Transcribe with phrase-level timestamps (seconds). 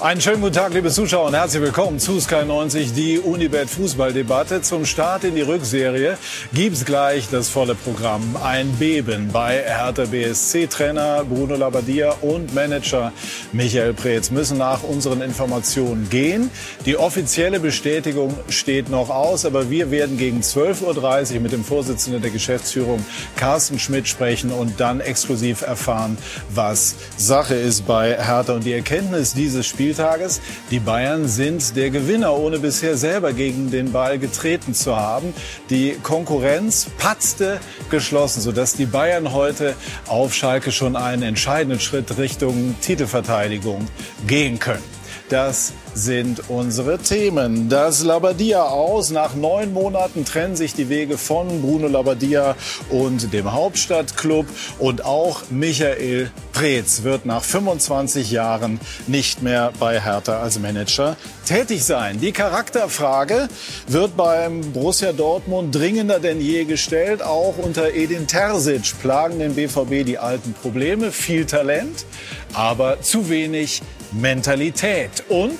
[0.00, 4.62] Einen schönen guten Tag, liebe Zuschauer, und herzlich willkommen zu Sky 90, die Unibet Fußballdebatte.
[4.62, 6.16] Zum Start in die Rückserie
[6.54, 8.22] gibt's gleich das volle Programm.
[8.42, 10.68] Ein Beben bei Hertha BSC.
[10.68, 13.12] Trainer Bruno Labbadia und Manager
[13.52, 16.50] Michael Preetz müssen nach unseren Informationen gehen.
[16.86, 22.22] Die offizielle Bestätigung steht noch aus, aber wir werden gegen 12.30 Uhr mit dem Vorsitzenden
[22.22, 23.04] der Geschäftsführung
[23.36, 26.16] Carsten Schmidt sprechen und dann exklusiv erfahren,
[26.54, 28.54] was Sache ist bei Hertha.
[28.54, 30.40] Und die Erkenntnis dieses Spiels Spieltages.
[30.70, 35.34] Die Bayern sind der Gewinner, ohne bisher selber gegen den Ball getreten zu haben.
[35.68, 37.58] Die Konkurrenz patzte
[37.90, 39.74] geschlossen, sodass die Bayern heute
[40.06, 43.88] auf Schalke schon einen entscheidenden Schritt Richtung Titelverteidigung
[44.28, 44.99] gehen können.
[45.30, 47.68] Das sind unsere Themen.
[47.68, 49.10] Das Labadia aus.
[49.10, 52.56] Nach neun Monaten trennen sich die Wege von Bruno Labadia
[52.88, 54.46] und dem Hauptstadtclub.
[54.80, 61.84] Und auch Michael Preetz wird nach 25 Jahren nicht mehr bei Hertha als Manager tätig
[61.84, 62.20] sein.
[62.20, 63.46] Die Charakterfrage
[63.86, 67.22] wird beim Borussia Dortmund dringender denn je gestellt.
[67.22, 71.12] Auch unter Edin Terzic plagen den BVB die alten Probleme.
[71.12, 72.04] Viel Talent,
[72.52, 73.80] aber zu wenig
[74.12, 75.58] Mentalität und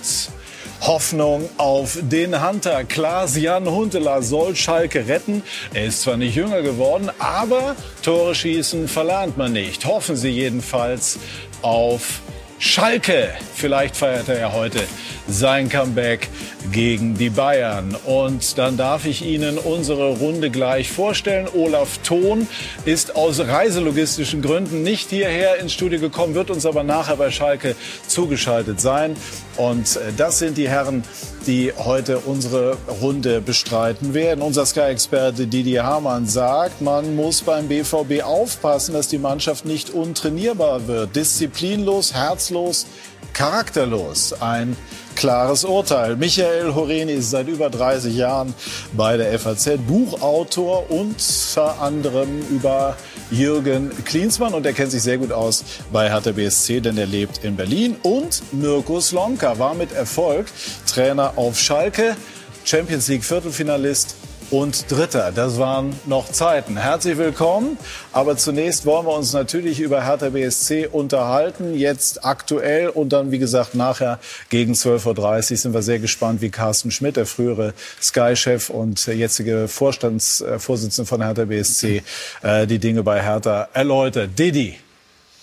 [0.81, 2.85] Hoffnung auf den Hunter.
[2.85, 5.43] Klaas-Jan Huntelaar soll Schalke retten.
[5.75, 9.85] Er ist zwar nicht jünger geworden, aber Tore schießen verlernt man nicht.
[9.85, 11.19] Hoffen Sie jedenfalls
[11.63, 12.21] auf
[12.63, 13.31] Schalke.
[13.55, 14.81] Vielleicht feiert er ja heute
[15.27, 16.29] sein Comeback
[16.71, 17.97] gegen die Bayern.
[18.05, 21.49] Und dann darf ich Ihnen unsere Runde gleich vorstellen.
[21.55, 22.47] Olaf Thon
[22.85, 27.77] ist aus reiselogistischen Gründen nicht hierher ins Studio gekommen, wird uns aber nachher bei Schalke
[28.07, 29.17] zugeschaltet sein.
[29.57, 31.03] Und äh, das sind die Herren,
[31.47, 34.43] die heute unsere Runde bestreiten werden.
[34.43, 40.87] Unser Sky-Experte Didier Hamann sagt, man muss beim BVB aufpassen, dass die Mannschaft nicht untrainierbar
[40.87, 41.17] wird.
[41.17, 42.87] Disziplinlos, herzlos,
[43.33, 44.35] charakterlos.
[44.41, 44.77] Ein
[45.17, 46.17] klares Urteil.
[46.17, 48.55] Michael Horeni ist seit über 30 Jahren
[48.93, 52.97] bei der FAZ Buchautor unter anderem über
[53.31, 57.45] Jürgen Klinsmann und er kennt sich sehr gut aus bei Hertha BSC, denn er lebt
[57.45, 57.97] in Berlin.
[58.03, 60.47] Und Mirko Slomka war mit Erfolg
[60.87, 62.17] Trainer auf Schalke,
[62.65, 64.17] Champions League Viertelfinalist
[64.51, 65.33] und Dritter.
[65.33, 66.77] Das waren noch Zeiten.
[66.77, 67.79] Herzlich willkommen.
[68.13, 71.75] Aber zunächst wollen wir uns natürlich über Hertha BSC unterhalten.
[71.75, 74.19] Jetzt aktuell und dann, wie gesagt, nachher
[74.49, 79.69] gegen 12.30 Uhr sind wir sehr gespannt, wie Carsten Schmidt, der frühere Sky-Chef und jetzige
[79.69, 82.03] Vorstandsvorsitzende von Hertha BSC,
[82.43, 84.39] äh, die Dinge bei Hertha erläutert.
[84.39, 84.79] Didi,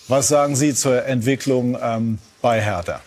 [0.08, 3.02] was sagen Sie zur Entwicklung ähm, bei Hertha?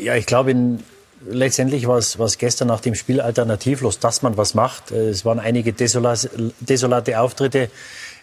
[0.00, 0.82] Ja, ich glaube, in
[1.26, 4.90] letztendlich war es, gestern nach dem Spiel alternativlos, dass man was macht.
[4.90, 7.70] Es waren einige desolate Auftritte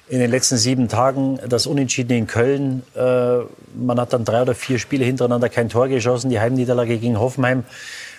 [0.09, 1.39] in den letzten sieben Tagen.
[1.47, 2.83] Das Unentschieden in Köln.
[2.95, 3.39] Äh,
[3.75, 6.29] man hat dann drei oder vier Spiele hintereinander kein Tor geschossen.
[6.29, 7.63] Die Heimniederlage gegen Hoffenheim.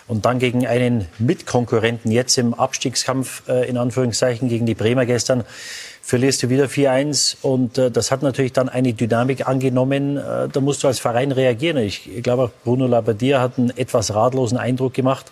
[0.08, 5.44] Und dann gegen einen Mitkonkurrenten jetzt im Abstiegskampf, äh, in Anführungszeichen, gegen die Bremer gestern
[6.02, 10.18] verlierst du wieder 4-1 und äh, das hat natürlich dann eine Dynamik angenommen.
[10.18, 11.78] Äh, da musst du als Verein reagieren.
[11.78, 15.30] Ich, ich glaube, Bruno Labbadia hat einen etwas ratlosen Eindruck gemacht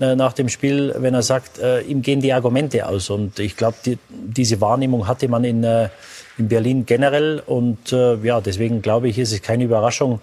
[0.00, 3.08] äh, nach dem Spiel, wenn er sagt, äh, ihm gehen die Argumente aus.
[3.08, 5.90] Und ich glaube, die, diese Wahrnehmung hatte man in, äh,
[6.38, 7.42] in Berlin generell.
[7.46, 10.20] Und äh, ja, deswegen glaube ich, ist es keine Überraschung,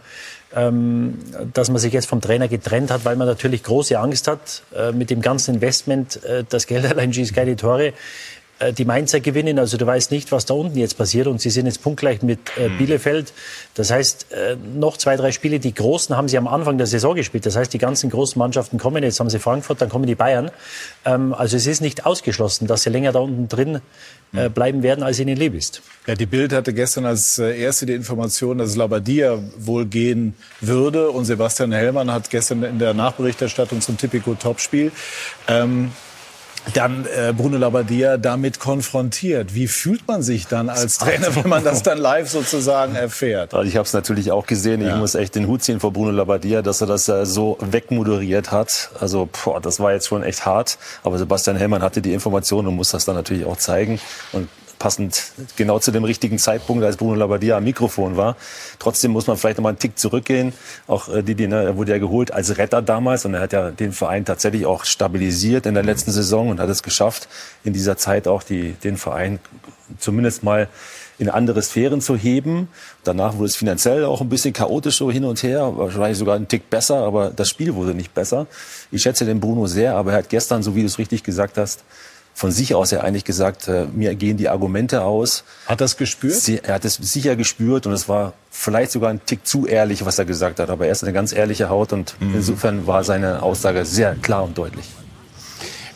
[0.56, 1.18] ähm,
[1.54, 4.92] dass man sich jetzt vom Trainer getrennt hat, weil man natürlich große Angst hat äh,
[4.92, 6.24] mit dem ganzen Investment.
[6.24, 7.94] Äh, das Geld allein schießt keine Tore.
[8.60, 9.60] Äh, die Mainzer gewinnen.
[9.60, 11.28] Also du weißt nicht, was da unten jetzt passiert.
[11.28, 12.78] Und sie sind jetzt punktgleich mit äh, hm.
[12.78, 13.34] Bielefeld.
[13.76, 15.60] Das heißt, äh, noch zwei, drei Spiele.
[15.60, 17.46] Die Großen haben sie am Anfang der Saison gespielt.
[17.46, 19.04] Das heißt, die ganzen großen Mannschaften kommen.
[19.04, 20.50] Jetzt haben sie Frankfurt, dann kommen die Bayern.
[21.06, 23.82] Ähm, also es ist nicht ausgeschlossen, dass sie länger da unten drin
[24.34, 24.54] äh, hm.
[24.54, 25.82] bleiben werden, als ihnen lieb ist.
[26.08, 31.12] Ja, die Bild hatte gestern als äh, erste die Information, dass Labadia wohl gehen würde.
[31.12, 34.92] Und Sebastian Hellmann hat gestern in der Nachberichterstattung zum Tipico Topspiel
[35.48, 35.92] ähm,
[36.74, 39.54] dann äh, Bruno Labbadia damit konfrontiert.
[39.54, 43.54] Wie fühlt man sich dann als Trainer, wenn man das dann live sozusagen erfährt?
[43.54, 44.86] Also ich habe es natürlich auch gesehen.
[44.86, 48.52] Ich muss echt den Hut ziehen vor Bruno Labbadia, dass er das äh, so wegmoderiert
[48.52, 48.92] hat.
[49.00, 50.78] Also boah, das war jetzt schon echt hart.
[51.04, 54.00] Aber Sebastian Hellmann hatte die Information und muss das dann natürlich auch zeigen.
[54.32, 58.36] Und passend genau zu dem richtigen Zeitpunkt, als Bruno Labbadia am Mikrofon war.
[58.80, 60.54] Trotzdem muss man vielleicht noch mal einen Tick zurückgehen.
[60.88, 63.72] Auch äh, Didi, ne, er wurde ja geholt als Retter damals und er hat ja
[63.72, 67.28] den Verein tatsächlich auch stabilisiert in der letzten Saison und hat es geschafft,
[67.64, 69.40] in dieser Zeit auch die, den Verein
[70.00, 70.68] zumindest mal
[71.20, 72.68] in andere Sphären zu heben.
[73.04, 76.48] Danach wurde es finanziell auch ein bisschen chaotisch so hin und her, wahrscheinlich sogar ein
[76.48, 78.48] Tick besser, aber das Spiel wurde nicht besser.
[78.92, 81.58] Ich schätze den Bruno sehr, aber er hat gestern, so wie du es richtig gesagt
[81.58, 81.84] hast,
[82.38, 85.44] von sich aus ja eigentlich gesagt, äh, mir gehen die Argumente aus.
[85.66, 86.36] Hat das gespürt?
[86.36, 90.06] Sie, er hat es sicher gespürt und es war vielleicht sogar ein Tick zu ehrlich,
[90.06, 90.70] was er gesagt hat.
[90.70, 92.36] Aber er ist eine ganz ehrliche Haut und mhm.
[92.36, 94.86] insofern war seine Aussage sehr klar und deutlich.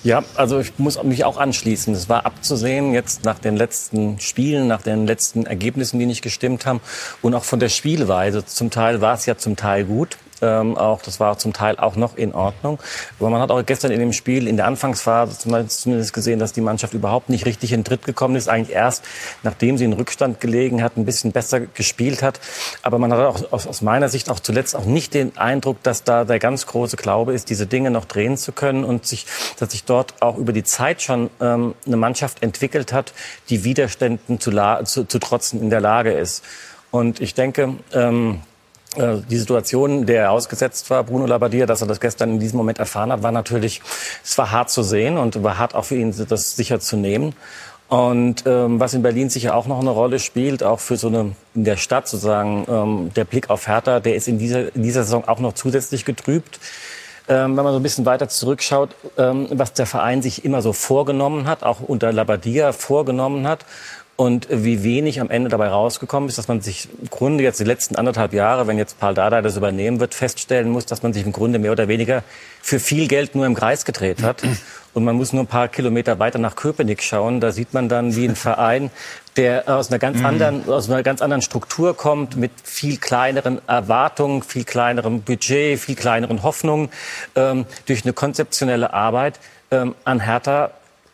[0.04, 1.94] Ja, also ich muss mich auch anschließen.
[1.94, 6.66] Es war abzusehen jetzt nach den letzten Spielen, nach den letzten Ergebnissen, die nicht gestimmt
[6.66, 6.82] haben
[7.22, 8.44] und auch von der Spielweise.
[8.44, 11.96] Zum Teil war es ja zum Teil gut ähm, auch, das war zum Teil auch
[11.96, 12.80] noch in Ordnung.
[13.20, 16.62] Aber man hat auch gestern in dem Spiel, in der Anfangsphase zumindest gesehen, dass die
[16.62, 18.50] Mannschaft überhaupt nicht richtig in Tritt gekommen ist.
[18.50, 19.04] Eigentlich erst,
[19.44, 22.40] nachdem sie in Rückstand gelegen hat, ein bisschen besser gespielt hat.
[22.82, 26.04] Aber man hat auch aus, aus meiner Sicht auch zuletzt auch nicht den Eindruck, dass
[26.04, 29.26] da der ganz große Glaube ist, diese Dinge noch drehen zu können und sich,
[29.60, 33.14] dass sich dort auch über die Zeit schon ähm, eine Mannschaft entwickelt hat,
[33.50, 34.52] die Widerständen zu,
[34.86, 36.44] zu, zu trotzen in der Lage ist.
[36.92, 38.51] Und ich denke, ähm, äh,
[38.98, 42.78] die Situation, der er ausgesetzt war, Bruno Labbadia, dass er das gestern in diesem Moment
[42.78, 43.82] erfahren hat, war natürlich,
[44.22, 47.34] es war hart zu sehen und war hart auch für ihn, das sicher zu nehmen.
[47.92, 51.36] Und ähm, was in Berlin sicher auch noch eine Rolle spielt, auch für so eine
[51.54, 55.04] in der Stadt sozusagen, ähm, der Blick auf Hertha, der ist in dieser, in dieser
[55.04, 56.62] Saison auch noch zusätzlich getrübt.
[57.28, 60.72] Ähm, wenn man so ein bisschen weiter zurückschaut, ähm, was der Verein sich immer so
[60.72, 63.66] vorgenommen hat, auch unter Labadia vorgenommen hat
[64.16, 67.64] und wie wenig am Ende dabei rausgekommen ist, dass man sich im Grunde jetzt die
[67.64, 71.26] letzten anderthalb Jahre, wenn jetzt Paul Dada das übernehmen wird, feststellen muss, dass man sich
[71.26, 72.24] im Grunde mehr oder weniger
[72.62, 74.44] für viel Geld nur im Kreis gedreht hat.
[74.94, 77.40] Und man muss nur ein paar Kilometer weiter nach Köpenick schauen.
[77.40, 78.92] Da sieht man dann, wie ein Verein,
[79.38, 80.26] der aus einer ganz mhm.
[80.26, 85.96] anderen, aus einer ganz anderen Struktur kommt, mit viel kleineren Erwartungen, viel kleinerem Budget, viel
[85.96, 86.90] kleineren Hoffnungen,
[87.36, 89.40] ähm, durch eine konzeptionelle Arbeit
[89.72, 90.72] ähm, an Hertha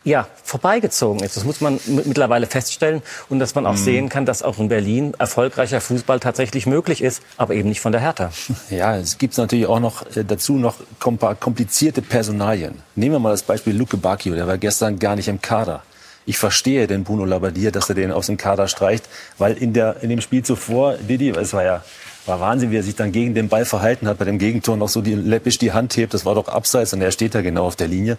[0.08, 1.36] ja, vorbeigezogen ist.
[1.36, 3.76] Das muss man mittlerweile feststellen und dass man auch mhm.
[3.76, 7.92] sehen kann, dass auch in Berlin erfolgreicher Fußball tatsächlich möglich ist, aber eben nicht von
[7.92, 8.30] der Hertha.
[8.70, 12.82] Ja, es gibt natürlich auch noch äh, dazu noch komplizierte Personalien.
[12.96, 15.82] Nehmen wir mal das Beispiel Luke Bacchio, der war gestern gar nicht im Kader.
[16.26, 19.08] Ich verstehe den Bruno Labbadia, dass er den aus dem Kader streicht,
[19.38, 21.82] weil in, der, in dem Spiel zuvor, Didi, es war ja
[22.26, 24.88] war Wahnsinn, wie er sich dann gegen den Ball verhalten hat, bei dem Gegentor noch
[24.88, 27.66] so die, läppisch die Hand hebt, das war doch abseits und er steht da genau
[27.66, 28.18] auf der Linie.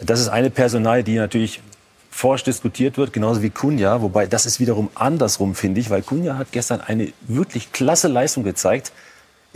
[0.00, 1.60] Das ist eine Personal, die natürlich
[2.10, 4.00] forsch diskutiert wird, genauso wie Kunja.
[4.02, 8.44] Wobei das ist wiederum andersrum, finde ich, weil Kunja hat gestern eine wirklich klasse Leistung
[8.44, 8.92] gezeigt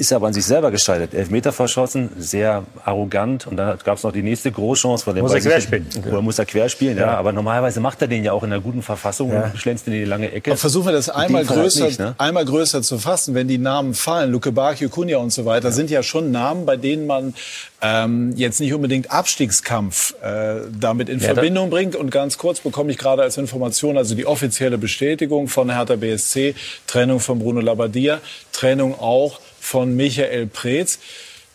[0.00, 1.12] ist aber an sich selber gescheitert.
[1.12, 3.46] Elfmeter verschossen, sehr arrogant.
[3.46, 5.04] Und dann gab es noch die nächste Großchance.
[5.04, 5.86] Von dem muss er querspielen.
[6.08, 7.06] Oder muss er querspielen, ja.
[7.06, 7.18] ja.
[7.18, 9.44] Aber normalerweise macht er den ja auch in einer guten Verfassung ja.
[9.44, 10.52] und schlänzt in die lange Ecke.
[10.52, 12.14] Aber versuchen wir das einmal größer, nicht, ne?
[12.16, 13.34] einmal größer zu fassen.
[13.34, 15.72] Wenn die Namen fallen, Luke Bakio, Kunja und so weiter, ja.
[15.72, 17.34] sind ja schon Namen, bei denen man
[17.82, 21.96] ähm, jetzt nicht unbedingt Abstiegskampf äh, damit in Verbindung bringt.
[21.96, 26.54] Und ganz kurz bekomme ich gerade als Information also die offizielle Bestätigung von Hertha BSC,
[26.86, 28.20] Trennung von Bruno Labbadia,
[28.52, 30.98] Trennung auch von Michael Preetz.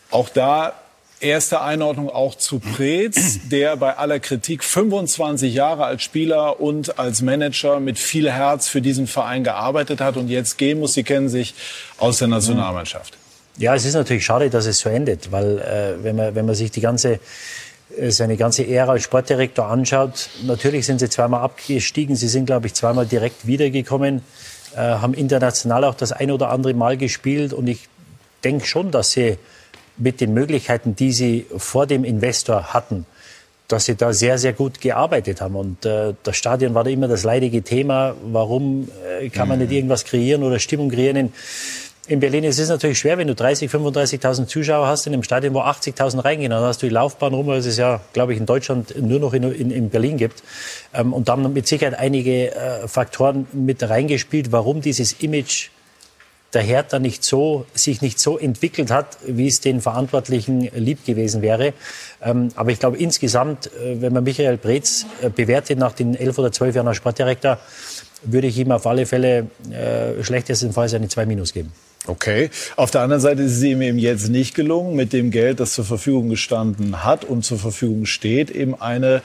[0.09, 0.73] Auch da
[1.19, 7.21] erste Einordnung auch zu Preetz, der bei aller Kritik 25 Jahre als Spieler und als
[7.21, 10.93] Manager mit viel Herz für diesen Verein gearbeitet hat und jetzt gehen muss.
[10.93, 11.53] Sie kennen sich
[11.97, 13.17] aus der Nationalmannschaft.
[13.57, 16.55] Ja, es ist natürlich schade, dass es so endet, weil äh, wenn, man, wenn man
[16.55, 17.19] sich die ganze
[17.97, 22.67] äh, seine ganze Ära als Sportdirektor anschaut, natürlich sind sie zweimal abgestiegen, sie sind, glaube
[22.67, 24.23] ich, zweimal direkt wiedergekommen,
[24.75, 27.87] äh, haben international auch das ein oder andere Mal gespielt und ich
[28.43, 29.37] denke schon, dass sie
[29.97, 33.05] mit den Möglichkeiten, die sie vor dem Investor hatten,
[33.67, 35.55] dass sie da sehr, sehr gut gearbeitet haben.
[35.55, 38.15] Und äh, das Stadion war da immer das leidige Thema.
[38.25, 38.89] Warum
[39.21, 39.77] äh, kann man nicht mhm.
[39.77, 41.15] irgendwas kreieren oder Stimmung kreieren?
[41.15, 41.33] In,
[42.07, 45.53] in Berlin ist es natürlich schwer, wenn du 30, 35.000 Zuschauer hast in einem Stadion,
[45.53, 46.51] wo 80.000 reingehen.
[46.51, 49.33] Dann hast du die Laufbahn rum, was es ja, glaube ich, in Deutschland nur noch
[49.33, 50.43] in, in, in Berlin gibt.
[50.93, 55.69] Ähm, und da haben mit Sicherheit einige äh, Faktoren mit reingespielt, warum dieses Image
[56.53, 61.41] der Hertha nicht so, sich nicht so entwickelt hat, wie es den Verantwortlichen lieb gewesen
[61.41, 61.73] wäre.
[62.21, 66.37] Ähm, aber ich glaube insgesamt, äh, wenn man Michael Breetz äh, bewertet nach den elf
[66.37, 67.57] oder zwölf Jahren als Sportdirektor,
[68.21, 71.73] würde ich ihm auf alle Fälle äh, schlechtestenfalls eine 2 Minus geben.
[72.07, 72.49] Okay.
[72.75, 75.73] Auf der anderen Seite ist es ihm eben jetzt nicht gelungen, mit dem Geld, das
[75.73, 79.21] zur Verfügung gestanden hat und zur Verfügung steht, eben eine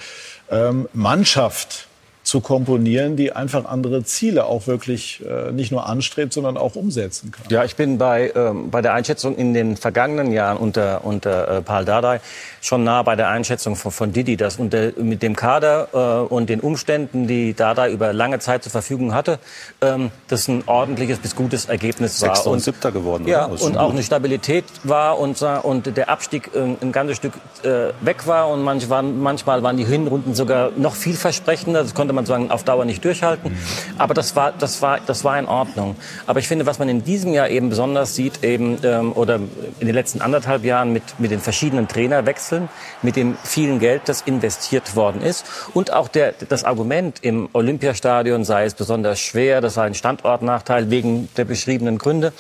[0.50, 1.88] ähm, Mannschaft
[2.30, 7.32] zu komponieren, die einfach andere Ziele auch wirklich äh, nicht nur anstrebt, sondern auch umsetzen
[7.32, 7.44] kann.
[7.49, 11.60] Ja, ich bin bei, ähm, bei der Einschätzung in den vergangenen Jahren unter, unter äh,
[11.60, 12.20] Paul Dardai
[12.60, 16.49] schon nah bei der Einschätzung von, von Didi, dass unter, mit dem Kader äh, und
[16.49, 19.40] den Umständen, die Dardai über lange Zeit zur Verfügung hatte,
[19.80, 22.28] ähm, das ein ordentliches bis gutes Ergebnis war.
[22.28, 23.26] Sechster und siebter geworden.
[23.26, 27.32] Ja, und auch eine Stabilität war und, und der Abstieg äh, ein ganzes Stück
[27.64, 31.82] äh, weg war und manch waren, manchmal waren die Hinrunden sogar noch vielversprechender.
[31.82, 33.57] Das konnte man man sagen, auf Dauer nicht durchhalten.
[33.99, 35.97] Aber das war, das war, das war in Ordnung.
[36.27, 39.87] Aber ich finde, was man in diesem Jahr eben besonders sieht, eben, ähm, oder in
[39.87, 42.69] den letzten anderthalb Jahren mit, mit den verschiedenen Trainerwechseln,
[43.03, 48.45] mit dem vielen Geld, das investiert worden ist und auch der, das Argument im Olympiastadion
[48.45, 52.33] sei es besonders schwer, das sei ein Standortnachteil wegen der beschriebenen Gründe.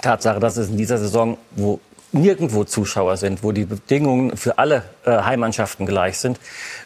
[0.00, 1.80] Tatsache, dass es in dieser Saison, wo
[2.12, 6.38] nirgendwo Zuschauer sind, wo die Bedingungen für alle äh, Heimmannschaften gleich sind,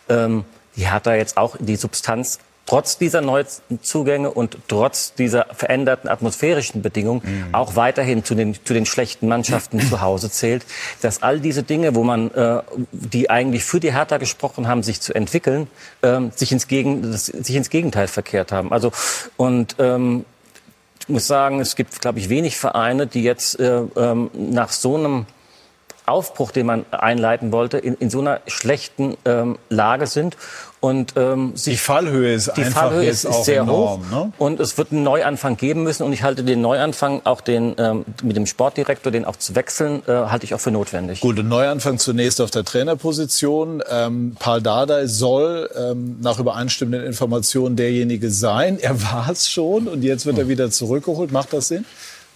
[0.09, 0.45] ähm,
[0.76, 6.83] die hat da jetzt auch die Substanz trotz dieser Neuzugänge und trotz dieser veränderten atmosphärischen
[6.83, 7.54] Bedingungen mhm.
[7.54, 10.66] auch weiterhin zu den, zu den schlechten Mannschaften zu Hause zählt,
[11.00, 15.00] dass all diese Dinge, wo man, äh, die eigentlich für die Hertha gesprochen haben, sich
[15.00, 15.68] zu entwickeln,
[16.02, 18.73] äh, sich, ins Gegen, sich ins Gegenteil verkehrt haben.
[18.73, 18.92] Also
[19.37, 20.25] und ähm,
[21.00, 24.97] ich muss sagen, es gibt, glaube ich, wenig Vereine, die jetzt äh, ähm, nach so
[24.97, 25.26] einem
[26.07, 30.37] Aufbruch, den man einleiten wollte, in, in so einer schlechten ähm, Lage sind.
[30.81, 34.25] Und, ähm, die Fallhöhe ist die einfach Fallhöhe ist, ist sehr enorm, hoch.
[34.27, 34.33] Ne?
[34.39, 36.05] Und es wird einen Neuanfang geben müssen.
[36.05, 40.03] Und ich halte den Neuanfang, auch den ähm, mit dem Sportdirektor, den auch zu wechseln,
[40.07, 41.21] äh, halte ich auch für notwendig.
[41.21, 43.83] Gut, ein Neuanfang zunächst auf der Trainerposition.
[43.91, 48.79] Ähm, Paul Dardai soll ähm, nach übereinstimmenden Informationen derjenige sein.
[48.79, 50.51] Er war es schon und jetzt wird er hm.
[50.51, 51.33] wieder zurückgeholt.
[51.33, 51.85] Macht das Sinn?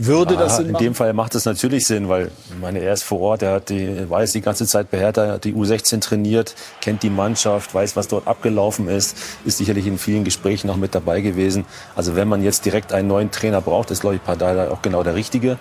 [0.02, 0.82] Würde ja, das Sinn machen?
[0.82, 3.68] In dem Fall macht es natürlich Sinn, weil meine, er ist vor Ort, er hat
[3.68, 7.96] die, weiß die ganze Zeit bei Hertha, hat die U16 trainiert, kennt die Mannschaft, weiß,
[7.96, 9.14] was dort abgelaufen ist,
[9.44, 11.66] ist sicherlich in vielen Gesprächen noch mit dabei gewesen.
[11.94, 15.02] Also wenn man jetzt direkt einen neuen Trainer braucht, ist, glaube ich, Pardal auch genau
[15.02, 15.58] der Richtige.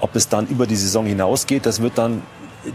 [0.00, 2.22] Ob es dann über die Saison hinausgeht, das wird dann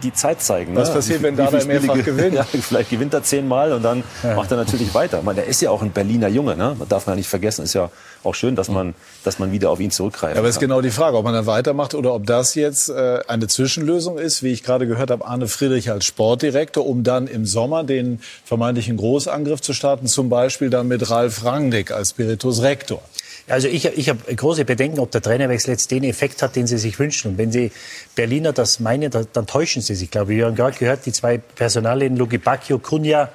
[0.03, 0.75] die Zeit zeigen.
[0.75, 0.95] Was ne?
[0.95, 2.33] passiert, wenn Dada mehrfach gewinnt?
[2.35, 4.35] Ja, vielleicht gewinnt er zehnmal und dann ja.
[4.35, 5.21] macht er natürlich weiter.
[5.21, 6.75] Man, der ist ja auch ein Berliner Junge, ne?
[6.77, 7.63] Man darf man ja nicht vergessen.
[7.63, 7.89] Ist ja
[8.25, 10.37] auch schön, dass man, dass man wieder auf ihn zurückgreift.
[10.37, 13.19] Aber es ist genau die Frage, ob man dann weitermacht oder ob das jetzt äh,
[13.27, 17.45] eine Zwischenlösung ist, wie ich gerade gehört habe, Arne Friedrich als Sportdirektor, um dann im
[17.45, 23.01] Sommer den vermeintlichen Großangriff zu starten, zum Beispiel dann mit Ralf Rangnick als Spiritus Rector.
[23.47, 26.79] Also ich, ich habe große Bedenken, ob der Trainerwechsel jetzt den Effekt hat, den Sie
[26.79, 27.31] sich wünschen.
[27.31, 27.71] Und wenn Sie
[28.15, 30.05] Berliner das meinen, dann täuschen Sie sich.
[30.05, 33.29] Ich glaube, wir haben gerade gehört, die zwei Personalien, Lugi Bacchio, Kunja,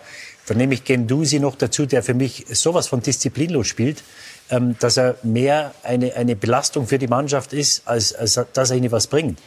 [0.47, 4.03] dann nehme ich Gendusi noch dazu, der für mich sowas von disziplinlos spielt,
[4.51, 8.77] ähm, dass er mehr eine, eine Belastung für die Mannschaft ist, als, als dass er
[8.77, 9.39] ihnen was bringt.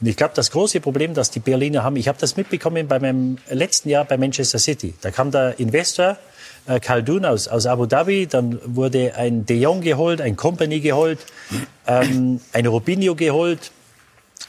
[0.00, 2.98] Und ich glaube, das große Problem, das die Berliner haben, ich habe das mitbekommen bei
[2.98, 4.94] meinem letzten Jahr bei Manchester City.
[5.00, 6.18] Da kam der Investor,
[6.66, 11.18] äh, Khaldun aus, aus Abu Dhabi, dann wurde ein De Jong geholt, ein Company geholt,
[11.86, 13.70] ähm, ein Rubinho geholt,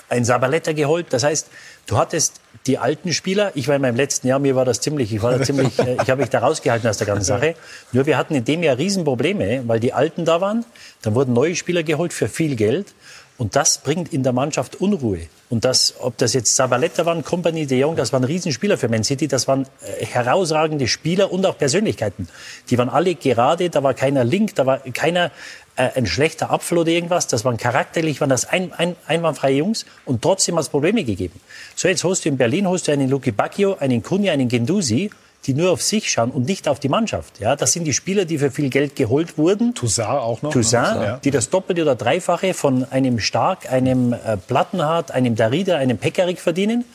[0.09, 1.07] ein Sabaletta geholt.
[1.11, 1.47] Das heißt,
[1.87, 3.51] du hattest die alten Spieler.
[3.55, 5.97] Ich war in meinem letzten Jahr, mir war das ziemlich, ich war da ziemlich, äh,
[6.01, 7.55] ich habe mich da rausgehalten aus der ganzen Sache.
[7.91, 10.65] Nur wir hatten in dem Jahr Riesenprobleme, weil die Alten da waren.
[11.01, 12.93] Dann wurden neue Spieler geholt für viel Geld.
[13.41, 15.21] Und das bringt in der Mannschaft Unruhe.
[15.49, 19.03] Und das, ob das jetzt Sabaletta waren, Company de Jong, das waren Riesenspieler für Man
[19.03, 22.27] City, das waren äh, herausragende Spieler und auch Persönlichkeiten.
[22.69, 25.31] Die waren alle gerade, da war keiner link, da war keiner
[25.75, 27.25] äh, ein schlechter Apfel oder irgendwas.
[27.25, 31.41] Das waren charakterlich, waren das ein, ein, einwandfreie Jungs und trotzdem hat es Probleme gegeben.
[31.75, 35.09] So, jetzt hast du in Berlin hast du einen Luki Bacchio, einen Kunja, einen Gendusi
[35.45, 37.39] die nur auf sich schauen und nicht auf die Mannschaft.
[37.39, 39.73] Ja, das sind die Spieler, die für viel Geld geholt wurden.
[39.73, 40.51] Toussaint auch noch.
[40.51, 41.05] Toussaint, ne?
[41.05, 41.17] ja.
[41.17, 46.39] die das Doppelte oder Dreifache von einem Stark, einem äh, Plattenhardt, einem Darida, einem Pekarik
[46.39, 46.85] verdienen.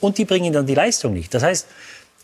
[0.00, 1.32] Und die bringen dann die Leistung nicht.
[1.32, 1.66] Das heißt,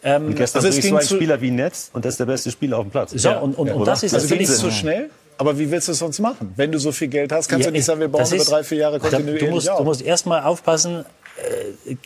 [0.03, 2.27] ähm, und gestern also es ging so ein Spieler wie Netz und das ist der
[2.27, 3.13] beste Spieler auf dem Platz.
[3.13, 5.11] So, und, und, ja, und das ist also es zu schnell?
[5.39, 6.53] Aber wie willst du es sonst machen?
[6.57, 8.65] Wenn du so viel Geld hast, kannst ja, du nicht sagen, wir bauen über drei,
[8.65, 9.79] vier Jahre kontinuierlich du musst, auf.
[9.79, 11.05] Du musst erstmal aufpassen,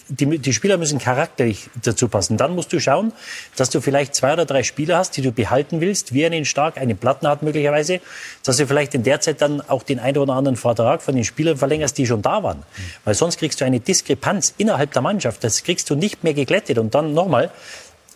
[0.08, 2.36] die, die, Spieler müssen charakterlich dazu passen.
[2.36, 3.12] Dann musst du schauen,
[3.56, 6.78] dass du vielleicht zwei oder drei Spieler hast, die du behalten willst, wie einen Stark,
[6.78, 8.00] einen Platten hat möglicherweise,
[8.44, 11.24] dass du vielleicht in der Zeit dann auch den einen oder anderen Vertrag von den
[11.24, 12.62] Spielern verlängerst, die schon da waren.
[13.04, 15.42] Weil sonst kriegst du eine Diskrepanz innerhalb der Mannschaft.
[15.44, 16.78] Das kriegst du nicht mehr geglättet.
[16.78, 17.50] Und dann nochmal,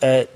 [0.01, 0.27] äh,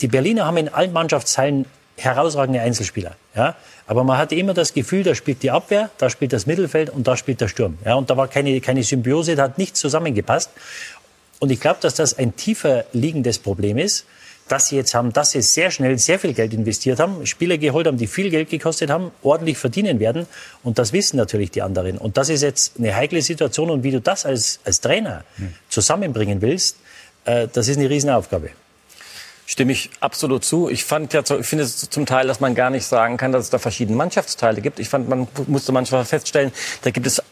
[0.00, 3.16] die Berliner haben in allen Mannschaftsteilen herausragende Einzelspieler.
[3.34, 3.56] Ja?
[3.86, 7.06] Aber man hatte immer das Gefühl, da spielt die Abwehr, da spielt das Mittelfeld und
[7.06, 7.78] da spielt der Sturm.
[7.84, 7.94] Ja?
[7.94, 10.50] Und da war keine, keine Symbiose, da hat nichts zusammengepasst.
[11.38, 14.06] Und ich glaube, dass das ein tiefer liegendes Problem ist,
[14.48, 17.86] dass sie jetzt haben, dass sie sehr schnell sehr viel Geld investiert haben, Spieler geholt
[17.86, 20.26] haben, die viel Geld gekostet haben, ordentlich verdienen werden.
[20.62, 21.98] Und das wissen natürlich die anderen.
[21.98, 23.70] Und das ist jetzt eine heikle Situation.
[23.70, 25.54] Und wie du das als, als Trainer hm.
[25.68, 26.76] zusammenbringen willst,
[27.24, 28.50] äh, das ist eine Riesenaufgabe.
[29.46, 30.68] Stimme ich absolut zu.
[30.68, 33.44] Ich fand ja, ich finde es zum Teil, dass man gar nicht sagen kann, dass
[33.44, 34.78] es da verschiedene Mannschaftsteile gibt.
[34.78, 37.22] Ich fand, man musste manchmal feststellen, da gibt es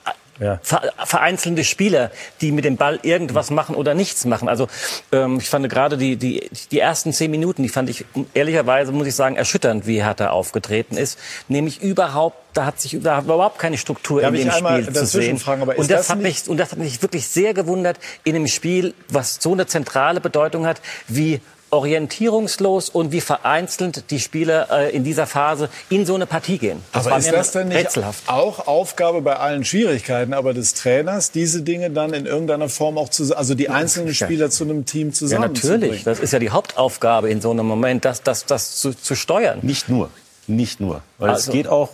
[0.41, 0.59] ja.
[0.63, 4.49] vereinzelte Spieler, die mit dem Ball irgendwas machen oder nichts machen.
[4.49, 4.69] Also
[5.13, 9.07] ähm, ich fand gerade die, die, die ersten zehn Minuten, die fand ich ehrlicherweise, muss
[9.07, 11.19] ich sagen, erschütternd, wie Hertha aufgetreten ist.
[11.49, 15.07] Nämlich überhaupt, da hat sich da war überhaupt keine Struktur Darf in dem Spiel zu
[15.07, 15.39] sehen.
[15.39, 18.47] Fragen, und das, das hat mich und das hat mich wirklich sehr gewundert in einem
[18.47, 24.95] Spiel, was so eine zentrale Bedeutung hat, wie orientierungslos und wie vereinzelt die Spieler äh,
[24.95, 26.83] in dieser Phase in so eine Partie gehen.
[26.93, 28.29] Das aber ist das denn nicht rätselhaft.
[28.29, 33.09] auch Aufgabe bei allen Schwierigkeiten, aber des Trainers, diese Dinge dann in irgendeiner Form auch
[33.09, 36.05] zu, also die einzelnen Spieler zu einem Team zusammen Ja, natürlich.
[36.05, 39.61] Das ist ja die Hauptaufgabe in so einem Moment, das, das, das zu, zu steuern.
[39.63, 40.11] Nicht nur.
[40.47, 41.03] Nicht nur.
[41.19, 41.91] Weil also, es geht auch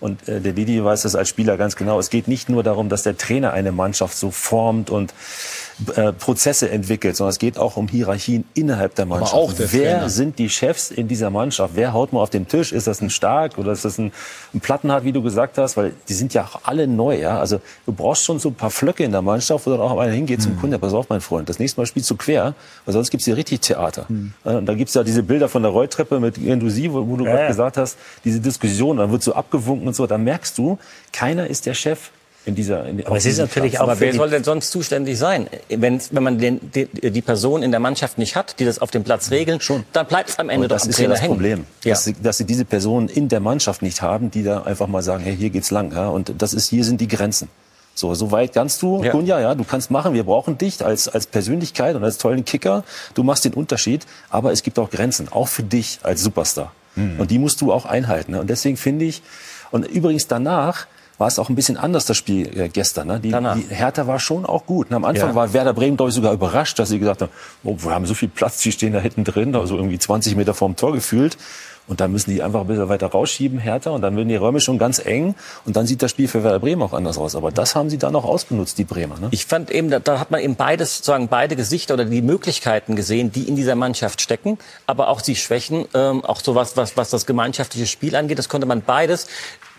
[0.00, 1.98] und äh, der Didi weiß das als Spieler ganz genau.
[1.98, 5.14] Es geht nicht nur darum, dass der Trainer eine Mannschaft so formt und
[5.96, 9.32] äh, Prozesse entwickelt, sondern es geht auch um Hierarchien innerhalb der Mannschaft.
[9.32, 10.08] Aber auch der Wer Trainer.
[10.08, 11.74] sind die Chefs in dieser Mannschaft?
[11.74, 12.72] Wer haut mal auf den Tisch?
[12.72, 14.12] Ist das ein Stark oder ist das ein,
[14.54, 15.76] ein Plattenhardt, wie du gesagt hast?
[15.76, 17.18] Weil die sind ja auch alle neu.
[17.18, 17.40] Ja?
[17.40, 20.12] Also du brauchst schon so ein paar Flöcke in der Mannschaft, wo dann auch einer
[20.12, 20.60] hingeht zum mhm.
[20.60, 20.78] Kunde.
[20.78, 22.54] Pass auf, mein Freund, das nächste Mal spielst du quer,
[22.84, 24.06] weil sonst gibt's hier richtig Theater.
[24.08, 24.32] Mhm.
[24.44, 27.32] Und da gibt's ja diese Bilder von der Rolltreppe mit Gendusi, wo, wo du ja,
[27.32, 30.06] gerade gesagt hast, diese Diskussion, dann wird so abgewunken und so.
[30.06, 30.78] Da merkst du,
[31.12, 32.10] keiner ist der Chef
[32.46, 32.84] in dieser.
[32.86, 33.84] In, aber es ist natürlich auch.
[33.84, 35.48] Aber wer soll denn sonst zuständig sein?
[35.68, 38.90] Wenn, wenn man den, die, die Person in der Mannschaft nicht hat, die das auf
[38.90, 39.84] dem Platz regeln, Schon.
[39.92, 41.34] dann bleibt es am Ende doch das ist ja das hängen.
[41.34, 41.92] Problem, ja.
[41.92, 45.02] Dass, sie, dass sie diese Person in der Mannschaft nicht haben, die da einfach mal
[45.02, 47.48] sagen, hey, hier geht's lang, ja, und das ist, hier sind die Grenzen.
[47.94, 49.12] So, so weit kannst du, ja.
[49.12, 52.82] Kunja, ja, du kannst machen, wir brauchen dich als, als Persönlichkeit und als tollen Kicker.
[53.14, 56.72] Du machst den Unterschied, aber es gibt auch Grenzen, auch für dich als Superstar.
[56.96, 57.20] Mhm.
[57.20, 58.32] Und die musst du auch einhalten.
[58.32, 58.40] Ne?
[58.40, 59.22] Und deswegen finde ich,
[59.70, 60.86] und übrigens danach,
[61.18, 63.08] war es auch ein bisschen anders, das Spiel äh, gestern.
[63.08, 63.20] Ne?
[63.20, 64.90] Die, die Hertha war schon auch gut.
[64.90, 65.34] Und am Anfang ja.
[65.34, 68.14] war Werder Bremen, glaube ich, sogar überrascht, dass sie gesagt haben, oh, wir haben so
[68.14, 71.36] viel Platz, die stehen da hinten drin, also irgendwie 20 Meter vorm Tor gefühlt.
[71.86, 73.92] Und dann müssen die einfach ein bisschen weiter rausschieben, härter.
[73.92, 75.34] Und dann werden die Räume schon ganz eng.
[75.66, 77.36] Und dann sieht das Spiel für Werder Bremen auch anders aus.
[77.36, 79.18] Aber das haben sie dann auch ausgenutzt, die Bremer.
[79.18, 79.28] Ne?
[79.32, 82.96] Ich fand eben, da, da hat man eben beides, sozusagen beide Gesichter oder die Möglichkeiten
[82.96, 84.58] gesehen, die in dieser Mannschaft stecken.
[84.86, 88.38] Aber auch die Schwächen, ähm, auch so was, was, was das gemeinschaftliche Spiel angeht.
[88.38, 89.26] Das konnte man beides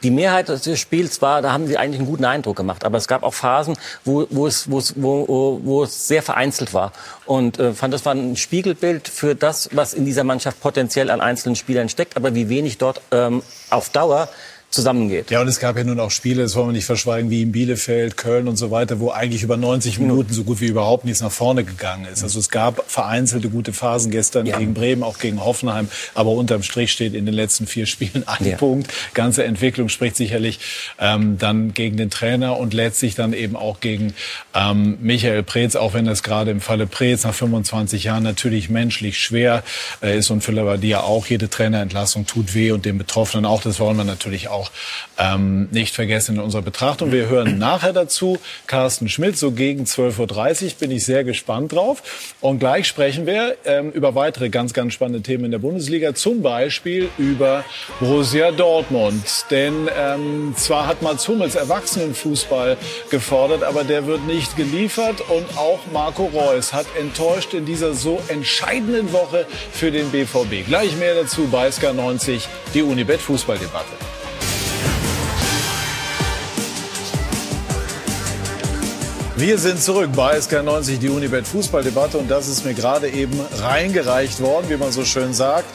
[0.05, 2.85] die Mehrheit des Spiels war, da haben sie eigentlich einen guten Eindruck gemacht.
[2.85, 6.75] Aber es gab auch Phasen, wo, wo, es, wo, es, wo, wo es sehr vereinzelt
[6.75, 6.91] war.
[7.25, 11.21] Und äh, fand, das war ein Spiegelbild für das, was in dieser Mannschaft potenziell an
[11.21, 14.29] einzelnen Spielern steckt, aber wie wenig dort ähm, auf Dauer
[14.69, 15.31] zusammengeht.
[15.31, 17.51] Ja, und es gab ja nun auch Spiele, das wollen wir nicht verschweigen, wie in
[17.51, 21.21] Bielefeld, Köln und so weiter, wo eigentlich über 90 Minuten so gut wie überhaupt nichts
[21.21, 22.23] nach vorne gegangen ist.
[22.23, 24.57] Also es gab vereinzelte gute Phasen gestern ja.
[24.57, 28.45] gegen Bremen, auch gegen Hoffenheim, aber unterm Strich steht in den letzten vier Spielen ein
[28.45, 28.57] ja.
[28.57, 28.91] Punkt.
[29.13, 30.59] Ganze Entwicklung spricht sicherlich
[30.99, 34.13] ähm, dann gegen den Trainer und letztlich dann eben auch gegen
[34.53, 39.19] ähm, Michael Preetz, auch wenn das gerade im Falle Preetz nach 25 Jahren natürlich menschlich
[39.19, 39.63] schwer
[40.01, 41.27] äh, ist und für Labadia auch.
[41.27, 43.61] Jede Trainerentlassung tut weh und den Betroffenen auch.
[43.61, 44.71] Das wollen wir natürlich auch auch
[45.17, 47.11] ähm, nicht vergessen in unserer Betrachtung.
[47.11, 50.71] Wir hören nachher dazu Carsten Schmidt, so gegen 12.30 Uhr.
[50.79, 52.35] Bin ich sehr gespannt drauf.
[52.41, 56.13] Und gleich sprechen wir ähm, über weitere ganz, ganz spannende Themen in der Bundesliga.
[56.13, 57.63] Zum Beispiel über
[57.99, 59.23] Borussia Dortmund.
[59.49, 62.77] Denn ähm, zwar hat Mats Hummels Erwachsenenfußball
[63.09, 65.21] gefordert, aber der wird nicht geliefert.
[65.29, 70.65] Und auch Marco Reus hat enttäuscht in dieser so entscheidenden Woche für den BVB.
[70.67, 72.41] Gleich mehr dazu bei SK90,
[72.73, 74.14] die Unibet Fußballdebatte.
[79.37, 84.39] Wir sind zurück bei SK90, die Unibet Fußballdebatte und das ist mir gerade eben reingereicht
[84.39, 85.65] worden, wie man so schön sagt.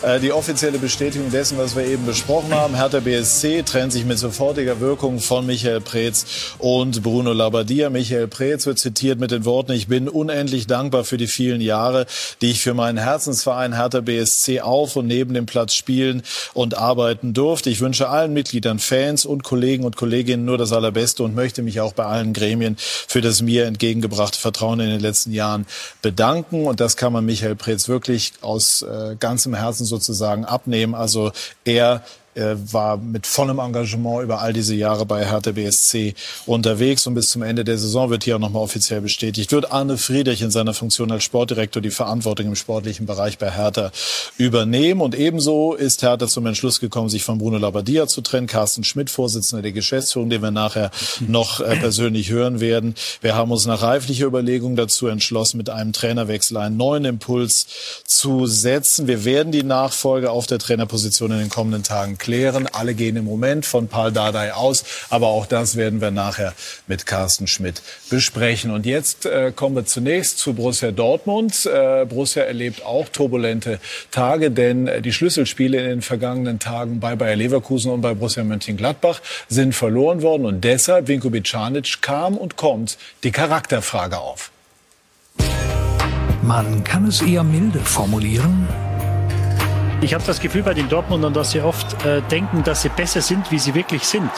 [0.00, 2.74] Äh, die offizielle Bestätigung dessen, was wir eben besprochen haben.
[2.74, 6.24] Hertha BSC trennt sich mit sofortiger Wirkung von Michael Preetz
[6.56, 7.90] und Bruno Labbadia.
[7.90, 12.06] Michael Preetz wird zitiert mit den Worten, ich bin unendlich dankbar für die vielen Jahre,
[12.40, 16.22] die ich für meinen Herzensverein Hertha BSC auf und neben dem Platz spielen
[16.54, 17.68] und arbeiten durfte.
[17.68, 21.82] Ich wünsche allen Mitgliedern, Fans und Kollegen und Kolleginnen nur das Allerbeste und möchte mich
[21.82, 22.78] auch bei allen Gremien
[23.10, 25.66] für das mir entgegengebrachte Vertrauen in den letzten Jahren
[26.00, 26.68] bedanken.
[26.68, 30.94] Und das kann man Michael Preetz wirklich aus äh, ganzem Herzen sozusagen abnehmen.
[30.94, 31.32] Also
[31.64, 36.14] er er war mit vollem Engagement über all diese Jahre bei Hertha BSC
[36.46, 39.98] unterwegs und bis zum Ende der Saison wird hier auch nochmal offiziell bestätigt, wird Arne
[39.98, 43.90] Friedrich in seiner Funktion als Sportdirektor die Verantwortung im sportlichen Bereich bei Hertha
[44.38, 45.00] übernehmen.
[45.00, 48.46] Und ebenso ist Hertha zum Entschluss gekommen, sich von Bruno Labbadia zu trennen.
[48.46, 50.92] Carsten Schmidt, Vorsitzender der Geschäftsführung, den wir nachher
[51.26, 52.94] noch äh, persönlich hören werden.
[53.20, 57.66] Wir haben uns nach reiflicher Überlegung dazu entschlossen, mit einem Trainerwechsel einen neuen Impuls
[58.04, 59.08] zu setzen.
[59.08, 62.68] Wir werden die Nachfolge auf der Trainerposition in den kommenden Tagen klären.
[62.68, 66.54] Alle gehen im Moment von Paul Dardai aus, aber auch das werden wir nachher
[66.86, 68.70] mit Carsten Schmidt besprechen.
[68.70, 71.66] Und jetzt äh, kommen wir zunächst zu Borussia Dortmund.
[71.66, 73.80] Äh, Borussia erlebt auch turbulente
[74.12, 78.44] Tage, denn äh, die Schlüsselspiele in den vergangenen Tagen bei Bayer Leverkusen und bei Borussia
[78.44, 84.52] Mönchengladbach sind verloren worden und deshalb, Vinko Bicanic, kam und kommt die Charakterfrage auf.
[86.42, 88.89] Man kann es eher milde formulieren.
[90.02, 93.20] Ich habe das Gefühl bei den Dortmundern, dass sie oft äh, denken, dass sie besser
[93.20, 94.30] sind, wie sie wirklich sind.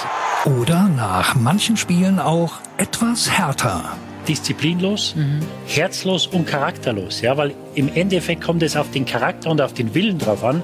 [0.45, 3.97] Oder nach manchen Spielen auch etwas härter.
[4.27, 5.41] disziplinlos, mhm.
[5.67, 7.21] herzlos und charakterlos.
[7.21, 10.63] Ja, weil im Endeffekt kommt es auf den Charakter und auf den Willen drauf an.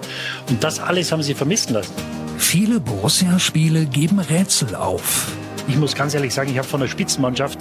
[0.48, 1.92] Und das alles haben sie vermissen lassen.
[2.36, 5.30] Viele Borussia-Spiele geben Rätsel auf.
[5.68, 7.58] Ich muss ganz ehrlich sagen, ich habe von der Spitzenmannschaft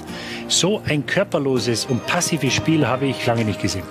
[0.47, 3.83] so ein körperloses und passives Spiel habe ich lange nicht gesehen.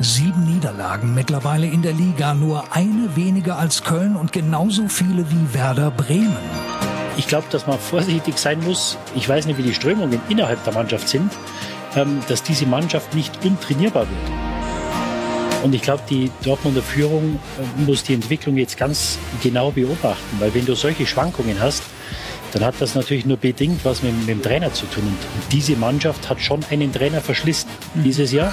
[0.00, 5.54] Sieben Niederlagen mittlerweile in der Liga, nur eine weniger als Köln und genauso viele wie
[5.54, 6.36] Werder Bremen.
[7.16, 8.96] Ich glaube, dass man vorsichtig sein muss.
[9.14, 11.30] Ich weiß nicht, wie die Strömungen innerhalb der Mannschaft sind,
[11.94, 15.62] ähm, dass diese Mannschaft nicht untrainierbar wird.
[15.62, 20.52] Und ich glaube, die Dortmunder Führung äh, muss die Entwicklung jetzt ganz genau beobachten, weil
[20.54, 21.84] wenn du solche Schwankungen hast,
[22.52, 25.04] dann hat das natürlich nur bedingt was mit, mit dem Trainer zu tun.
[25.04, 28.02] Und diese Mannschaft hat schon einen Trainer verschlissen mhm.
[28.02, 28.52] dieses Jahr.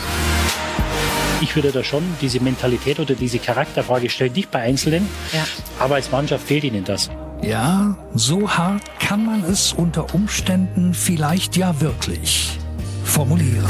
[1.42, 5.46] Ich würde da schon diese Mentalität oder diese Charakterfrage stellen, nicht bei Einzelnen, ja.
[5.80, 7.10] aber als Mannschaft fehlt ihnen das.
[7.42, 12.58] Ja, so hart kann man es unter Umständen vielleicht ja wirklich
[13.06, 13.70] formulieren.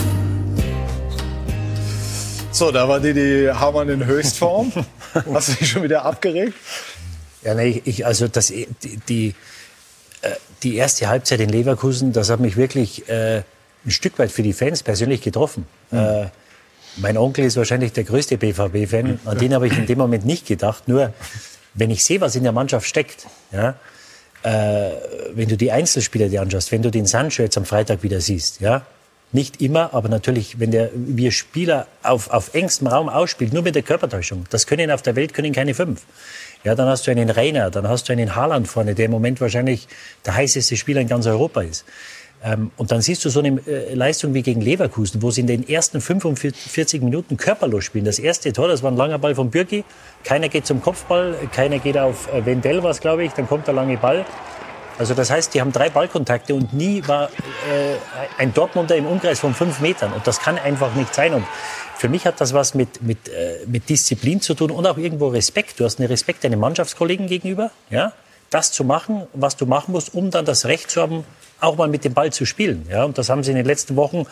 [2.52, 4.74] So, da war Didi Hamann in Höchstform.
[5.34, 6.56] Hast du dich schon wieder abgeregt?
[7.44, 8.68] Ja, nee, ich, also das, die,
[9.08, 9.36] die,
[10.24, 10.32] äh,
[10.64, 13.44] die erste Halbzeit in Leverkusen, das hat mich wirklich äh,
[13.86, 15.68] ein Stück weit für die Fans persönlich getroffen.
[15.92, 15.98] Mhm.
[16.00, 16.28] Äh,
[16.98, 19.20] mein Onkel ist wahrscheinlich der größte BVB-Fan.
[19.26, 20.88] An den habe ich in dem Moment nicht gedacht.
[20.88, 21.14] Nur
[21.74, 23.76] wenn ich sehe, was in der Mannschaft steckt, ja,
[24.44, 24.92] äh,
[25.34, 28.62] wenn du die Einzelspieler dir anschaust, wenn du den Sancho jetzt am Freitag wieder siehst,
[28.62, 28.86] ja,
[29.32, 33.76] nicht immer, aber natürlich, wenn der wir Spieler auf, auf engstem Raum ausspielt, nur mit
[33.76, 36.02] der Körpertäuschung, das können auf der Welt können keine fünf.
[36.64, 39.40] Ja, dann hast du einen Rainer, dann hast du einen Haaland vorne, der im Moment
[39.40, 39.88] wahrscheinlich
[40.26, 41.86] der heißeste Spieler in ganz Europa ist.
[42.44, 45.48] Ähm, und dann siehst du so eine äh, Leistung wie gegen Leverkusen, wo sie in
[45.48, 48.06] den ersten 45 Minuten körperlos spielen.
[48.06, 49.84] Das erste Tor, das war ein langer Ball von Bürki.
[50.24, 53.34] Keiner geht zum Kopfball, keiner geht auf äh, Wendell, was glaube ich.
[53.34, 54.26] Dann kommt der lange Ball.
[54.98, 57.96] Also das heißt, die haben drei Ballkontakte und nie war äh,
[58.38, 60.12] ein Dortmunder im Umkreis von fünf Metern.
[60.14, 61.34] Und das kann einfach nicht sein.
[61.34, 61.46] Und
[61.98, 65.28] für mich hat das was mit, mit, äh, mit Disziplin zu tun und auch irgendwo
[65.28, 65.80] Respekt.
[65.80, 68.14] Du hast einen Respekt deinen Mannschaftskollegen gegenüber, ja,
[68.50, 71.24] das zu machen, was du machen musst, um dann das Recht zu haben,
[71.62, 72.86] auch mal mit dem Ball zu spielen.
[72.90, 74.26] Ja, und das haben sie in den letzten Wochen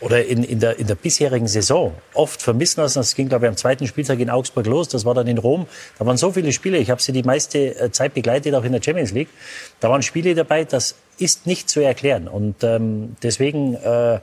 [0.00, 3.00] oder in, in, der, in der bisherigen Saison oft vermissen lassen.
[3.00, 4.88] Das ging, glaube ich, am zweiten Spieltag in Augsburg los.
[4.88, 5.66] Das war dann in Rom.
[5.98, 6.78] Da waren so viele Spiele.
[6.78, 9.28] Ich habe sie die meiste äh, Zeit begleitet, auch in der Champions League.
[9.80, 12.28] Da waren Spiele dabei, das ist nicht zu erklären.
[12.28, 14.20] Und ähm, deswegen äh,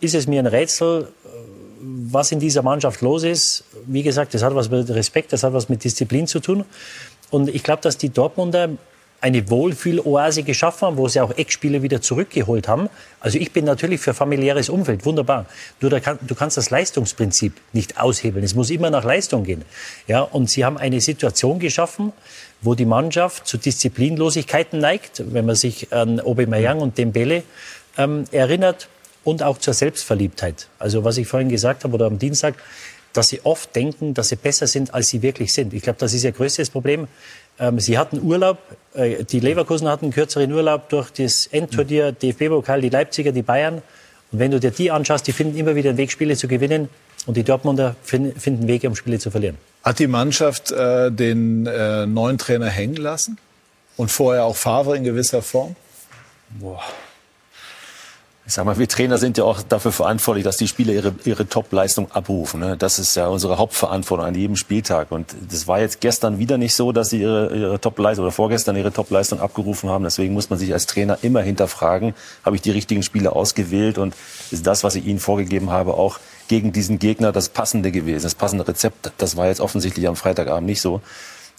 [0.00, 1.08] ist es mir ein Rätsel,
[1.80, 3.64] was in dieser Mannschaft los ist.
[3.86, 6.64] Wie gesagt, das hat was mit Respekt, das hat was mit Disziplin zu tun.
[7.30, 8.70] Und ich glaube, dass die Dortmunder
[9.24, 12.90] eine Wohlfühloase geschaffen haben, wo sie auch Eckspiele wieder zurückgeholt haben.
[13.20, 15.46] Also ich bin natürlich für familiäres Umfeld, wunderbar.
[15.80, 18.44] Nur kann, du kannst das Leistungsprinzip nicht aushebeln.
[18.44, 19.64] Es muss immer nach Leistung gehen.
[20.06, 22.12] Ja, und sie haben eine Situation geschaffen,
[22.60, 27.44] wo die Mannschaft zu Disziplinlosigkeiten neigt, wenn man sich an Aubameyang und Dembele
[27.96, 28.88] ähm, erinnert
[29.24, 30.68] und auch zur Selbstverliebtheit.
[30.78, 32.56] Also was ich vorhin gesagt habe oder am Dienstag,
[33.14, 35.72] dass sie oft denken, dass sie besser sind, als sie wirklich sind.
[35.72, 37.08] Ich glaube, das ist ihr größtes Problem.
[37.58, 38.58] Ähm, sie hatten Urlaub,
[38.94, 43.82] äh, die Leverkusen hatten einen kürzeren Urlaub durch das Endturnier, DFB-Pokal, die Leipziger, die Bayern.
[44.32, 46.88] Und wenn du dir die anschaust, die finden immer wieder einen Weg, Spiele zu gewinnen.
[47.26, 49.56] Und die Dortmunder finden Wege, um Spiele zu verlieren.
[49.82, 53.38] Hat die Mannschaft äh, den äh, neuen Trainer hängen lassen?
[53.96, 55.74] Und vorher auch Favre in gewisser Form?
[56.50, 56.82] Boah
[58.46, 61.48] ich sag mal, wir Trainer sind ja auch dafür verantwortlich, dass die Spieler ihre, ihre
[61.48, 62.60] Top-Leistung abrufen.
[62.60, 62.76] Ne?
[62.76, 65.12] Das ist ja unsere Hauptverantwortung an jedem Spieltag.
[65.12, 68.76] Und das war jetzt gestern wieder nicht so, dass sie ihre, ihre Top-Leistung oder vorgestern
[68.76, 70.04] ihre Top-Leistung abgerufen haben.
[70.04, 74.14] Deswegen muss man sich als Trainer immer hinterfragen, habe ich die richtigen Spieler ausgewählt und
[74.50, 78.34] ist das, was ich ihnen vorgegeben habe, auch gegen diesen Gegner das passende gewesen, das
[78.34, 79.12] passende Rezept.
[79.16, 81.00] Das war jetzt offensichtlich am Freitagabend nicht so.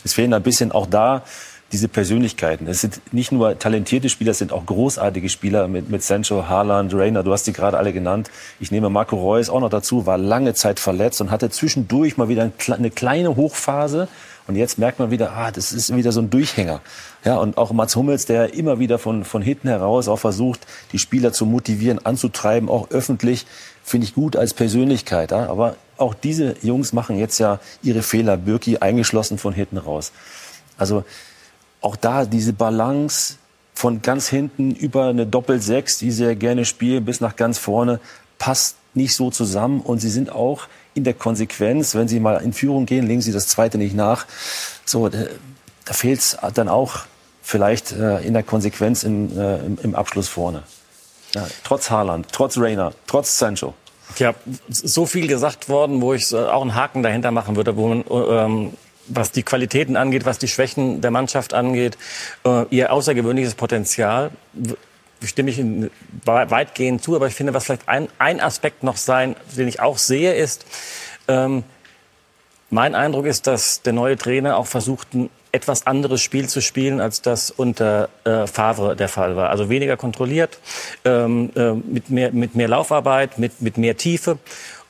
[0.04, 1.24] Es fehlen ein bisschen auch da
[1.72, 2.68] diese Persönlichkeiten.
[2.68, 6.94] Es sind nicht nur talentierte Spieler, es sind auch großartige Spieler mit, mit Sancho, Haaland,
[6.94, 8.30] Rainer, du hast die gerade alle genannt.
[8.60, 12.30] Ich nehme Marco Reus auch noch dazu, war lange Zeit verletzt und hatte zwischendurch mal
[12.30, 14.08] wieder eine kleine Hochphase.
[14.48, 16.82] Und jetzt merkt man wieder, ah, das ist wieder so ein Durchhänger.
[17.24, 21.00] Ja, und auch Mats Hummels, der immer wieder von, von hinten heraus auch versucht, die
[21.00, 23.48] Spieler zu motivieren, anzutreiben, auch öffentlich,
[23.84, 25.32] finde ich gut als Persönlichkeit.
[25.32, 25.50] Ja?
[25.50, 28.38] Aber auch diese Jungs machen jetzt ja ihre Fehler.
[28.38, 30.12] Birki eingeschlossen von hinten raus.
[30.78, 31.04] Also
[31.86, 33.36] auch da diese Balance
[33.76, 38.00] von ganz hinten über eine Doppel-Sechs, die ja gerne spielen, bis nach ganz vorne,
[38.40, 39.82] passt nicht so zusammen.
[39.82, 40.64] Und sie sind auch
[40.96, 44.26] in der Konsequenz, wenn sie mal in Führung gehen, legen sie das zweite nicht nach.
[44.84, 45.26] So, da,
[45.86, 47.02] da fehlt es dann auch
[47.44, 50.64] vielleicht äh, in der Konsequenz im, äh, im, im Abschluss vorne.
[51.36, 53.76] Ja, trotz Haaland, trotz Rainer, trotz Sancho.
[54.18, 54.34] Ja,
[54.70, 58.74] so viel gesagt worden, wo ich auch einen Haken dahinter machen würde, wo man ähm,
[59.08, 61.98] was die Qualitäten angeht, was die Schwächen der Mannschaft angeht,
[62.46, 64.32] äh, ihr außergewöhnliches Potenzial
[65.24, 65.64] stimme ich
[66.26, 69.98] weitgehend zu, aber ich finde, was vielleicht ein, ein Aspekt noch sein, den ich auch
[69.98, 70.66] sehe, ist,
[71.28, 71.64] ähm,
[72.70, 77.00] mein Eindruck ist, dass der neue Trainer auch versucht, ein etwas anderes Spiel zu spielen,
[77.00, 79.52] als das unter äh, Favre der Fall war.
[79.52, 80.60] Also weniger kontrolliert,
[81.06, 84.38] ähm, äh, mit, mehr, mit mehr Laufarbeit, mit, mit mehr Tiefe.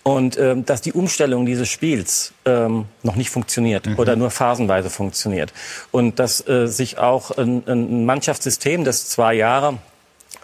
[0.08, 3.98] Und ähm, dass die Umstellung dieses Spiels ähm, noch nicht funktioniert mhm.
[3.98, 5.52] oder nur phasenweise funktioniert.
[5.90, 9.80] Und dass äh, sich auch ein, ein Mannschaftssystem, das zwei Jahre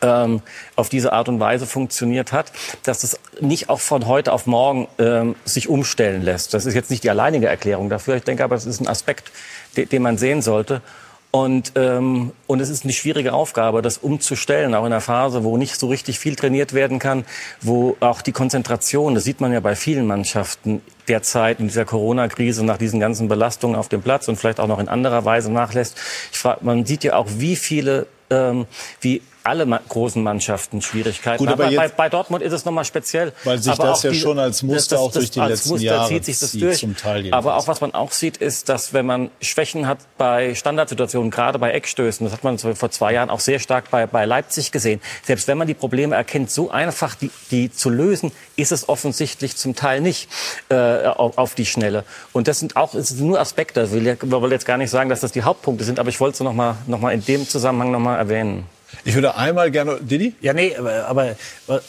[0.01, 0.41] ähm,
[0.75, 2.51] auf diese Art und Weise funktioniert hat,
[2.83, 6.55] dass es nicht auch von heute auf morgen ähm, sich umstellen lässt.
[6.55, 8.15] Das ist jetzt nicht die alleinige Erklärung dafür.
[8.15, 9.31] Ich denke aber, es ist ein Aspekt,
[9.77, 10.81] den, den man sehen sollte.
[11.31, 15.55] Und, ähm, und es ist eine schwierige Aufgabe, das umzustellen, auch in einer Phase, wo
[15.55, 17.23] nicht so richtig viel trainiert werden kann,
[17.61, 22.65] wo auch die Konzentration, das sieht man ja bei vielen Mannschaften derzeit in dieser Corona-Krise
[22.65, 25.97] nach diesen ganzen Belastungen auf dem Platz und vielleicht auch noch in anderer Weise nachlässt.
[26.33, 28.65] Ich frage, man sieht ja auch, wie viele ähm,
[28.99, 31.39] wie alle großen Mannschaften Schwierigkeiten.
[31.43, 33.33] Gut, aber, aber bei, bei, Dortmund ist es nochmal speziell.
[33.43, 35.69] Weil sich aber das ja die, schon als Muster das, das, auch durch die letzten
[35.69, 36.79] Muster Jahre zieht sich das durch.
[36.79, 40.53] Zum Teil aber auch was man auch sieht, ist, dass wenn man Schwächen hat bei
[40.55, 44.25] Standardsituationen, gerade bei Eckstößen, das hat man vor zwei Jahren auch sehr stark bei, bei
[44.25, 45.01] Leipzig gesehen.
[45.23, 49.55] Selbst wenn man die Probleme erkennt, so einfach die, die zu lösen, ist es offensichtlich
[49.55, 50.29] zum Teil nicht
[50.69, 52.03] äh, auf, auf, die Schnelle.
[52.31, 53.83] Und das sind auch das sind nur Aspekte.
[53.83, 56.19] Ich will, ich will jetzt gar nicht sagen, dass das die Hauptpunkte sind, aber ich
[56.19, 58.65] wollte es noch mal, noch mal in dem Zusammenhang noch mal erwähnen.
[59.03, 60.35] Ich würde einmal gerne, Didi?
[60.41, 61.35] Ja, nee, aber, aber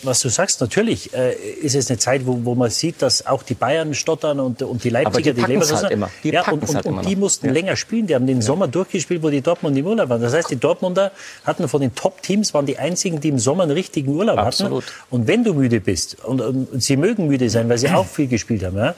[0.03, 3.43] was du sagst, natürlich äh, ist es eine Zeit, wo, wo man sieht, dass auch
[3.43, 5.83] die Bayern stottern und, und die Leipziger, die, die Leverkusener.
[5.83, 6.11] Halt immer.
[6.23, 7.53] Die ja, und, und, halt und die mussten ja.
[7.53, 8.07] länger spielen.
[8.07, 8.43] Die haben den ja.
[8.43, 10.23] Sommer durchgespielt, wo die Dortmund im Urlaub waren.
[10.23, 11.12] Das heißt, die Dortmunder
[11.45, 14.85] hatten von den Top-Teams, waren die einzigen, die im Sommer einen richtigen Urlaub Absolut.
[14.85, 14.93] hatten.
[15.11, 18.29] Und wenn du müde bist, und, und sie mögen müde sein, weil sie auch viel
[18.29, 18.95] gespielt haben, ja,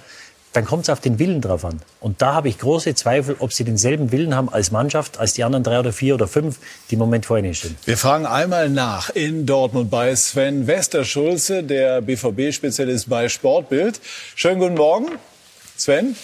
[0.55, 1.81] dann kommt es auf den Willen drauf an.
[2.01, 5.43] Und da habe ich große Zweifel, ob sie denselben Willen haben als Mannschaft, als die
[5.43, 7.77] anderen drei oder vier oder fünf, die im Moment vor ihnen stehen.
[7.85, 14.01] Wir fragen einmal nach in Dortmund bei Sven Westerschulze, der BVB-Spezialist bei Sportbild.
[14.37, 15.09] Schönen guten Morgen,
[15.77, 16.15] Sven.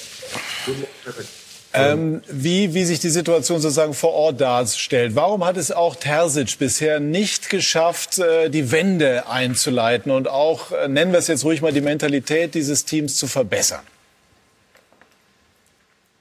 [1.73, 5.15] Ähm, wie, wie sich die Situation sozusagen vor Ort darstellt.
[5.17, 10.89] Warum hat es auch Terzic bisher nicht geschafft, äh, die Wende einzuleiten und auch, äh,
[10.89, 13.81] nennen wir es jetzt ruhig mal, die Mentalität dieses Teams zu verbessern?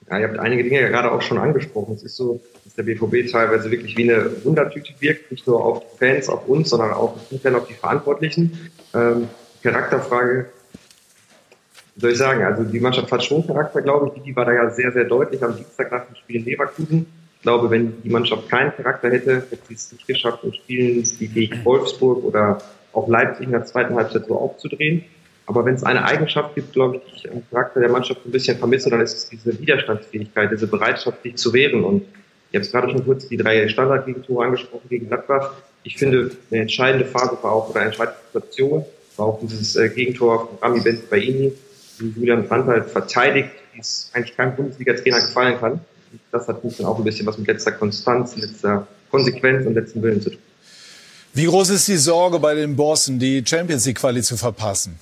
[0.09, 1.93] Ja, ihr habt einige Dinge ja gerade auch schon angesprochen.
[1.93, 5.81] Es ist so, dass der BVB teilweise wirklich wie eine Wundertüte wirkt, nicht nur auf
[5.81, 8.71] die Fans, auf uns, sondern auch intern auf die Verantwortlichen.
[8.95, 9.27] Ähm,
[9.61, 10.47] Charakterfrage,
[11.95, 14.23] soll ich sagen, also die Mannschaft hat schon Charakter, glaube ich.
[14.23, 17.05] Die war da ja sehr, sehr deutlich am Dienstag nach dem Spiel in Leverkusen.
[17.35, 21.03] Ich glaube, wenn die Mannschaft keinen Charakter hätte, hätte sie es nicht geschafft, in Spielen
[21.19, 22.61] wie gegen Wolfsburg oder
[22.93, 25.03] auch Leipzig in der zweiten Halbzeit so aufzudrehen.
[25.49, 28.29] Aber wenn es eine Eigenschaft gibt, glaube ich, die ich am Charakter der Mannschaft ein
[28.29, 31.83] bisschen vermisse, dann ist es diese Widerstandsfähigkeit, diese Bereitschaft, sich zu wehren.
[31.83, 32.03] Und
[32.51, 35.53] ich habe es gerade schon kurz die drei Standardgegentore angesprochen gegen Gladbach.
[35.81, 38.85] Ich finde, eine entscheidende Phase war auch, oder eine entscheidende Situation,
[39.17, 41.51] war auch dieses äh, Gegentor von Rami Benzibaini,
[41.97, 45.79] wie Julian Brandt halt verteidigt, wie es eigentlich keinem Bundesliga-Trainer gefallen kann.
[46.31, 50.21] Das hat dann auch ein bisschen was mit letzter Konstanz, letzter Konsequenz und letzten Willen
[50.21, 50.39] zu tun.
[51.33, 54.99] Wie groß ist die Sorge bei den Bossen, die Champions League-Quali zu verpassen?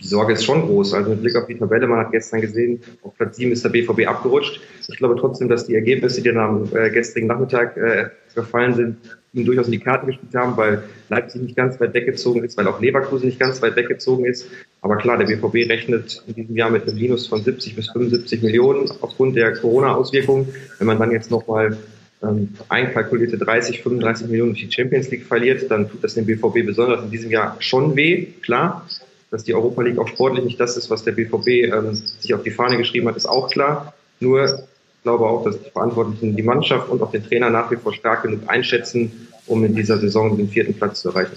[0.00, 0.94] Die Sorge ist schon groß.
[0.94, 3.70] Also mit Blick auf die Tabelle, man hat gestern gesehen, auf Platz 7 ist der
[3.70, 4.60] BVB abgerutscht.
[4.88, 8.96] Ich glaube trotzdem, dass die Ergebnisse, die dann am äh, gestrigen Nachmittag äh, gefallen sind,
[9.32, 12.66] ihm durchaus in die Karten gespielt haben, weil Leipzig nicht ganz weit weggezogen ist, weil
[12.66, 14.46] auch Leverkusen nicht ganz weit weggezogen ist.
[14.80, 18.42] Aber klar, der BVB rechnet in diesem Jahr mit einem Minus von 70 bis 75
[18.42, 20.48] Millionen aufgrund der Corona-Auswirkungen.
[20.78, 21.76] Wenn man dann jetzt nochmal
[22.22, 26.66] ähm, einkalkulierte 30, 35 Millionen durch die Champions League verliert, dann tut das dem BVB
[26.66, 28.86] besonders in diesem Jahr schon weh, klar
[29.30, 32.42] dass die Europa League auch sportlich nicht das ist, was der BVB ähm, sich auf
[32.42, 33.94] die Fahne geschrieben hat, ist auch klar.
[34.18, 37.76] Nur ich glaube auch, dass die Verantwortlichen die Mannschaft und auch den Trainer nach wie
[37.76, 41.36] vor stark genug einschätzen, um in dieser Saison den vierten Platz zu erreichen.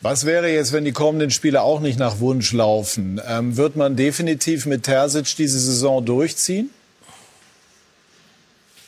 [0.00, 3.20] Was wäre jetzt, wenn die kommenden Spiele auch nicht nach Wunsch laufen?
[3.26, 6.70] Ähm, wird man definitiv mit Terzic diese Saison durchziehen?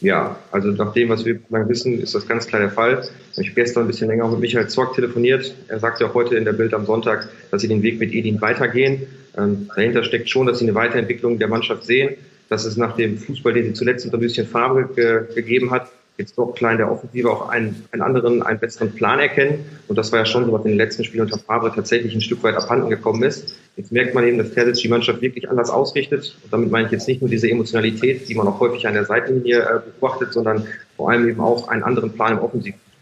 [0.00, 3.08] Ja, also nach dem, was wir wissen, ist das ganz klar der Fall.
[3.38, 5.54] Ich habe gestern ein bisschen länger mit Michael Zorg telefoniert.
[5.68, 8.40] Er sagte auch heute in der Bild am Sonntag, dass sie den Weg mit Edin
[8.40, 9.06] weitergehen.
[9.36, 12.14] Ähm, dahinter steckt schon, dass sie eine Weiterentwicklung der Mannschaft sehen,
[12.48, 15.90] dass es nach dem Fußball, den sie zuletzt unter ein bisschen Farbe ge gegeben hat,
[16.16, 19.66] jetzt doch klein der Offensive auch einen, einen anderen, einen besseren Plan erkennen.
[19.86, 22.22] Und das war ja schon so, was in den letzten Spielen unter Fabre tatsächlich ein
[22.22, 23.58] Stück weit abhanden gekommen ist.
[23.76, 26.38] Jetzt merkt man eben, dass Terzic die Mannschaft wirklich anders ausrichtet.
[26.42, 29.04] Und damit meine ich jetzt nicht nur diese Emotionalität, die man auch häufig an der
[29.04, 32.38] Seitenlinie äh, beobachtet, sondern vor allem eben auch einen anderen Plan im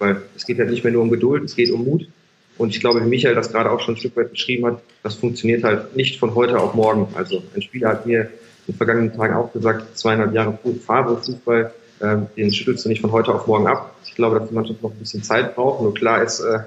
[0.04, 0.22] Offensivfußball.
[0.36, 2.08] Es geht ja nicht mehr nur um Geduld, es geht um Mut.
[2.56, 5.16] Und ich glaube, wie Michael das gerade auch schon ein Stück weit beschrieben hat, das
[5.16, 7.08] funktioniert halt nicht von heute auf morgen.
[7.14, 8.22] Also ein Spieler hat mir
[8.66, 13.12] in den vergangenen Tagen auch gesagt, zweieinhalb Jahre Fabre-Fußball ähm, den schüttelst du nicht von
[13.12, 13.96] heute auf morgen ab.
[14.04, 15.82] Ich glaube, dass die Mannschaft noch ein bisschen Zeit braucht.
[15.82, 16.60] Nur klar ist, äh,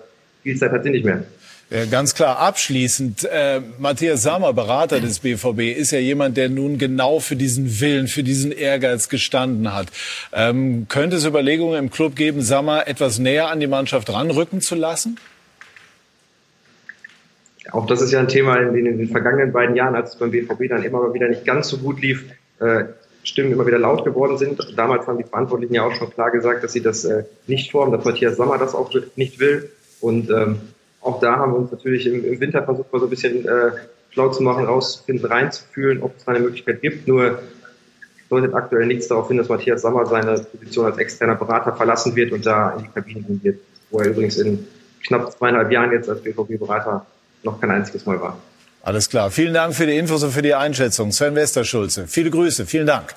[0.43, 1.23] viel Zeit hat sie nicht mehr.
[1.69, 6.77] Ja, ganz klar abschließend, äh, Matthias Sammer, Berater des BVB, ist ja jemand, der nun
[6.77, 9.87] genau für diesen Willen, für diesen Ehrgeiz gestanden hat.
[10.31, 14.75] Ähm, könnte es Überlegungen im Club geben, Sammer etwas näher an die Mannschaft ranrücken zu
[14.75, 15.19] lassen?
[17.73, 20.15] Auch das ist ja ein Thema, in den, in den vergangenen beiden Jahren, als es
[20.19, 22.23] beim BVB dann immer wieder nicht ganz so gut lief,
[22.61, 22.85] äh,
[23.23, 24.73] Stimmen immer wieder laut geworden sind.
[24.77, 27.91] Damals haben die Verantwortlichen ja auch schon klar gesagt, dass sie das äh, nicht vorhaben,
[27.91, 29.69] dass Matthias Sammer das auch nicht will.
[29.99, 30.61] Und ähm,
[31.07, 33.71] auch da haben wir uns natürlich im, im Winter versucht, mal so ein bisschen äh,
[34.11, 37.07] schlau zu machen, rauszufinden, reinzufühlen, ob es da eine Möglichkeit gibt.
[37.07, 37.39] Nur
[38.29, 42.31] deutet aktuell nichts darauf hin, dass Matthias Sammer seine Position als externer Berater verlassen wird
[42.31, 44.67] und da in die Kabine gehen wird, wo er übrigens in
[45.05, 47.05] knapp zweieinhalb Jahren jetzt als BVB-Berater
[47.43, 48.37] noch kein einziges Mal war.
[48.83, 49.31] Alles klar.
[49.31, 51.11] Vielen Dank für die Infos und für die Einschätzung.
[51.11, 52.07] Sven Westerschulze.
[52.07, 52.65] Viele Grüße.
[52.65, 53.15] Vielen Dank.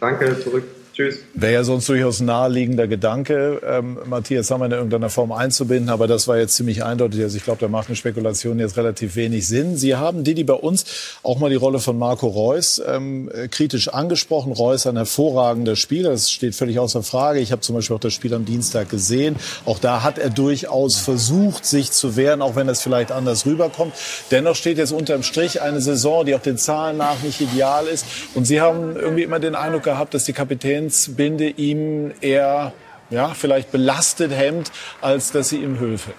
[0.00, 0.64] Danke, zurück.
[0.98, 1.20] Tschüss.
[1.34, 6.26] Wäre ja sonst durchaus naheliegender Gedanke, ähm, Matthias Sammer in irgendeiner Form einzubinden, aber das
[6.26, 7.22] war jetzt ziemlich eindeutig.
[7.22, 9.76] Also ich glaube, da macht eine Spekulation jetzt relativ wenig Sinn.
[9.76, 10.86] Sie haben, Didi, bei uns
[11.22, 14.52] auch mal die Rolle von Marco Reus ähm, kritisch angesprochen.
[14.52, 17.38] Reus ein hervorragender Spieler, das steht völlig außer Frage.
[17.38, 19.36] Ich habe zum Beispiel auch das Spiel am Dienstag gesehen.
[19.66, 23.92] Auch da hat er durchaus versucht, sich zu wehren, auch wenn das vielleicht anders rüberkommt.
[24.32, 28.04] Dennoch steht jetzt unterm Strich eine Saison, die auch den Zahlen nach nicht ideal ist.
[28.34, 32.72] Und Sie haben irgendwie immer den Eindruck gehabt, dass die Kapitäns Binde ihm eher
[33.10, 34.70] ja, vielleicht belastet hemmt,
[35.00, 36.12] als dass sie ihm Hilfe.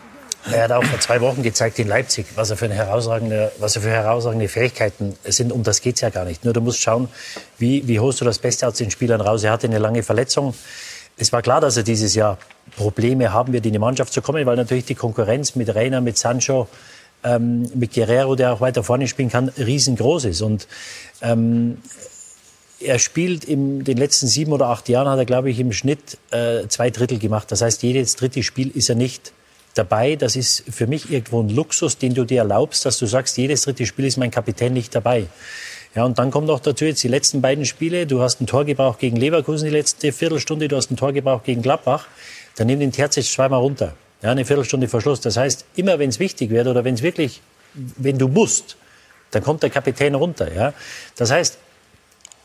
[0.51, 3.75] Er hat auch vor zwei Wochen gezeigt in Leipzig, was er für, eine herausragende, was
[3.75, 5.51] er für herausragende Fähigkeiten sind.
[5.51, 6.45] Um das geht es ja gar nicht.
[6.45, 7.09] Nur du musst schauen,
[7.57, 9.43] wie, wie holst du das Beste aus den Spielern raus.
[9.43, 10.53] Er hatte eine lange Verletzung.
[11.17, 12.37] Es war klar, dass er dieses Jahr
[12.77, 16.17] Probleme haben wird, in die Mannschaft zu kommen, weil natürlich die Konkurrenz mit Reina, mit
[16.17, 16.69] Sancho,
[17.23, 20.41] ähm, mit Guerrero, der auch weiter vorne spielen kann, riesengroß ist.
[20.41, 20.67] Und
[21.21, 21.79] ähm,
[22.81, 26.17] er spielt in den letzten sieben oder acht Jahren, hat er, glaube ich, im Schnitt
[26.31, 27.51] äh, zwei Drittel gemacht.
[27.51, 29.33] Das heißt, jedes dritte Spiel ist er nicht
[29.75, 30.15] dabei.
[30.15, 33.63] Das ist für mich irgendwo ein Luxus, den du dir erlaubst, dass du sagst, jedes
[33.63, 35.27] dritte Spiel ist mein Kapitän nicht dabei.
[35.95, 38.05] Ja, und dann kommt noch dazu jetzt die letzten beiden Spiele.
[38.05, 41.45] Du hast ein Tor gebraucht gegen Leverkusen die letzte Viertelstunde, du hast ein Tor gebraucht
[41.45, 42.07] gegen Gladbach.
[42.55, 43.95] Dann nimm den Terzic zweimal runter.
[44.21, 45.21] Ja, eine Viertelstunde Verschluss.
[45.21, 47.41] Das heißt, immer wenn es wichtig wird oder wenn es wirklich,
[47.73, 48.75] wenn du musst,
[49.31, 50.53] dann kommt der Kapitän runter.
[50.53, 50.73] Ja,
[51.15, 51.57] das heißt,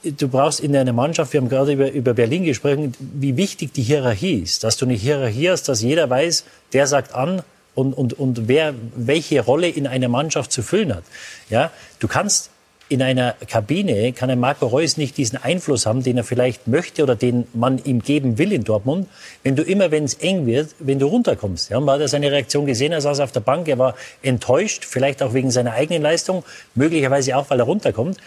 [0.05, 3.83] du brauchst in einer Mannschaft, wir haben gerade über, über Berlin gesprochen, wie wichtig die
[3.83, 4.65] Hierarchie ist.
[4.65, 7.43] Dass du eine Hierarchie hast, dass jeder weiß, der sagt an
[7.75, 11.05] und, und, und wer welche Rolle in einer Mannschaft zu füllen hat.
[11.51, 12.51] Ja, du kannst
[12.89, 17.03] in einer Kabine kann ein Marco Reus nicht diesen Einfluss haben, den er vielleicht möchte
[17.03, 19.09] oder den man ihm geben will in Dortmund,
[19.43, 21.71] wenn du immer, wenn es eng wird, wenn du runterkommst.
[21.71, 24.85] Ja, man hat ja seine Reaktion gesehen, er saß auf der Bank, er war enttäuscht,
[24.85, 28.19] vielleicht auch wegen seiner eigenen Leistung, möglicherweise auch, weil er runterkommt.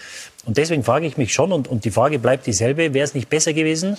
[0.47, 3.29] Und deswegen frage ich mich schon, und, und die Frage bleibt dieselbe, wäre es nicht
[3.29, 3.97] besser gewesen,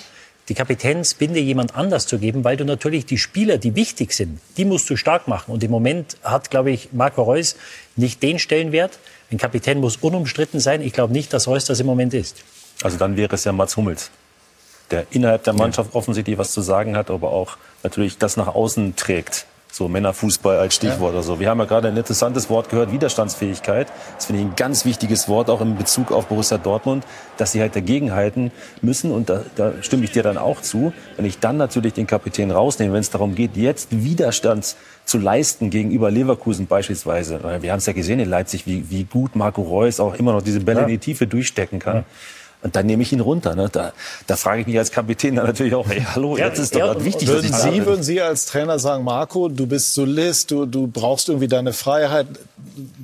[0.49, 4.65] die Kapitänsbinde jemand anders zu geben, weil du natürlich die Spieler, die wichtig sind, die
[4.65, 5.53] musst du stark machen.
[5.53, 7.57] Und im Moment hat, glaube ich, Marco Reus
[7.97, 8.99] nicht den Stellenwert.
[9.31, 10.81] Ein Kapitän muss unumstritten sein.
[10.81, 12.43] Ich glaube nicht, dass Reus das im Moment ist.
[12.83, 14.11] Also dann wäre es ja Mats Hummels,
[14.91, 18.97] der innerhalb der Mannschaft offensichtlich was zu sagen hat, aber auch natürlich das nach außen
[18.97, 19.45] trägt.
[19.71, 21.19] So Männerfußball als Stichwort ja.
[21.19, 21.41] oder so.
[21.41, 23.89] Wir haben ja gerade ein interessantes Wort gehört, Widerstandsfähigkeit.
[24.17, 27.05] Das finde ich ein ganz wichtiges Wort, auch in Bezug auf Borussia Dortmund,
[27.37, 28.51] dass sie halt dagegenhalten
[28.81, 29.13] müssen.
[29.13, 30.93] Und da, da stimme ich dir dann auch zu.
[31.17, 35.71] Wenn ich dann natürlich den Kapitän rausnehme, wenn es darum geht, jetzt Widerstand zu leisten
[35.71, 37.41] gegenüber Leverkusen beispielsweise.
[37.61, 40.43] Wir haben es ja gesehen in Leipzig, wie, wie gut Marco Reus auch immer noch
[40.43, 40.87] diese Bälle ja.
[40.87, 41.97] in die Tiefe durchstecken kann.
[41.97, 42.05] Ja.
[42.61, 43.55] Und dann nehme ich ihn runter.
[43.55, 43.69] Ne?
[43.71, 43.93] Da,
[44.27, 46.81] da frage ich mich als Kapitän dann natürlich auch, hey, hallo, ja, jetzt ist doch
[46.81, 50.51] ja, wichtig, würden dass ich Sie, würden Sie als Trainer sagen, Marco, du bist Solist,
[50.51, 52.27] du, du brauchst irgendwie deine Freiheit.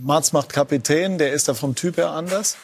[0.03, 2.57] Mats macht Kapitän, der ist da vom Typ her anders?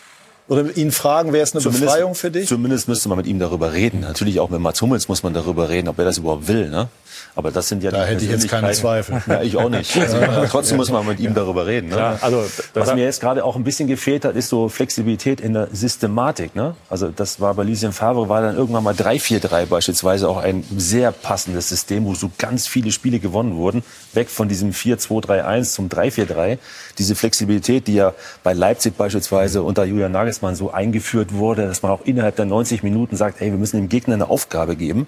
[0.50, 2.48] Oder ihn fragen, wäre es eine zumindest, Befreiung für dich?
[2.48, 4.00] Zumindest müsste man mit ihm darüber reden.
[4.00, 6.68] Natürlich auch mit Mats Hummels muss man darüber reden, ob er das überhaupt will.
[6.68, 6.88] Ne?
[7.36, 9.22] Aber das sind ja da hätte ich jetzt keine Zweifel.
[9.28, 9.96] Ja, ich auch nicht.
[10.00, 10.16] Also,
[10.48, 11.90] trotzdem muss man mit ihm darüber reden.
[11.90, 11.94] Ne?
[11.94, 15.52] Klar, also was mir jetzt gerade auch ein bisschen gefehlt hat, ist so Flexibilität in
[15.52, 16.56] der Systematik.
[16.56, 16.74] Ne?
[16.88, 21.12] Also das war bei Lucien Favre war dann irgendwann mal 3-4-3 beispielsweise auch ein sehr
[21.12, 23.84] passendes System, wo so ganz viele Spiele gewonnen wurden,
[24.14, 26.58] weg von diesem 4-2-3-1 zum 3-4-3.
[27.00, 31.90] Diese Flexibilität, die ja bei Leipzig beispielsweise unter Julian Nagelsmann so eingeführt wurde, dass man
[31.90, 35.06] auch innerhalb der 90 Minuten sagt, hey, wir müssen dem Gegner eine Aufgabe geben.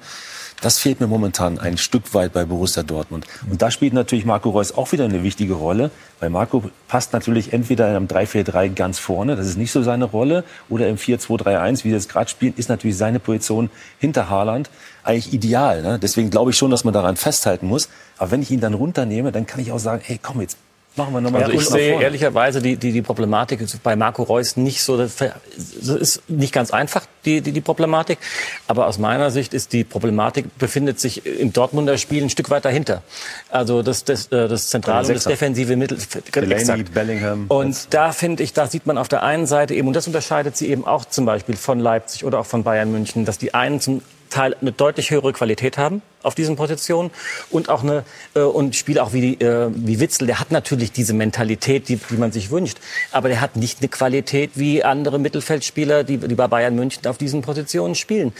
[0.62, 3.26] Das fehlt mir momentan ein Stück weit bei Borussia Dortmund.
[3.50, 7.52] Und da spielt natürlich Marco Reus auch wieder eine wichtige Rolle, weil Marco passt natürlich
[7.52, 11.84] entweder in einem 3-4-3 ganz vorne, das ist nicht so seine Rolle, oder im 4-2-3-1,
[11.84, 14.70] wie er jetzt gerade spielt, ist natürlich seine Position hinter Haaland
[15.04, 15.82] eigentlich ideal.
[15.82, 15.98] Ne?
[15.98, 17.90] Deswegen glaube ich schon, dass man daran festhalten muss.
[18.16, 20.56] Aber wenn ich ihn dann runternehme, dann kann ich auch sagen, hey, komm, jetzt
[20.94, 21.44] Machen wir nochmal.
[21.44, 25.16] Also ich sehe ehrlicherweise die, die, die Problematik bei Marco Reus nicht so, das
[25.56, 28.18] ist nicht ganz einfach, die, die, die Problematik.
[28.66, 32.66] Aber aus meiner Sicht ist die Problematik, befindet sich im Dortmunder Spiel ein Stück weit
[32.66, 33.02] dahinter.
[33.48, 35.96] Also das, das, äh, das zentrale und das defensive Mittel.
[36.34, 37.46] Delaney, Bellingham.
[37.48, 40.58] Und da finde ich, da sieht man auf der einen Seite eben, und das unterscheidet
[40.58, 43.80] sie eben auch zum Beispiel von Leipzig oder auch von Bayern München, dass die einen
[43.80, 47.10] zum Teil eine deutlich höhere Qualität haben auf diesen Positionen
[47.50, 48.04] und auch eine
[48.34, 52.16] äh, und Spieler auch wie äh, wie Witzel, der hat natürlich diese Mentalität, die, die
[52.16, 52.78] man sich wünscht,
[53.10, 57.18] aber der hat nicht eine Qualität wie andere Mittelfeldspieler, die, die bei Bayern München auf
[57.18, 58.32] diesen Positionen spielen.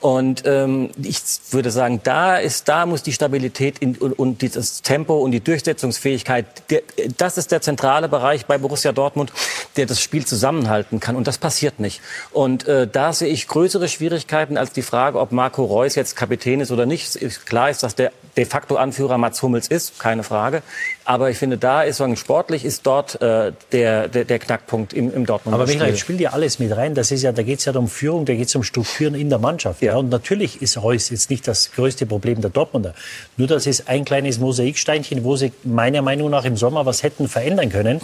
[0.00, 1.20] Und ähm, ich
[1.50, 5.40] würde sagen, da ist, da muss die Stabilität in, und, und das Tempo und die
[5.40, 6.82] Durchsetzungsfähigkeit, der,
[7.18, 9.30] das ist der zentrale Bereich bei Borussia Dortmund,
[9.76, 11.16] der das Spiel zusammenhalten kann.
[11.16, 12.00] Und das passiert nicht.
[12.32, 16.60] Und äh, da sehe ich größere Schwierigkeiten als die Frage, ob Marco Reus jetzt Kapitän
[16.60, 17.18] ist oder nicht.
[17.44, 20.62] Klar ist, dass der de facto Anführer Mats Hummels ist, keine Frage.
[21.04, 25.12] Aber ich finde, da ist sagen, sportlich ist dort äh, der, der, der Knackpunkt im,
[25.12, 25.54] im Dortmund.
[25.54, 26.94] Aber Michael, spielt ja alles mit rein.
[26.94, 29.28] Das ist ja, da geht es ja um Führung, da geht es um Strukturen in
[29.28, 29.82] der Mannschaft.
[29.82, 29.92] Ja.
[29.92, 29.98] ja.
[29.98, 32.94] Und natürlich ist Reus jetzt nicht das größte Problem der Dortmunder.
[33.36, 37.28] Nur das ist ein kleines Mosaiksteinchen, wo sie meiner Meinung nach im Sommer was hätten
[37.28, 38.00] verändern können.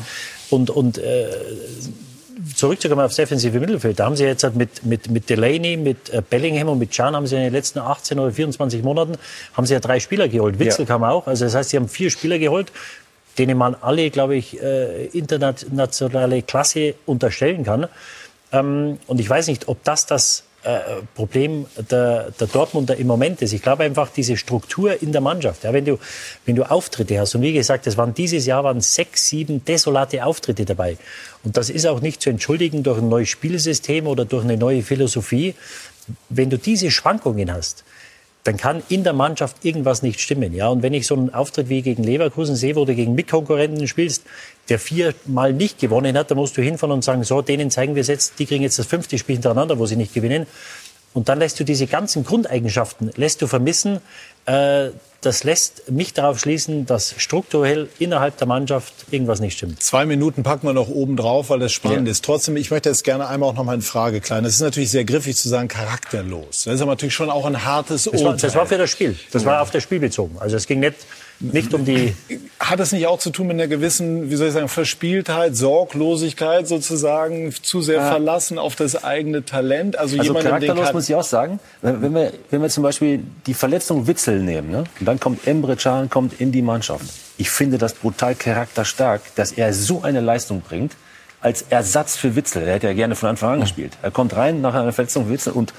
[0.51, 1.29] Und, und äh,
[2.55, 6.23] zurückzukommen aufs defensive Mittelfeld, da haben sie jetzt halt mit, mit, mit Delaney, mit äh,
[6.29, 9.17] Bellingham und mit Can haben sie in den letzten 18 oder 24 Monaten
[9.55, 10.59] haben sie ja drei Spieler geholt.
[10.59, 10.87] Witzel ja.
[10.87, 11.27] kam auch.
[11.27, 12.73] Also das heißt, sie haben vier Spieler geholt,
[13.39, 17.89] denen man alle, glaube ich, äh, internationale Klasse unterstellen kann.
[18.53, 23.41] Ähm, und ich weiß nicht, ob das das äh, Problem der, der Dortmunder im Moment
[23.41, 23.53] ist.
[23.53, 25.63] Ich glaube einfach diese Struktur in der Mannschaft.
[25.63, 25.99] Ja, wenn du
[26.45, 30.25] wenn du Auftritte hast und wie gesagt, es waren dieses Jahr waren sechs, sieben desolate
[30.25, 30.97] Auftritte dabei.
[31.45, 34.83] Und das ist auch nicht zu entschuldigen durch ein neues Spielsystem oder durch eine neue
[34.83, 35.55] Philosophie.
[36.29, 37.85] Wenn du diese Schwankungen hast,
[38.43, 40.53] dann kann in der Mannschaft irgendwas nicht stimmen.
[40.53, 43.87] Ja, und wenn ich so einen Auftritt wie gegen Leverkusen sehe, wo du gegen Mitkonkurrenten
[43.89, 44.25] spielst,
[44.69, 48.01] der viermal nicht gewonnen hat, dann musst du hinfahren und sagen, so, denen zeigen wir
[48.01, 50.47] es jetzt, die kriegen jetzt das fünfte Spiel hintereinander, wo sie nicht gewinnen.
[51.15, 54.01] Und dann lässt du diese ganzen Grundeigenschaften, lässt du vermissen.
[54.45, 54.91] Äh,
[55.23, 59.83] das lässt mich darauf schließen, dass strukturell innerhalb der Mannschaft irgendwas nicht stimmt.
[59.83, 62.13] Zwei Minuten packen wir noch oben drauf, weil das spannend ja.
[62.13, 62.25] ist.
[62.25, 64.45] Trotzdem, ich möchte jetzt gerne einmal auch noch mal in Frage klein.
[64.45, 66.65] Das ist natürlich sehr griffig zu sagen, charakterlos.
[66.65, 69.17] Das ist aber natürlich schon auch ein hartes das war, das war für das Spiel.
[69.33, 70.37] Das war auf das Spiel bezogen.
[70.39, 70.97] Also es ging nicht
[71.41, 72.15] nicht um die.
[72.59, 76.67] Hat es nicht auch zu tun mit einer gewissen, wie soll ich sagen, Verspieltheit, Sorglosigkeit
[76.67, 78.11] sozusagen, zu sehr ja.
[78.11, 79.99] verlassen auf das eigene Talent?
[79.99, 81.61] Also, also charakterlos muss ich auch sagen.
[81.83, 84.85] Wenn wir, wenn wir zum Beispiel die Verletzung Witzel nehmen, ne?
[84.99, 87.05] und dann kommt Emre Can kommt in die Mannschaft.
[87.37, 90.93] Ich finde das brutal charakterstark, dass er so eine Leistung bringt
[91.43, 92.63] als Ersatz für Witzel.
[92.63, 93.93] Er hätte ja gerne von Anfang an gespielt.
[94.03, 95.75] Er kommt rein nach einer Verletzung Witzel und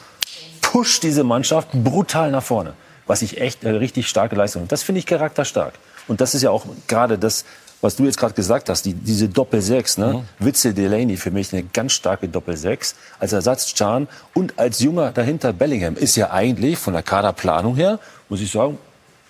[0.61, 2.73] pusht diese Mannschaft brutal nach vorne
[3.07, 4.67] was ich echt eine richtig starke Leistung.
[4.67, 5.73] Das finde ich charakterstark.
[6.07, 7.45] Und das ist ja auch gerade das,
[7.81, 10.23] was du jetzt gerade gesagt hast, die, diese Doppel-6, ne?
[10.39, 10.45] Mhm.
[10.45, 12.95] Witzel Delaney für mich eine ganz starke Doppel-6.
[13.19, 17.99] Als Ersatz Can und als Junger dahinter Bellingham ist ja eigentlich von der Kaderplanung her,
[18.29, 18.77] muss ich sagen,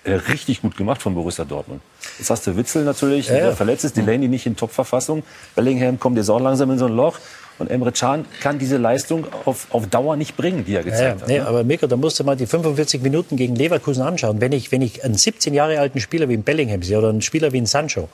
[0.06, 1.82] äh, richtig gut gemacht von Borussia Dortmund.
[2.18, 5.24] Jetzt hast du Witzel natürlich, ja, der verletzt ist, Delaney nicht in Top-Verfassung.
[5.56, 7.20] Bellingham kommt jetzt auch langsam in so ein Loch.
[7.60, 11.22] Und Emre Can kann diese Leistung auf, auf Dauer nicht bringen, die er gezeigt ja,
[11.22, 11.28] hat.
[11.28, 11.48] Nee, ne?
[11.48, 14.42] aber Mirko, da musst du mal die 45 Minuten gegen Leverkusen anschauen.
[14.42, 17.22] Wenn ich, wenn ich einen 17 Jahre alten Spieler wie einen Bellingham sehe oder einen
[17.22, 18.10] Spieler wie einen Sancho,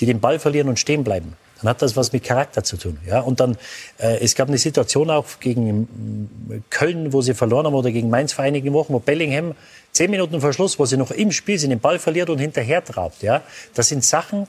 [0.00, 2.98] die den Ball verlieren und stehen bleiben, dann hat das was mit Charakter zu tun.
[3.06, 3.20] Ja?
[3.20, 3.56] Und dann,
[3.98, 8.32] äh, es gab eine Situation auch gegen Köln, wo sie verloren haben, oder gegen Mainz
[8.32, 9.54] vor einigen Wochen, wo Bellingham
[9.92, 12.84] zehn Minuten vor Schluss, wo sie noch im Spiel sind, den Ball verliert und hinterher
[12.84, 13.22] trabt.
[13.22, 13.42] Ja?
[13.74, 14.46] Das sind Sachen,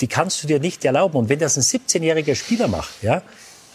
[0.00, 1.16] die kannst du dir nicht erlauben.
[1.16, 3.22] Und wenn das ein 17-jähriger Spieler macht, ja,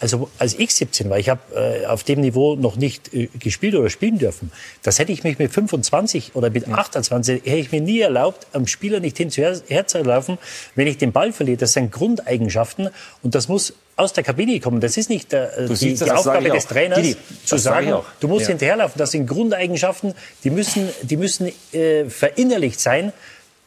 [0.01, 3.75] also als ich 17 war, ich habe äh, auf dem Niveau noch nicht äh, gespielt
[3.75, 4.51] oder spielen dürfen.
[4.81, 8.65] Das hätte ich mich mit 25 oder mit 28 hätte ich mir nie erlaubt, am
[8.65, 10.39] Spieler nicht hinzuherlaufen,
[10.75, 11.57] wenn ich den Ball verliere.
[11.57, 12.89] Das sind Grundeigenschaften
[13.21, 14.81] und das muss aus der Kabine kommen.
[14.81, 18.43] Das ist nicht der, äh, die, die Aufgabe des Trainers, die, zu sagen, du musst
[18.43, 18.49] ja.
[18.49, 18.97] hinterherlaufen.
[18.97, 23.13] Das sind Grundeigenschaften, die müssen, die müssen äh, verinnerlicht sein.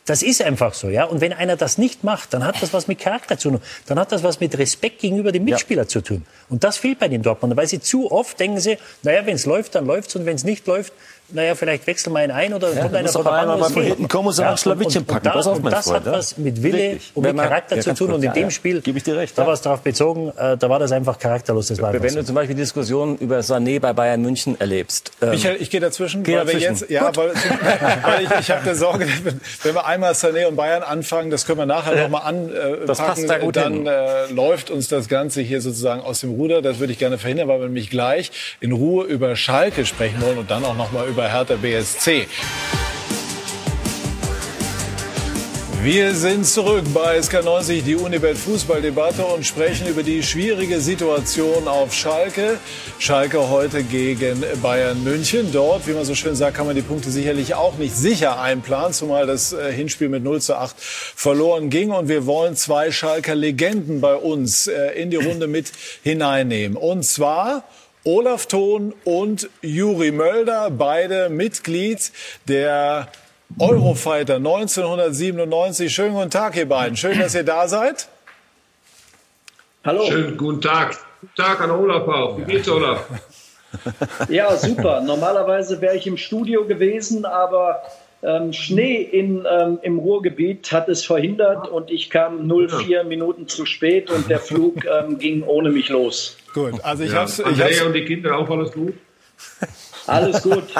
[0.06, 1.04] Das ist einfach so, ja.
[1.04, 3.60] Und wenn einer das nicht macht, dann hat das was mit Charakter zu tun.
[3.86, 5.88] Dann hat das was mit Respekt gegenüber dem Mitspieler ja.
[5.88, 6.26] zu tun.
[6.50, 9.46] Und das fehlt bei den Dortmundern, weil sie zu oft denken sie, naja, wenn es
[9.46, 10.92] läuft, dann läuft's und wenn es nicht läuft,
[11.34, 13.60] naja, vielleicht wechseln wir ihn ein oder ja, kommt einer von der anderen.
[13.60, 15.28] Mal von hinten kommen und sagen, ja, Schlawittchen packen.
[15.28, 17.12] Und, und, und, und das hat was mit Wille Richtig.
[17.14, 18.12] und mit Charakter zu tun.
[18.12, 20.70] Und in dem Spiel, gebe ich dir recht, da war es darauf bezogen, äh, da
[20.70, 21.68] war das einfach charakterlos.
[21.68, 22.20] Das war Wenn so.
[22.20, 25.12] du zum Beispiel Diskussionen über Sané bei Bayern München erlebst.
[25.20, 26.60] Ähm, Michael, ich gehe dazwischen, geh weil dazwischen.
[26.60, 27.30] wir jetzt, ja, weil,
[28.02, 29.06] weil, ich, ich habe eine Sorge,
[29.62, 32.98] wenn wir einmal Sané und Bayern anfangen, das können wir nachher noch mal anpacken, das
[32.98, 36.62] passt da gut dann äh, läuft uns das Ganze hier sozusagen aus dem Ruder.
[36.62, 38.30] Das würde ich gerne verhindern, weil wir nämlich gleich
[38.60, 42.26] in Ruhe über Schalke sprechen wollen und dann auch noch mal über Hertha BSC.
[45.82, 51.92] Wir sind zurück bei SK90, die Unibet Fußballdebatte und sprechen über die schwierige Situation auf
[51.94, 52.58] Schalke.
[52.98, 55.52] Schalke heute gegen Bayern München.
[55.52, 58.94] Dort, wie man so schön sagt, kann man die Punkte sicherlich auch nicht sicher einplanen,
[58.94, 61.90] zumal das äh, Hinspiel mit 0 zu 8 verloren ging.
[61.90, 65.70] Und wir wollen zwei Schalker Legenden bei uns äh, in die Runde mit
[66.02, 66.78] hineinnehmen.
[66.78, 67.64] Und zwar
[68.06, 72.12] Olaf Thon und Juri Mölder, beide Mitglied
[72.46, 73.08] der
[73.58, 75.94] Eurofighter 1997.
[75.94, 76.98] Schönen guten Tag, ihr beiden.
[76.98, 78.08] Schön, dass ihr da seid.
[79.84, 80.04] Hallo.
[80.04, 80.98] Schönen guten Tag.
[81.22, 82.38] Guten Tag an Olaf auch.
[82.38, 83.06] Wie geht's, Olaf?
[84.28, 85.00] Ja, super.
[85.00, 87.82] Normalerweise wäre ich im Studio gewesen, aber
[88.22, 93.66] ähm, Schnee in, ähm, im Ruhrgebiet hat es verhindert und ich kam 04 Minuten zu
[93.66, 96.36] spät und der Flug ähm, ging ohne mich los.
[96.54, 97.18] Gut, also ich ja.
[97.18, 97.40] hab's.
[97.40, 98.94] Ich Andrea hab's, und die Kinder auch alles gut?
[100.06, 100.64] Alles gut.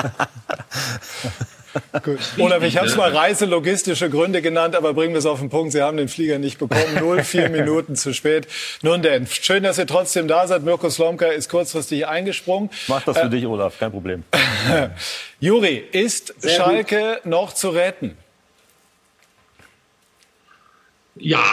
[2.05, 2.21] Gut.
[2.39, 5.73] Olaf, ich habe es mal reiselogistische Gründe genannt, aber bringen wir es auf den Punkt.
[5.73, 6.95] Sie haben den Flieger nicht bekommen.
[7.01, 8.47] Null, vier Minuten zu spät.
[8.83, 10.63] Nun denn, schön, dass ihr trotzdem da seid.
[10.63, 12.71] Mirko Slomka ist kurzfristig eingesprungen.
[12.87, 14.23] Mach das für äh, dich, Olaf, kein Problem.
[15.41, 17.27] Juri, ist Sehr Schalke gut.
[17.27, 18.17] noch zu retten?
[21.17, 21.45] Ja,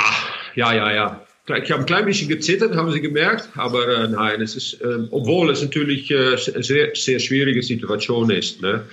[0.53, 1.21] ja, ja, ja.
[1.47, 3.49] Ich habe ein klein bisschen gezittert, haben Sie gemerkt.
[3.55, 8.61] Aber äh, nein, es ist, äh, obwohl es natürlich äh, sehr, sehr schwierige Situation ist.
[8.61, 8.83] Ne?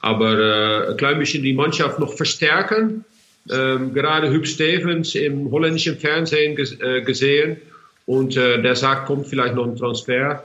[0.00, 3.04] Aber äh, ein klein bisschen die Mannschaft noch verstärken.
[3.50, 7.56] Ähm, gerade Hüb Stevens im holländischen Fernsehen ges äh, gesehen.
[8.04, 10.44] Und äh, der sagt, kommt vielleicht noch ein Transfer.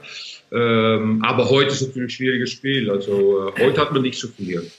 [0.52, 2.88] Ähm, aber heute ist natürlich ein schwieriges Spiel.
[2.90, 4.70] Also äh, heute hat man nicht zu verlieren.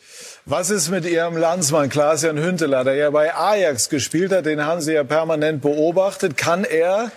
[0.45, 4.45] Was ist mit Ihrem Landsmann Klaas-Jan Hünteler, der ja bei Ajax gespielt hat?
[4.45, 6.37] Den haben Sie ja permanent beobachtet.
[6.37, 7.11] Kann er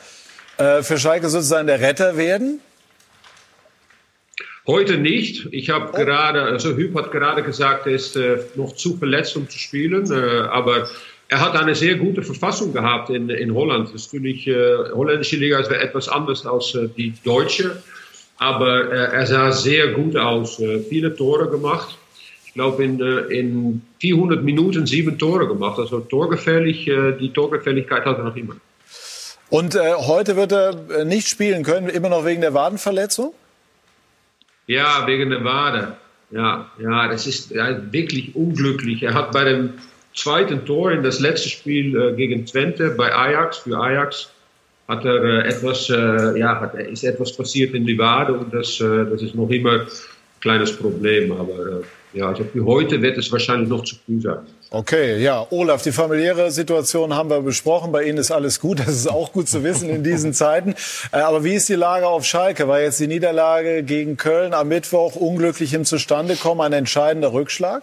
[0.58, 2.60] äh, für Schalke sozusagen der Retter werden?
[4.66, 5.48] Heute nicht.
[5.52, 5.96] Ich habe oh.
[5.96, 10.10] gerade, also Hüb hat gerade gesagt, er ist äh, noch zu verletzt, um zu spielen.
[10.10, 10.88] Äh, aber
[11.28, 13.88] er hat eine sehr gute Verfassung gehabt in, in Holland.
[13.88, 17.82] Das ist natürlich, äh, holländische Liga ist etwas anders als äh, die deutsche.
[18.38, 20.60] Aber äh, er sah sehr gut aus.
[20.60, 21.96] Äh, viele Tore gemacht.
[22.52, 25.78] Ich glaube, in, äh, in 400 Minuten sieben Tore gemacht.
[25.78, 28.56] Also torgefährlich, äh, die Torgefälligkeit hat er noch immer.
[29.48, 33.32] Und äh, heute wird er äh, nicht spielen können, immer noch wegen der Wadenverletzung?
[34.66, 35.96] Ja, wegen der Wade.
[36.30, 39.02] Ja, ja, das ist ja, wirklich unglücklich.
[39.02, 39.72] Er hat bei dem
[40.14, 44.30] zweiten Tor in das letzte Spiel äh, gegen Twente bei Ajax, für Ajax,
[44.88, 48.76] hat er äh, etwas, äh, ja, hat, ist etwas passiert in die Wade und das,
[48.76, 49.86] das ist noch immer ein
[50.40, 51.32] kleines Problem.
[51.32, 51.82] Aber
[52.14, 54.38] ja, also für heute wird es wahrscheinlich noch zu früh sein.
[54.70, 57.92] Okay, ja, Olaf, die familiäre Situation haben wir besprochen.
[57.92, 58.80] Bei Ihnen ist alles gut.
[58.82, 60.74] Das ist auch gut zu wissen in diesen Zeiten.
[61.12, 62.68] Äh, aber wie ist die Lage auf Schalke?
[62.68, 67.82] War jetzt die Niederlage gegen Köln am Mittwoch unglücklich im Zustandekommen ein entscheidender Rückschlag?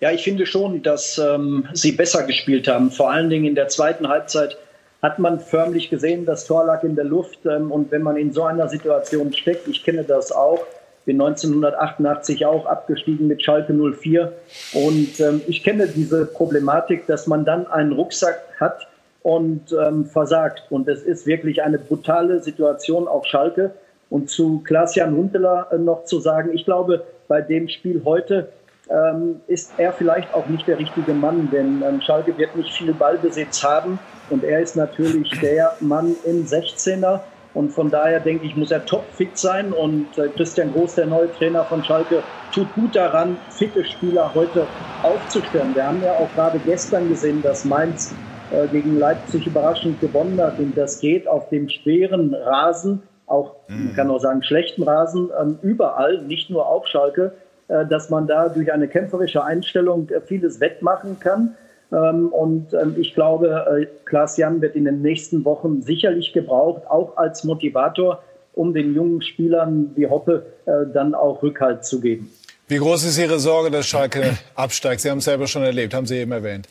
[0.00, 2.90] Ja, ich finde schon, dass ähm, sie besser gespielt haben.
[2.90, 4.58] Vor allen Dingen in der zweiten Halbzeit
[5.00, 7.38] hat man förmlich gesehen, das Tor lag in der Luft.
[7.46, 10.66] Ähm, und wenn man in so einer Situation steckt, ich kenne das auch,
[11.04, 14.32] bin 1988 auch abgestiegen mit Schalke 04.
[14.74, 18.86] Und ähm, ich kenne diese Problematik, dass man dann einen Rucksack hat
[19.22, 20.64] und ähm, versagt.
[20.70, 23.72] Und es ist wirklich eine brutale Situation auf Schalke.
[24.10, 28.48] Und zu Klaas-Jan Huntelaar äh, noch zu sagen, ich glaube, bei dem Spiel heute
[28.90, 32.92] ähm, ist er vielleicht auch nicht der richtige Mann, denn ähm, Schalke wird nicht viel
[32.92, 33.98] Ballbesitz haben.
[34.30, 37.20] Und er ist natürlich der Mann im 16er
[37.54, 39.72] und von daher denke ich, muss er topfit sein.
[39.72, 44.68] Und äh, Christian Groß, der neue Trainer von Schalke, tut gut daran, fitte Spieler heute
[45.02, 45.74] aufzustellen.
[45.74, 48.14] Wir haben ja auch gerade gestern gesehen, dass Mainz
[48.50, 50.58] äh, gegen Leipzig überraschend gewonnen hat.
[50.58, 53.86] Und das geht auf dem schweren Rasen, auch, mhm.
[53.86, 57.32] man kann auch sagen, schlechten Rasen, ähm, überall, nicht nur auf Schalke,
[57.68, 61.56] äh, dass man da durch eine kämpferische Einstellung vieles wettmachen kann.
[61.92, 66.82] Ähm, und ähm, ich glaube, äh, Klaas Jan wird in den nächsten Wochen sicherlich gebraucht,
[66.88, 68.22] auch als Motivator,
[68.54, 72.30] um den jungen Spielern wie Hoppe äh, dann auch Rückhalt zu geben.
[72.68, 75.00] Wie groß ist Ihre Sorge, dass Schalke absteigt?
[75.02, 76.68] Sie haben es selber schon erlebt, haben Sie eben erwähnt.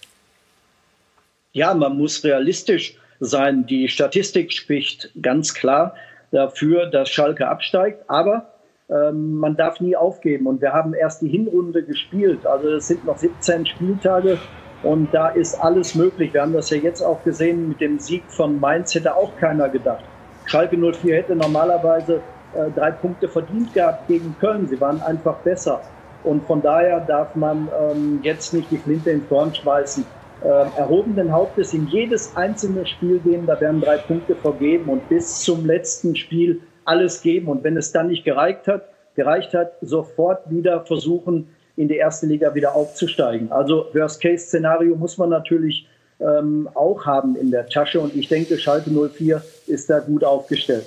[1.54, 3.66] Ja, man muss realistisch sein.
[3.68, 5.96] Die Statistik spricht ganz klar
[6.32, 8.10] dafür, dass Schalke absteigt.
[8.10, 8.54] Aber
[8.90, 10.48] ähm, man darf nie aufgeben.
[10.48, 12.46] Und wir haben erst die Hinrunde gespielt.
[12.46, 14.40] Also es sind noch 17 Spieltage.
[14.84, 16.34] Und da ist alles möglich.
[16.34, 19.70] Wir haben das ja jetzt auch gesehen mit dem Sieg von Mainz, hätte auch keiner
[19.70, 20.04] gedacht.
[20.46, 22.22] Schalke 04 hätte normalerweise
[22.54, 24.68] äh, drei Punkte verdient gehabt gegen Köln.
[24.68, 25.82] Sie waren einfach besser.
[26.24, 30.06] Und von daher darf man ähm, jetzt nicht die Flinte ins Dorn schmeißen.
[30.44, 35.42] Äh, erhobenen Hauptes in jedes einzelne Spiel gehen, da werden drei Punkte vergeben und bis
[35.42, 37.48] zum letzten Spiel alles geben.
[37.48, 42.26] Und wenn es dann nicht gereicht hat, gereicht hat, sofort wieder versuchen, in die erste
[42.26, 43.52] Liga wieder aufzusteigen.
[43.52, 45.88] Also Worst-Case-Szenario muss man natürlich
[46.20, 50.86] ähm, auch haben in der Tasche und ich denke, Schalke 04 ist da gut aufgestellt.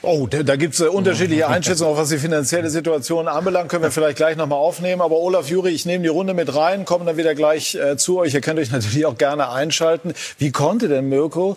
[0.00, 3.68] Oh, da gibt es äh, unterschiedliche Einschätzungen, auch was die finanzielle Situation anbelangt.
[3.68, 5.02] Können wir vielleicht gleich nochmal aufnehmen.
[5.02, 8.18] Aber Olaf Juri, ich nehme die Runde mit rein, komme dann wieder gleich äh, zu
[8.18, 8.32] euch.
[8.32, 10.14] Ihr könnt euch natürlich auch gerne einschalten.
[10.38, 11.56] Wie konnte denn Mirko,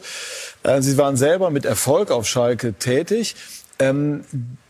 [0.64, 3.36] äh, Sie waren selber mit Erfolg auf Schalke tätig,
[3.78, 4.24] ähm,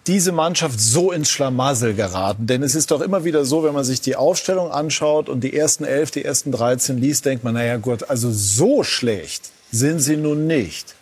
[0.07, 2.47] diese Mannschaft so ins Schlamassel geraten?
[2.47, 5.55] Denn es ist doch immer wieder so, wenn man sich die Aufstellung anschaut und die
[5.55, 10.17] ersten elf, die ersten 13 liest, denkt man, naja gut, also so schlecht sind sie
[10.17, 10.95] nun nicht.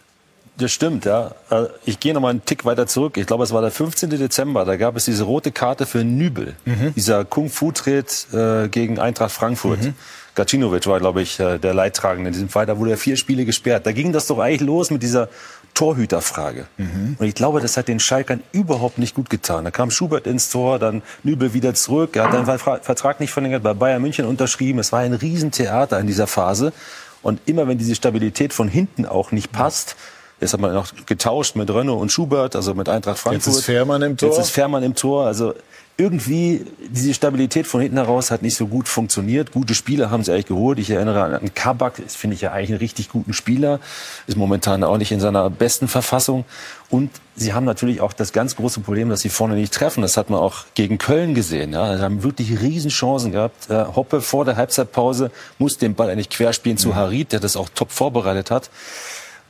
[0.60, 1.32] Das stimmt, ja.
[1.50, 3.16] Äh, ich gehe noch mal einen Tick weiter zurück.
[3.18, 4.10] Ich glaube, es war der 15.
[4.10, 4.66] Dezember.
[4.66, 6.56] Da gab es diese rote Karte für Nübel.
[6.66, 6.94] Mhm.
[6.96, 9.82] Dieser Kung-Fu-Tritt äh, gegen Eintracht Frankfurt.
[9.82, 9.94] Mhm.
[10.36, 12.66] Gacinovic war, glaube ich, äh, der Leidtragende in diesem Fall.
[12.66, 13.86] Da wurde er vier Spiele gesperrt.
[13.86, 15.30] Da ging das doch eigentlich los mit dieser
[15.74, 16.68] Torhüterfrage.
[16.78, 17.16] Mhm.
[17.20, 19.64] Und ich glaube, das hat den Schalkern überhaupt nicht gut getan.
[19.64, 22.16] Da kam Schubert ins Tor, dann Nübel wieder zurück.
[22.16, 24.80] Er hat seinen Vertrag nicht verlängert, bei Bayern München unterschrieben.
[24.80, 26.74] Es war ein Riesentheater in dieser Phase.
[27.22, 29.96] Und immer wenn diese Stabilität von hinten auch nicht passt,
[30.40, 33.48] Jetzt hat man noch getauscht mit Renault und Schubert, also mit Eintracht Frankfurt.
[33.48, 34.30] Jetzt ist Fährmann im Tor.
[34.30, 35.26] Jetzt ist Fährmann im Tor.
[35.26, 35.54] Also
[36.00, 39.52] irgendwie diese Stabilität von hinten heraus hat nicht so gut funktioniert.
[39.52, 40.80] Gute Spieler haben sie eigentlich geholt.
[40.80, 43.82] Ich erinnere an Kabak, das finde ich ja eigentlich einen richtig guten Spieler,
[44.26, 46.46] ist momentan auch nicht in seiner besten Verfassung.
[46.90, 50.02] Und sie haben natürlich auch das ganz große Problem, dass sie vorne nicht treffen.
[50.02, 51.74] Das hat man auch gegen Köln gesehen.
[51.74, 51.98] Ja.
[51.98, 53.70] Sie haben wirklich Riesenchancen gehabt.
[53.70, 56.96] Äh, Hoppe vor der Halbzeitpause muss den Ball eigentlich querspielen zu mhm.
[56.96, 58.70] Harit, der das auch top vorbereitet hat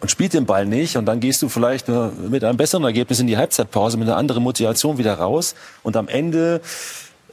[0.02, 3.28] und spielt den Ball nicht und dann gehst du vielleicht mit einem besseren Ergebnis in
[3.28, 6.62] die Halbzeitpause mit einer anderen Motivation wieder raus und am Ende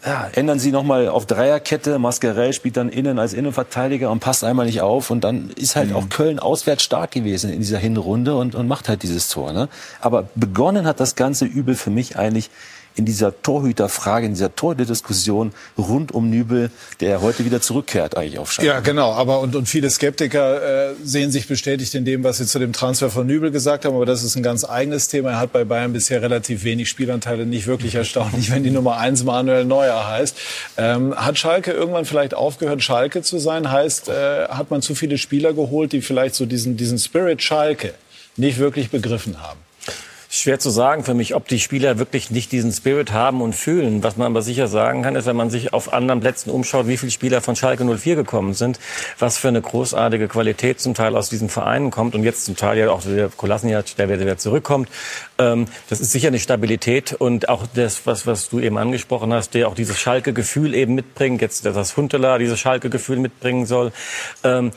[0.04, 1.98] ja, ändern sie nochmal auf Dreierkette.
[1.98, 5.10] Mascarell spielt dann innen als Innenverteidiger und passt einmal nicht auf.
[5.10, 5.96] Und dann ist halt mhm.
[5.96, 9.52] auch Köln auswärts stark gewesen in dieser Hinrunde und, und macht halt dieses Tor.
[9.52, 9.68] Ne?
[10.00, 12.50] Aber begonnen hat das ganze Übel für mich eigentlich
[12.96, 16.70] in dieser Torhüterfrage, in dieser Torhüterdiskussion rund um Nübel,
[17.00, 18.68] der heute wieder zurückkehrt eigentlich auf Schalke.
[18.68, 19.12] Ja, genau.
[19.12, 22.72] Aber und, und viele Skeptiker äh, sehen sich bestätigt in dem, was sie zu dem
[22.72, 23.94] Transfer von Nübel gesagt haben.
[23.94, 25.30] Aber das ist ein ganz eigenes Thema.
[25.30, 27.46] Er hat bei Bayern bisher relativ wenig Spielanteile.
[27.46, 30.36] Nicht wirklich erstaunlich, wenn die Nummer eins Manuel Neuer heißt.
[30.78, 33.70] Ähm, hat Schalke irgendwann vielleicht aufgehört, Schalke zu sein?
[33.70, 37.94] Heißt, äh, hat man zu viele Spieler geholt, die vielleicht so diesen, diesen Spirit Schalke
[38.36, 39.65] nicht wirklich begriffen haben?
[40.38, 44.02] Schwer zu sagen für mich, ob die Spieler wirklich nicht diesen Spirit haben und fühlen.
[44.02, 46.96] Was man aber sicher sagen kann, ist, wenn man sich auf anderen Plätzen umschaut, wie
[46.96, 48.78] viele Spieler von Schalke 04 gekommen sind,
[49.18, 52.78] was für eine großartige Qualität zum Teil aus diesen Vereinen kommt und jetzt zum Teil
[52.78, 54.88] ja auch der Kolasniak, der wieder zurückkommt.
[55.38, 59.54] Ähm, das ist sicher eine Stabilität und auch das, was, was du eben angesprochen hast,
[59.54, 63.92] der auch dieses Schalke-Gefühl eben mitbringt, jetzt dass Huntela dieses Schalke-Gefühl mitbringen soll,
[64.44, 64.72] ähm,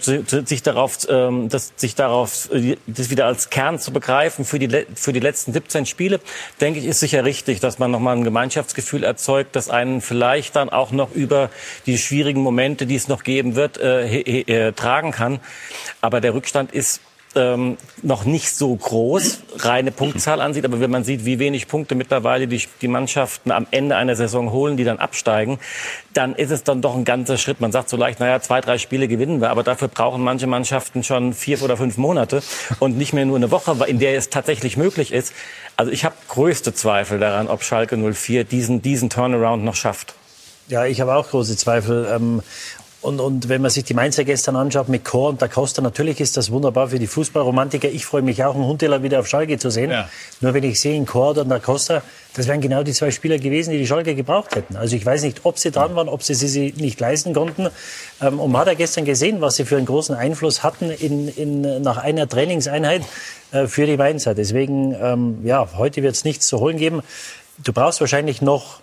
[0.00, 2.48] sich darauf, ähm, das, sich darauf,
[2.86, 6.20] das wieder als Kern zu begreifen für die für die letzten 17 Spiele,
[6.60, 10.70] denke ich, ist sicher richtig, dass man nochmal ein Gemeinschaftsgefühl erzeugt, das einen vielleicht dann
[10.70, 11.50] auch noch über
[11.86, 15.40] die schwierigen Momente, die es noch geben wird, äh, äh, tragen kann.
[16.00, 17.00] Aber der Rückstand ist
[17.34, 21.94] ähm, noch nicht so groß, reine Punktzahl ansieht, aber wenn man sieht, wie wenig Punkte
[21.94, 25.58] mittlerweile die, die Mannschaften am Ende einer Saison holen, die dann absteigen,
[26.12, 27.60] dann ist es dann doch ein ganzer Schritt.
[27.60, 31.02] Man sagt so leicht, naja, zwei, drei Spiele gewinnen wir, aber dafür brauchen manche Mannschaften
[31.02, 32.42] schon vier oder fünf Monate
[32.80, 35.32] und nicht mehr nur eine Woche, in der es tatsächlich möglich ist.
[35.76, 40.14] Also ich habe größte Zweifel daran, ob Schalke 04 diesen, diesen Turnaround noch schafft.
[40.68, 42.08] Ja, ich habe auch große Zweifel.
[42.10, 42.42] Ähm,
[43.02, 46.20] und, und wenn man sich die Mainzer gestern anschaut mit Chor und Da Costa, natürlich
[46.20, 47.88] ist das wunderbar für die Fußballromantiker.
[47.88, 49.90] Ich freue mich auch, einen Hundeler wieder auf Schalke zu sehen.
[49.90, 50.08] Ja.
[50.40, 52.02] Nur wenn ich sehe, in Chor und Da Costa,
[52.34, 54.76] das wären genau die zwei Spieler gewesen, die die Schalke gebraucht hätten.
[54.76, 57.68] Also ich weiß nicht, ob sie dran waren, ob sie sie nicht leisten konnten.
[58.20, 61.28] Ähm, und man hat ja gestern gesehen, was sie für einen großen Einfluss hatten in,
[61.28, 63.02] in, nach einer Trainingseinheit
[63.50, 64.34] äh, für die Mainzer.
[64.34, 67.02] Deswegen, ähm, ja, heute wird es nichts zu holen geben.
[67.58, 68.80] Du brauchst wahrscheinlich noch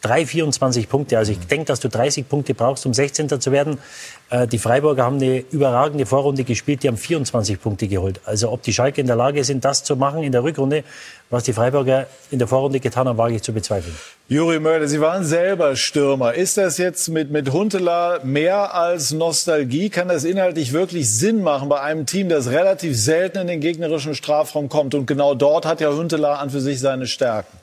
[0.00, 1.18] drei 24 Punkte.
[1.18, 3.40] Also ich denke, dass du 30 Punkte brauchst, um 16.
[3.40, 3.78] zu werden.
[4.30, 8.20] Äh, die Freiburger haben eine überragende Vorrunde gespielt, die haben 24 Punkte geholt.
[8.24, 10.84] Also ob die Schalke in der Lage sind, das zu machen in der Rückrunde,
[11.30, 13.94] was die Freiburger in der Vorrunde getan haben, wage ich zu bezweifeln.
[14.28, 16.34] Juri Mörder, Sie waren selber Stürmer.
[16.34, 19.90] Ist das jetzt mit, mit Huntela mehr als Nostalgie?
[19.90, 24.14] Kann das inhaltlich wirklich Sinn machen bei einem Team, das relativ selten in den gegnerischen
[24.14, 24.94] Strafraum kommt?
[24.94, 27.58] Und genau dort hat ja Huntela an für sich seine Stärken.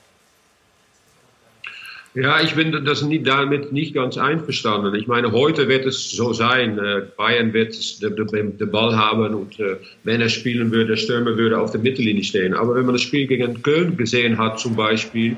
[2.16, 4.94] Ja, ich bin das nicht, damit nicht ganz einverstanden.
[4.94, 6.78] Ich meine, heute wird es so sein.
[6.78, 11.60] Äh, Bayern wird den, Ball haben und äh, wenn er spielen würde, der Stürmer würde
[11.60, 12.54] auf der Mittellinie stehen.
[12.54, 15.36] Aber wenn man das Spiel gegen Köln gesehen hat zum Beispiel,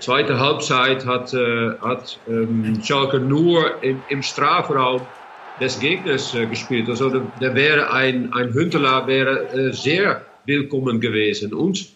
[0.00, 5.00] zweite Halbzeit hat, äh, hat ähm, Schalke nur im, Strafraum
[5.62, 6.90] des Gegners gespielt.
[6.90, 11.54] Also da, wäre ein, ein Hünteler wäre sehr willkommen gewesen.
[11.54, 11.86] Und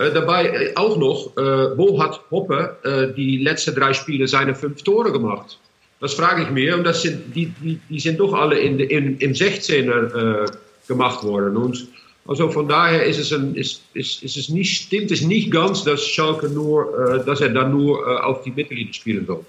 [0.00, 4.54] Äh, dabei äh, auch noch, äh, wo hat Hoppe äh, die letzten drei Spiele seine
[4.54, 5.58] fünf Tore gemacht?
[6.00, 6.74] Das frage ich mir.
[6.74, 10.50] Und das sind, die, die, die sind doch alle in, in, im 16er äh,
[10.88, 11.56] gemacht worden.
[11.58, 11.86] Und
[12.26, 15.84] also von daher ist es, ein, ist, ist, ist es nicht, stimmt es nicht ganz,
[15.84, 19.44] dass Schalke nur, dass er dann nur auf die Mittellinie spielen soll.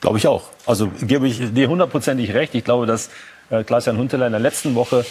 [0.00, 0.44] Glaube ich auch.
[0.66, 2.54] Also gebe ich dir hundertprozentig recht.
[2.54, 3.10] Ich glaube, dass
[3.50, 5.04] äh, Klaas-Jan Huntelaar in der letzten Woche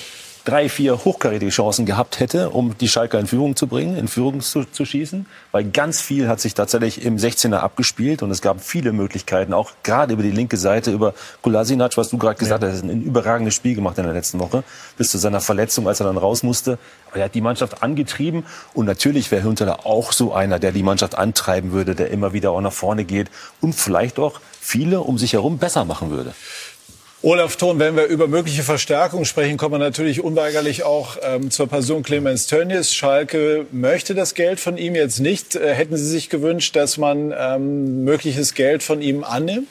[0.47, 4.39] drei, vier hochkarätige Chancen gehabt hätte, um die Schalker in Führung zu bringen, in Führung
[4.39, 5.25] zu, zu schießen.
[5.51, 9.71] Weil ganz viel hat sich tatsächlich im 16er abgespielt und es gab viele Möglichkeiten, auch
[9.83, 12.69] gerade über die linke Seite, über Kulasinac, was du gerade gesagt ja.
[12.69, 14.63] hast, ein überragendes Spiel gemacht in der letzten Woche,
[14.97, 16.79] bis zu seiner Verletzung, als er dann raus musste.
[17.09, 20.83] Aber er hat die Mannschaft angetrieben und natürlich wäre Hünteler auch so einer, der die
[20.83, 23.29] Mannschaft antreiben würde, der immer wieder auch nach vorne geht
[23.59, 26.33] und vielleicht auch viele um sich herum besser machen würde.
[27.23, 31.67] Olaf Thon, wenn wir über mögliche Verstärkung sprechen, kommen wir natürlich unweigerlich auch ähm, zur
[31.67, 32.93] Person Clemens Tönnies.
[32.93, 35.55] Schalke möchte das Geld von ihm jetzt nicht.
[35.55, 39.67] Äh, hätten Sie sich gewünscht, dass man ähm, mögliches Geld von ihm annimmt?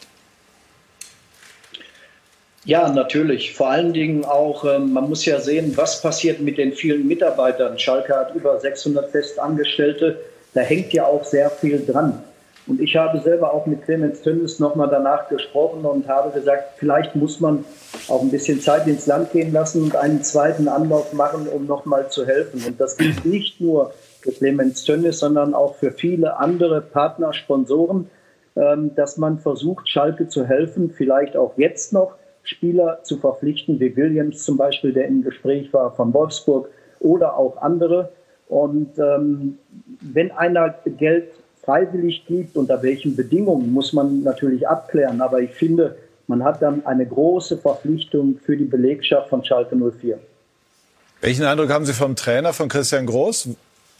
[2.64, 3.54] Ja, natürlich.
[3.54, 7.78] Vor allen Dingen auch, ähm, man muss ja sehen, was passiert mit den vielen Mitarbeitern.
[7.78, 10.18] Schalke hat über 600 Festangestellte.
[10.52, 12.24] Da hängt ja auch sehr viel dran.
[12.66, 17.14] Und ich habe selber auch mit Clemens Tönnes nochmal danach gesprochen und habe gesagt, vielleicht
[17.14, 17.64] muss man
[18.08, 22.08] auch ein bisschen Zeit ins Land gehen lassen und einen zweiten Anlauf machen, um nochmal
[22.10, 22.64] zu helfen.
[22.66, 28.10] Und das gilt nicht nur für Clemens Tönnes, sondern auch für viele andere Partner, Sponsoren,
[28.56, 33.96] ähm, dass man versucht, Schalke zu helfen, vielleicht auch jetzt noch Spieler zu verpflichten, wie
[33.96, 38.10] Williams zum Beispiel, der im Gespräch war von Wolfsburg oder auch andere.
[38.48, 39.58] Und ähm,
[40.00, 41.28] wenn einer Geld
[41.66, 45.20] freiwillig gibt, unter welchen Bedingungen, muss man natürlich abklären.
[45.20, 45.96] Aber ich finde,
[46.28, 50.18] man hat dann eine große Verpflichtung für die Belegschaft von Schalke 04.
[51.20, 53.48] Welchen Eindruck haben Sie vom Trainer, von Christian Groß?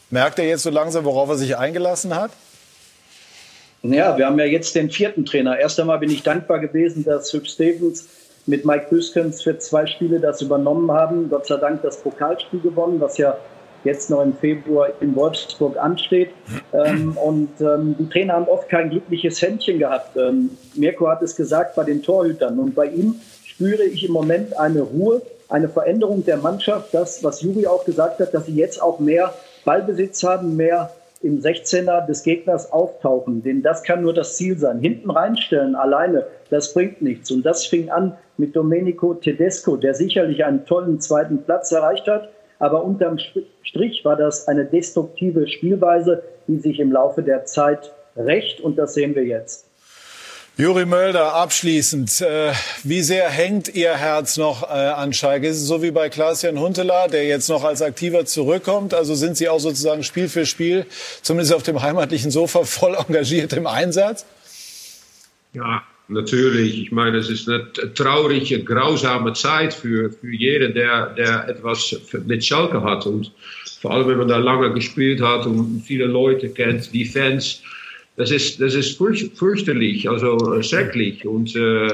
[0.09, 2.31] Merkt er jetzt so langsam, worauf er sich eingelassen hat?
[3.83, 5.59] Ja, wir haben ja jetzt den vierten Trainer.
[5.59, 8.07] Erst einmal bin ich dankbar gewesen, dass Hüb Stevens
[8.45, 11.29] mit Mike Büskens für zwei Spiele das übernommen haben.
[11.29, 13.37] Gott sei Dank das Pokalspiel gewonnen, was ja
[13.87, 16.29] jetzt noch im Februar in Wolfsburg ansteht.
[16.73, 20.15] Ähm, und ähm, die Trainer haben oft kein glückliches Händchen gehabt.
[20.17, 22.59] Ähm, Mirko hat es gesagt bei den Torhütern.
[22.59, 23.15] Und bei ihm
[23.45, 26.93] spüre ich im Moment eine Ruhe, eine Veränderung der Mannschaft.
[26.93, 29.33] Das, was Juri auch gesagt hat, dass sie jetzt auch mehr
[29.65, 33.41] Ballbesitz haben, mehr im 16er des Gegners auftauchen.
[33.41, 34.79] Denn das kann nur das Ziel sein.
[34.79, 37.31] Hinten reinstellen alleine, das bringt nichts.
[37.31, 42.29] Und das fing an mit Domenico Tedesco, der sicherlich einen tollen zweiten Platz erreicht hat
[42.59, 43.17] aber unterm
[43.63, 48.93] Strich war das eine destruktive Spielweise, die sich im Laufe der Zeit rächt und das
[48.93, 49.65] sehen wir jetzt.
[50.59, 52.51] Juri Mölder, abschließend, äh,
[52.83, 55.45] wie sehr hängt Ihr Herz noch äh, an Schalke?
[55.45, 58.95] Ist es so wie bei Klaas-Jan Huntelaar, der jetzt noch als Aktiver zurückkommt?
[58.95, 60.87] Also sind Sie auch sozusagen Spiel für Spiel,
[61.21, 64.25] zumindest auf dem heimatlichen Sofa, voll engagiert im Einsatz?
[65.53, 66.81] Ja, natürlich.
[66.81, 72.43] Ich meine, es ist eine traurige, grausame Zeit für, für jeden, der, der etwas mit
[72.45, 73.05] Schalke hat.
[73.05, 73.31] Und
[73.81, 77.61] vor allem, wenn man da lange gespielt hat und viele Leute kennt, die Fans,
[78.15, 81.25] das ist, das ist fürchterlich, also äh, schrecklich.
[81.25, 81.89] Und äh,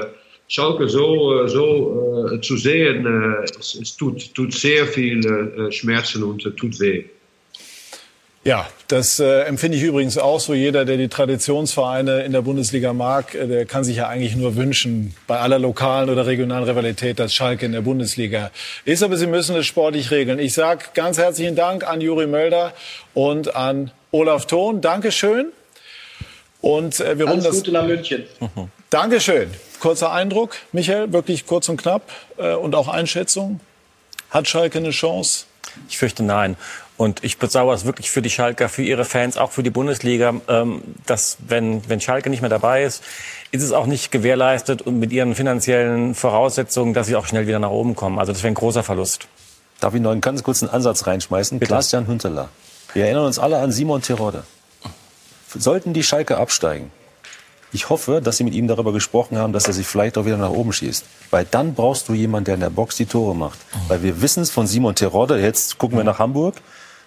[0.48, 5.72] Schalke so, äh, so äh, zu sehen, äh, es, es, tut, tut sehr viel äh,
[5.72, 7.04] Schmerzen und tut weh.
[8.44, 10.52] Ja, das äh, empfinde ich übrigens auch so.
[10.52, 14.54] Jeder, der die Traditionsvereine in der Bundesliga mag, äh, der kann sich ja eigentlich nur
[14.54, 18.50] wünschen, bei aller lokalen oder regionalen Rivalität, dass Schalke in der Bundesliga
[18.84, 19.02] ist.
[19.02, 20.38] Aber sie müssen es sportlich regeln.
[20.38, 22.74] Ich sage ganz herzlichen Dank an Juri Mölder
[23.14, 24.82] und an Olaf Thon.
[24.82, 25.46] Dankeschön.
[26.60, 28.24] Und äh, wir Alles Gute nach München.
[28.90, 29.50] Dankeschön.
[29.80, 33.60] Kurzer Eindruck, Michael, wirklich kurz und knapp äh, und auch Einschätzung.
[34.28, 35.46] Hat Schalke eine Chance?
[35.88, 36.56] Ich fürchte nein.
[36.96, 40.34] Und ich bedauere es wirklich für die Schalker, für ihre Fans, auch für die Bundesliga,
[40.48, 43.02] ähm, dass wenn, wenn Schalke nicht mehr dabei ist,
[43.50, 47.58] ist es auch nicht gewährleistet und mit ihren finanziellen Voraussetzungen, dass sie auch schnell wieder
[47.58, 48.18] nach oben kommen.
[48.18, 49.26] Also das wäre ein großer Verlust.
[49.80, 51.58] Darf ich noch einen ganz kurzen Ansatz reinschmeißen?
[51.58, 52.48] Klaas-Jan Hünteler.
[52.92, 54.44] Wir erinnern uns alle an Simon Terodde.
[55.56, 56.90] Sollten die Schalke absteigen,
[57.74, 60.36] ich hoffe, dass Sie mit ihm darüber gesprochen haben, dass er sich vielleicht auch wieder
[60.36, 61.04] nach oben schießt.
[61.30, 63.58] Weil dann brauchst du jemanden, der in der Box die Tore macht.
[63.88, 66.54] Weil wir wissen es von Simon Terodde, jetzt gucken wir nach Hamburg,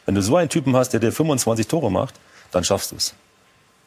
[0.05, 2.15] wenn du so einen Typen hast, der dir 25 Tore macht,
[2.51, 3.13] dann schaffst du es.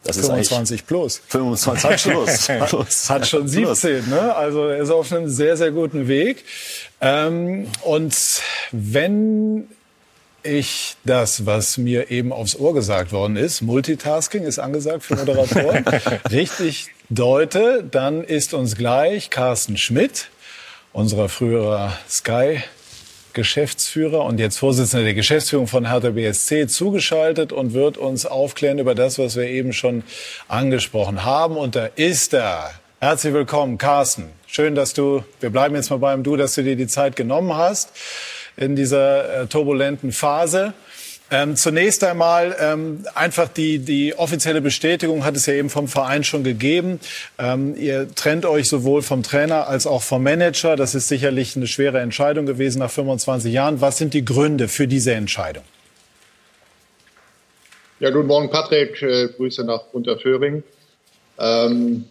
[0.04, 1.20] Das 25 plus.
[1.28, 2.48] 25 plus.
[2.68, 3.10] plus.
[3.10, 4.34] Hat schon 17, ne?
[4.34, 6.44] Also er ist auf einem sehr, sehr guten Weg.
[7.02, 8.16] Ähm, und
[8.72, 9.68] wenn
[10.42, 15.84] ich das, was mir eben aufs Ohr gesagt worden ist, Multitasking ist angesagt für Moderatoren,
[16.30, 20.28] richtig deute, dann ist uns gleich Carsten Schmidt,
[20.92, 22.62] unserer früherer Sky
[23.32, 28.94] Geschäftsführer und jetzt Vorsitzender der Geschäftsführung von Hertha BSC, zugeschaltet und wird uns aufklären über
[28.94, 30.02] das, was wir eben schon
[30.48, 31.56] angesprochen haben.
[31.56, 32.72] Und da ist er.
[32.98, 34.30] Herzlich willkommen, Carsten.
[34.46, 37.54] Schön, dass du, wir bleiben jetzt mal beim Du, dass du dir die Zeit genommen
[37.54, 37.92] hast
[38.60, 40.74] in dieser äh, turbulenten Phase.
[41.32, 46.24] Ähm, zunächst einmal ähm, einfach die, die offizielle Bestätigung hat es ja eben vom Verein
[46.24, 46.98] schon gegeben.
[47.38, 50.74] Ähm, ihr trennt euch sowohl vom Trainer als auch vom Manager.
[50.74, 53.80] Das ist sicherlich eine schwere Entscheidung gewesen nach 25 Jahren.
[53.80, 55.62] Was sind die Gründe für diese Entscheidung?
[58.00, 59.00] Ja, guten Morgen, Patrick.
[59.00, 60.64] Äh, Grüße nach Unterföhring.
[61.38, 62.06] Ähm,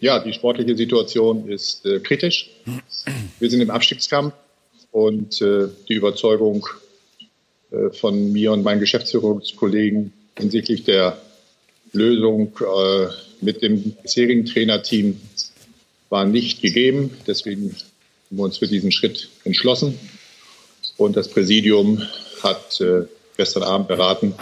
[0.00, 2.50] ja, die sportliche Situation ist äh, kritisch.
[3.38, 4.34] Wir sind im Abstiegskampf
[4.94, 6.68] und äh, die Überzeugung
[7.72, 11.18] äh, von mir und meinen Geschäftsführungskollegen hinsichtlich der
[11.92, 13.08] Lösung äh,
[13.40, 15.20] mit dem bisherigen Trainerteam
[16.10, 17.10] war nicht gegeben.
[17.26, 19.98] Deswegen haben wir uns für diesen Schritt entschlossen.
[20.96, 22.00] Und das Präsidium
[22.44, 24.32] hat äh, gestern Abend beraten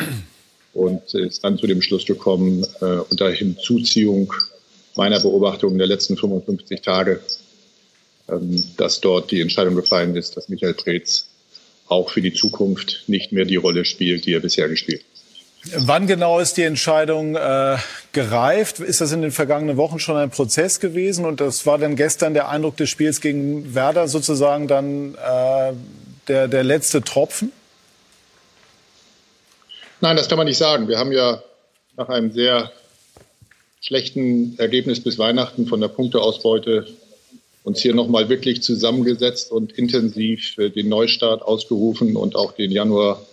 [0.74, 2.66] und ist dann zu dem Schluss gekommen,
[3.08, 4.32] unter Hinzuziehung
[4.96, 7.20] meiner Beobachtung der letzten 55 Tage,
[8.76, 11.26] dass dort die Entscheidung gefallen ist, dass Michael Preetz
[11.88, 15.12] auch für die Zukunft nicht mehr die Rolle spielt, die er bisher gespielt hat.
[15.76, 17.76] Wann genau ist die Entscheidung äh,
[18.12, 18.80] gereift?
[18.80, 21.24] Ist das in den vergangenen Wochen schon ein Prozess gewesen?
[21.24, 25.72] Und das war dann gestern der Eindruck des Spiels gegen Werder sozusagen dann äh,
[26.26, 27.52] der, der letzte Tropfen?
[30.00, 30.88] Nein, das kann man nicht sagen.
[30.88, 31.42] Wir haben ja
[31.96, 32.72] nach einem sehr
[33.80, 36.88] schlechten Ergebnis bis Weihnachten von der Punkteausbeute
[37.64, 43.24] uns hier nochmal wirklich zusammengesetzt und intensiv äh, den Neustart ausgerufen und auch den Januar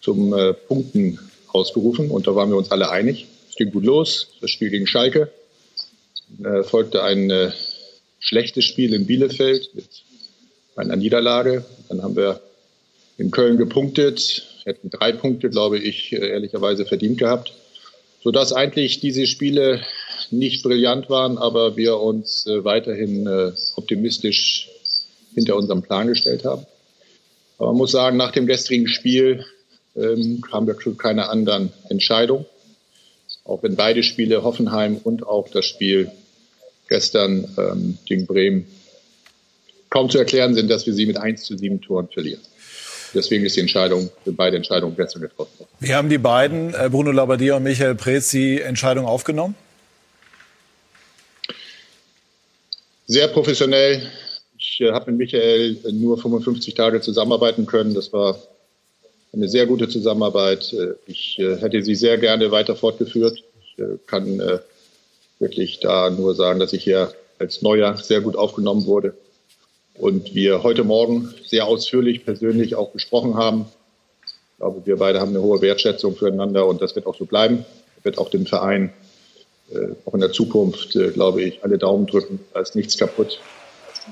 [0.00, 1.18] zum äh, Punkten
[1.48, 2.10] ausgerufen.
[2.10, 3.26] Und da waren wir uns alle einig.
[3.48, 4.28] Es ging gut los.
[4.40, 5.30] Das Spiel gegen Schalke.
[6.44, 7.50] Äh, folgte ein äh,
[8.18, 9.86] schlechtes Spiel in Bielefeld mit
[10.76, 11.64] einer Niederlage.
[11.88, 12.40] Dann haben wir
[13.18, 17.52] in Köln gepunktet, hätten drei Punkte, glaube ich, äh, ehrlicherweise verdient gehabt.
[18.22, 19.82] Sodass eigentlich diese Spiele
[20.32, 24.68] nicht brillant waren, aber wir uns äh, weiterhin äh, optimistisch
[25.34, 26.66] hinter unserem Plan gestellt haben.
[27.58, 29.44] Aber man muss sagen, nach dem gestrigen Spiel
[29.96, 32.46] ähm, haben wir zu keiner anderen Entscheidung.
[33.44, 36.10] Auch wenn beide Spiele, Hoffenheim und auch das Spiel
[36.88, 38.66] gestern ähm, gegen Bremen,
[39.88, 42.40] kaum zu erklären sind, dass wir sie mit 1 zu 7 Toren verlieren.
[43.12, 45.70] Deswegen ist die Entscheidung, sind beide Entscheidungen gestern getroffen worden.
[45.80, 49.56] Wie haben die beiden, äh, Bruno Labbadia und Michael Preetz, die Entscheidung aufgenommen?
[53.10, 54.08] Sehr professionell.
[54.56, 57.92] Ich äh, habe mit Michael nur 55 Tage zusammenarbeiten können.
[57.92, 58.38] Das war
[59.32, 60.72] eine sehr gute Zusammenarbeit.
[60.72, 63.42] Äh, ich äh, hätte sie sehr gerne weiter fortgeführt.
[63.62, 64.42] Ich kann
[65.38, 69.14] wirklich da nur sagen, dass ich hier als Neuer sehr gut aufgenommen wurde.
[69.94, 73.64] Und wir heute Morgen sehr ausführlich persönlich auch gesprochen haben.
[74.26, 77.64] Ich glaube, wir beide haben eine hohe Wertschätzung füreinander und das wird auch so bleiben.
[78.02, 78.92] Wird auch dem Verein
[80.04, 82.40] auch in der Zukunft, äh, glaube ich, alle Daumen drücken.
[82.52, 83.40] Da ist nichts kaputt.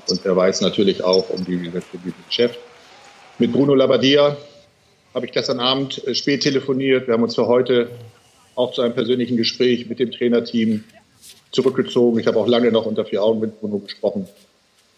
[0.09, 1.83] Und er weiß natürlich auch um die, dieses
[2.27, 2.59] Geschäft.
[3.37, 4.37] Mit Bruno Labbadia
[5.13, 7.07] habe ich gestern Abend äh, spät telefoniert.
[7.07, 7.89] Wir haben uns für heute
[8.55, 10.83] auch zu einem persönlichen Gespräch mit dem Trainerteam
[11.51, 12.19] zurückgezogen.
[12.19, 14.27] Ich habe auch lange noch unter vier Augen mit Bruno gesprochen.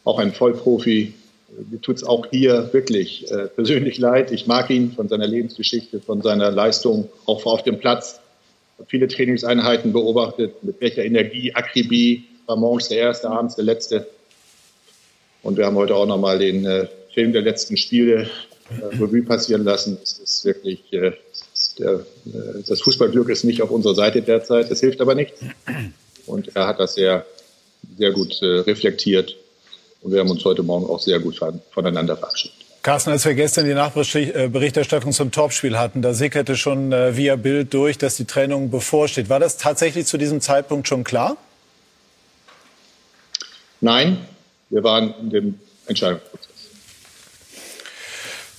[0.03, 1.14] Auch ein Vollprofi.
[1.70, 4.32] Mir tut es auch hier wirklich äh, persönlich leid.
[4.32, 8.20] Ich mag ihn von seiner Lebensgeschichte, von seiner Leistung, auch auf dem Platz
[8.88, 14.08] viele Trainingseinheiten beobachtet, mit welcher Energie, Akribie, war morgens der erste, abends der letzte.
[15.44, 18.30] Und wir haben heute auch nochmal den äh, Film der letzten Spiele
[18.70, 19.98] äh, Revue passieren lassen.
[20.02, 21.14] Es ist wirklich, äh,
[21.80, 24.70] der, äh, das Fußballglück ist nicht auf unserer Seite derzeit.
[24.70, 25.40] Es hilft aber nichts.
[26.26, 27.26] Und er hat das sehr,
[27.98, 29.36] sehr gut äh, reflektiert.
[30.02, 31.40] Und wir haben uns heute Morgen auch sehr gut
[31.72, 32.61] voneinander verabschiedet.
[32.84, 37.74] Carsten, als wir gestern die Nachberichterstattung zum Topspiel hatten, da sickerte schon äh, via Bild
[37.76, 39.30] durch, dass die Trennung bevorsteht.
[39.30, 41.38] War das tatsächlich zu diesem Zeitpunkt schon klar?
[43.82, 44.26] Nein,
[44.70, 46.50] wir waren in dem Entscheidungsprozess.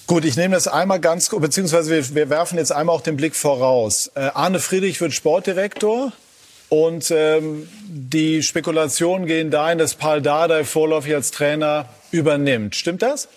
[0.07, 3.35] Gut, ich nehme das einmal ganz, beziehungsweise wir, wir werfen jetzt einmal auch den Blick
[3.35, 4.12] voraus.
[4.14, 6.12] Äh, Arne Friedrich wird Sportdirektor.
[6.68, 12.77] Und ähm, die Spekulationen gehen dahin, dass Paul Dardai vorläufig als Trainer übernimmt.
[12.77, 13.29] Stimmt das?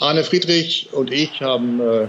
[0.00, 2.08] Arne Friedrich und ich haben äh,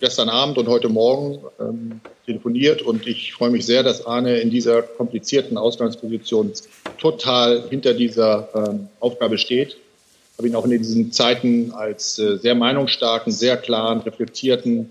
[0.00, 4.48] gestern Abend und heute Morgen ähm, telefoniert und ich freue mich sehr, dass Arne in
[4.48, 6.50] dieser komplizierten Ausgangsposition
[6.96, 9.76] total hinter dieser ähm, Aufgabe steht.
[9.76, 14.90] Ich habe ihn auch in diesen Zeiten als äh, sehr meinungsstarken, sehr klaren, reflektierten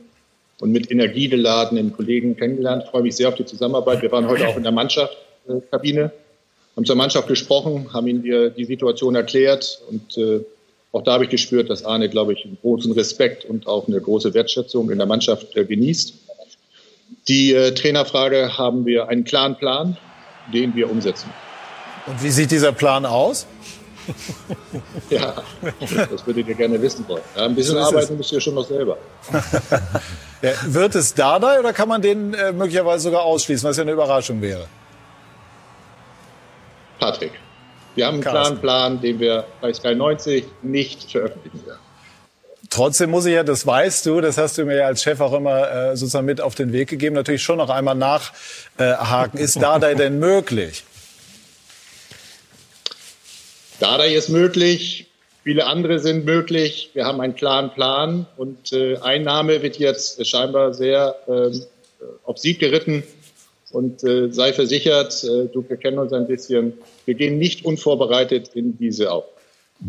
[0.59, 2.83] und mit Energie geladenen Kollegen kennengelernt.
[2.85, 4.03] Ich freue mich sehr auf die Zusammenarbeit.
[4.03, 6.11] Wir waren heute auch in der Mannschaftskabine
[6.75, 10.41] haben zur Mannschaft gesprochen, haben ihnen die, die Situation erklärt und äh,
[10.95, 13.99] auch da habe ich gespürt, dass Arne, glaube ich, einen großen Respekt und auch eine
[13.99, 16.13] große Wertschätzung in der Mannschaft äh, genießt.
[17.27, 19.97] Die äh, Trainerfrage haben wir einen klaren Plan,
[20.53, 21.29] den wir umsetzen.
[22.07, 23.45] Und wie sieht dieser Plan aus?
[25.09, 25.33] ja,
[26.09, 27.23] das würdet ihr gerne wissen wollen.
[27.35, 28.97] Ja, ein bisschen so arbeiten müsst ihr schon noch selber.
[30.67, 34.41] wird es Dardai oder kann man den äh, möglicherweise sogar ausschließen, was ja eine Überraschung
[34.41, 34.67] wäre?
[36.99, 37.33] Patrick.
[37.95, 41.79] Wir haben einen klaren Plan, den wir bei Sky 90 nicht veröffentlichen werden.
[42.69, 45.33] Trotzdem muss ich ja, das weißt du, das hast du mir ja als Chef auch
[45.33, 49.39] immer äh, sozusagen mit auf den Weg gegeben, natürlich schon noch einmal nachhaken.
[49.39, 50.83] Äh, ist Dardai denn möglich?
[53.79, 55.07] Dardai ist möglich,
[55.43, 56.91] viele andere sind möglich.
[56.93, 61.57] Wir haben einen klaren Plan und äh, Einnahme wird jetzt scheinbar sehr äh,
[62.23, 63.03] auf Sieg geritten.
[63.75, 66.73] Und äh, sei versichert, äh, du, wir kennen uns ein bisschen,
[67.03, 69.25] wir gehen nicht unvorbereitet in diese auf.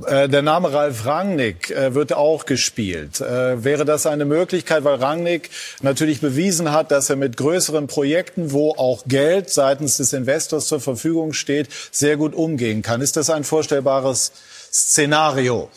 [0.09, 3.21] Äh, der Name Ralf Rangnick äh, wird auch gespielt.
[3.21, 5.51] Äh, wäre das eine Möglichkeit, weil Rangnick
[5.83, 10.81] natürlich bewiesen hat, dass er mit größeren Projekten, wo auch Geld seitens des Investors zur
[10.81, 13.01] Verfügung steht, sehr gut umgehen kann?
[13.01, 14.33] Ist das ein vorstellbares
[14.73, 15.71] Szenario?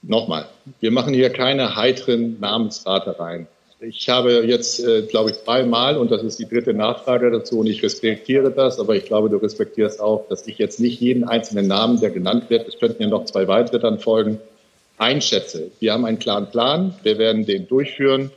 [0.00, 0.46] Nochmal,
[0.80, 3.48] wir machen hier keine heiteren Namensratereien.
[3.78, 7.66] Ich habe jetzt, äh, glaube ich, zweimal, und das ist die dritte Nachfrage dazu, und
[7.66, 11.66] ich respektiere das, aber ich glaube, du respektierst auch, dass ich jetzt nicht jeden einzelnen
[11.66, 14.40] Namen, der genannt wird, es könnten ja noch zwei weitere dann folgen,
[14.96, 15.70] einschätze.
[15.78, 18.30] Wir haben einen klaren Plan, wir werden den durchführen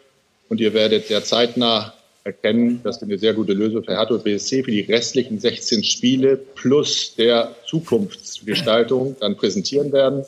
[0.49, 1.93] und ihr werdet sehr zeitnah
[2.25, 6.35] erkennen, dass wir eine sehr gute Lösung für Hertha BSC für die restlichen 16 Spiele
[6.35, 10.25] plus der Zukunftsgestaltung dann präsentieren werden.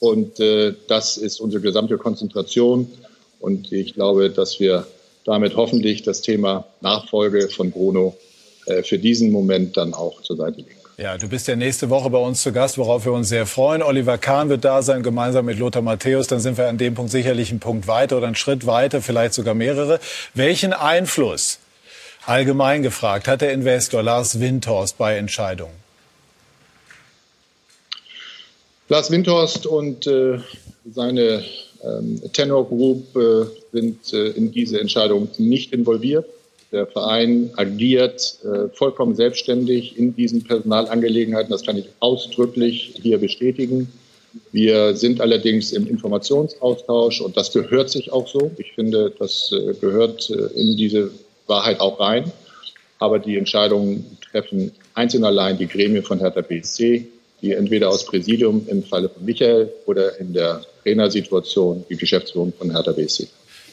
[0.00, 2.90] Und äh, das ist unsere gesamte Konzentration.
[3.40, 4.86] Und ich glaube, dass wir
[5.24, 8.16] damit hoffentlich das Thema Nachfolge von Bruno
[8.66, 10.70] äh, für diesen Moment dann auch zur Seite legen.
[11.00, 13.82] Ja, du bist ja nächste Woche bei uns zu Gast, worauf wir uns sehr freuen.
[13.82, 16.26] Oliver Kahn wird da sein, gemeinsam mit Lothar Matthäus.
[16.26, 19.32] Dann sind wir an dem Punkt sicherlich einen Punkt weiter oder einen Schritt weiter, vielleicht
[19.32, 19.98] sogar mehrere.
[20.34, 21.58] Welchen Einfluss,
[22.26, 25.72] allgemein gefragt, hat der Investor Lars Windhorst bei Entscheidungen?
[28.90, 30.40] Lars Windhorst und äh,
[30.84, 31.42] seine
[32.32, 36.26] Tenor Group äh, sind äh, in diese Entscheidung nicht involviert.
[36.72, 41.50] Der Verein agiert äh, vollkommen selbstständig in diesen Personalangelegenheiten.
[41.50, 43.90] Das kann ich ausdrücklich hier bestätigen.
[44.52, 48.52] Wir sind allerdings im Informationsaustausch und das gehört sich auch so.
[48.58, 51.10] Ich finde, das gehört in diese
[51.48, 52.30] Wahrheit auch rein.
[53.00, 57.08] Aber die Entscheidungen treffen einzeln allein die Gremien von Hertha BSC,
[57.42, 62.70] die entweder aus Präsidium im Falle von Michael oder in der Trainersituation die Geschäftsführung von
[62.70, 63.28] Hertha BSC.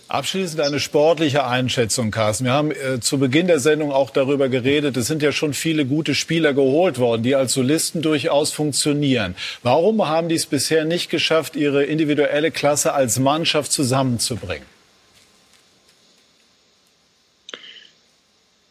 [0.10, 2.46] Abschließend eine sportliche Einschätzung, Carsten.
[2.46, 5.86] Wir haben äh, zu Beginn der Sendung auch darüber geredet, es sind ja schon viele
[5.86, 9.36] gute Spieler geholt worden, die als Solisten durchaus funktionieren.
[9.64, 14.66] Warum haben die es bisher nicht geschafft, ihre individuelle Klasse als Mannschaft zusammenzubringen?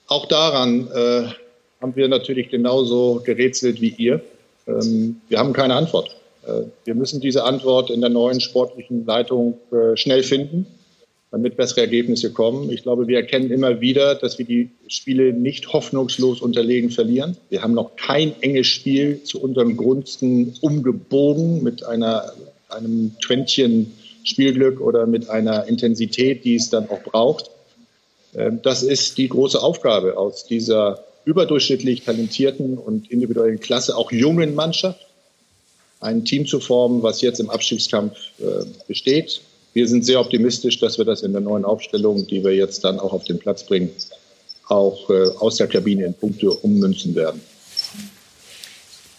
[0.07, 1.28] Auch daran äh,
[1.82, 4.22] haben wir natürlich genauso gerätselt wie ihr.
[4.67, 6.17] Ähm, wir haben keine Antwort.
[6.47, 10.67] Äh, wir müssen diese Antwort in der neuen sportlichen Leitung äh, schnell finden,
[11.31, 12.71] damit bessere Ergebnisse kommen.
[12.71, 17.37] Ich glaube, wir erkennen immer wieder, dass wir die Spiele nicht hoffnungslos unterlegen verlieren.
[17.51, 22.33] Wir haben noch kein enges Spiel zu unserem Gunsten umgebogen mit einer,
[22.69, 23.93] einem Quäntchen
[24.25, 27.51] Spielglück oder mit einer Intensität, die es dann auch braucht.
[28.35, 34.55] Ähm, das ist die große Aufgabe aus dieser überdurchschnittlich talentierten und individuellen Klasse, auch jungen
[34.55, 35.01] Mannschaft
[36.01, 39.43] ein Team zu formen, was jetzt im Abstiegskampf äh, besteht.
[39.74, 43.01] Wir sind sehr optimistisch, dass wir das in der neuen Aufstellung, die wir jetzt dann
[43.01, 43.91] auch auf den Platz bringen,
[44.68, 47.41] auch äh, aus der Kabine in Punkte ummünzen werden.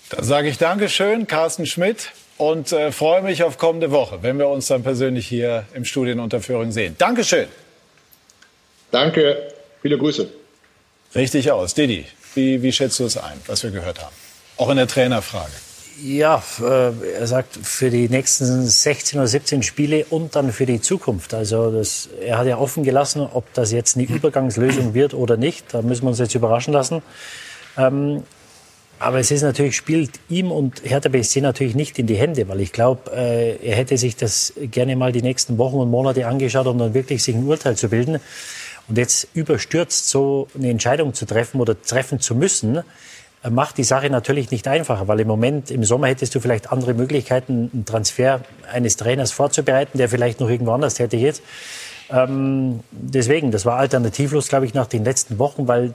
[0.09, 4.47] Dann sage ich Dankeschön, Carsten Schmidt, und äh, freue mich auf kommende Woche, wenn wir
[4.47, 6.95] uns dann persönlich hier im Studienunterführung sehen.
[6.97, 7.47] Dankeschön.
[8.91, 9.51] Danke,
[9.81, 10.29] viele Grüße.
[11.15, 11.73] Richtig aus.
[11.73, 12.05] Didi,
[12.35, 14.15] wie, wie schätzt du es ein, was wir gehört haben?
[14.57, 15.51] Auch in der Trainerfrage.
[16.03, 20.79] Ja, äh, er sagt für die nächsten 16 oder 17 Spiele und dann für die
[20.79, 21.33] Zukunft.
[21.33, 25.73] Also das, er hat ja offen gelassen, ob das jetzt eine Übergangslösung wird oder nicht.
[25.73, 27.01] Da müssen wir uns jetzt überraschen lassen.
[27.77, 28.23] Ähm,
[28.99, 32.61] aber es ist natürlich, spielt ihm und Hertha BSC natürlich nicht in die Hände, weil
[32.61, 36.65] ich glaube, äh, er hätte sich das gerne mal die nächsten Wochen und Monate angeschaut,
[36.67, 38.19] um dann wirklich sich ein Urteil zu bilden.
[38.87, 42.83] Und jetzt überstürzt so eine Entscheidung zu treffen oder treffen zu müssen,
[43.49, 46.93] macht die Sache natürlich nicht einfacher, weil im Moment, im Sommer hättest du vielleicht andere
[46.93, 51.43] Möglichkeiten, einen Transfer eines Trainers vorzubereiten, der vielleicht noch irgendwo anders tätig ist.
[52.09, 55.93] Ähm, deswegen, das war alternativlos, glaube ich, nach den letzten Wochen, weil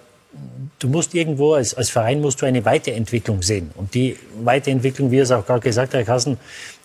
[0.79, 3.71] du musst irgendwo als, als Verein musst du eine Weiterentwicklung sehen.
[3.77, 6.39] Und die Weiterentwicklung, wie es auch gerade gesagt Herr Kassen,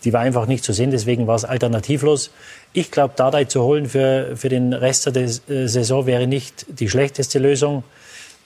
[0.03, 0.91] die war einfach nicht zu sehen.
[0.91, 2.31] Deswegen war es alternativlos.
[2.73, 7.39] Ich glaube, Dardai zu holen für, für den Rest der Saison wäre nicht die schlechteste
[7.39, 7.83] Lösung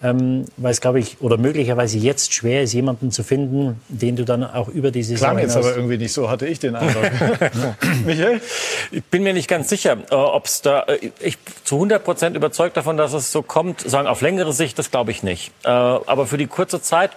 [0.04, 4.26] ähm, weil es, glaube ich, oder möglicherweise jetzt schwer ist, jemanden zu finden, den du
[4.26, 7.04] dann auch über diese Saison Klang jetzt aber irgendwie nicht so, hatte ich den Eindruck.
[8.06, 8.42] Michael?
[8.92, 12.36] Ich bin mir nicht ganz sicher, äh, ob es da, äh, ich zu 100 Prozent
[12.36, 15.52] überzeugt davon, dass es so kommt, sagen auf längere Sicht, das glaube ich nicht.
[15.64, 17.12] Äh, aber für die kurze Zeit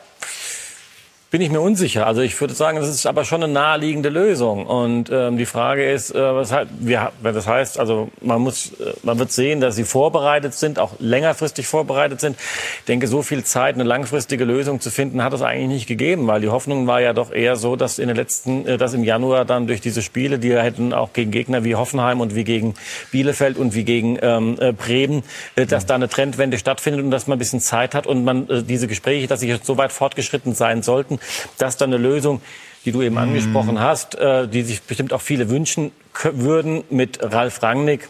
[1.34, 2.06] bin ich mir unsicher.
[2.06, 4.66] Also ich würde sagen, das ist aber schon eine naheliegende Lösung.
[4.66, 8.92] Und ähm, die Frage ist, äh, was halt, wir, das heißt, also man muss, äh,
[9.02, 12.36] man wird sehen, dass sie vorbereitet sind, auch längerfristig vorbereitet sind.
[12.78, 16.28] Ich denke, so viel Zeit, eine langfristige Lösung zu finden, hat es eigentlich nicht gegeben,
[16.28, 19.02] weil die Hoffnung war ja doch eher so, dass in den letzten, äh, dass im
[19.02, 22.74] Januar dann durch diese Spiele, die hätten auch gegen Gegner wie Hoffenheim und wie gegen
[23.10, 25.24] Bielefeld und wie gegen ähm, äh, Bremen,
[25.56, 28.48] äh, dass da eine Trendwende stattfindet und dass man ein bisschen Zeit hat und man
[28.48, 31.18] äh, diese Gespräche, dass sie jetzt so weit fortgeschritten sein sollten,
[31.58, 32.40] dass dann eine Lösung,
[32.84, 37.62] die du eben angesprochen hast, äh, die sich bestimmt auch viele wünschen würden mit Ralf
[37.62, 38.08] Rangnick.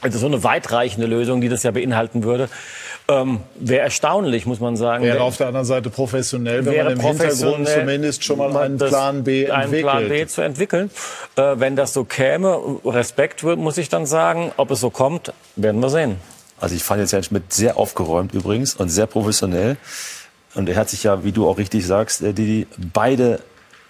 [0.00, 2.48] Also so eine weitreichende Lösung, die das ja beinhalten würde,
[3.08, 5.04] ähm, wäre erstaunlich, muss man sagen.
[5.04, 9.24] Wäre auf der anderen Seite professionell, wenn man im Hintergrund zumindest schon mal einen Plan
[9.24, 9.74] B entwickelt.
[9.74, 10.90] Einen Plan B zu entwickeln.
[11.36, 14.52] Äh, wenn das so käme, Respekt muss ich dann sagen.
[14.56, 16.16] Ob es so kommt, werden wir sehen.
[16.60, 19.76] Also ich fand jetzt Herrn Schmidt sehr aufgeräumt übrigens und sehr professionell.
[20.54, 23.40] Und er hat sich ja, wie du auch richtig sagst, äh, die, beide,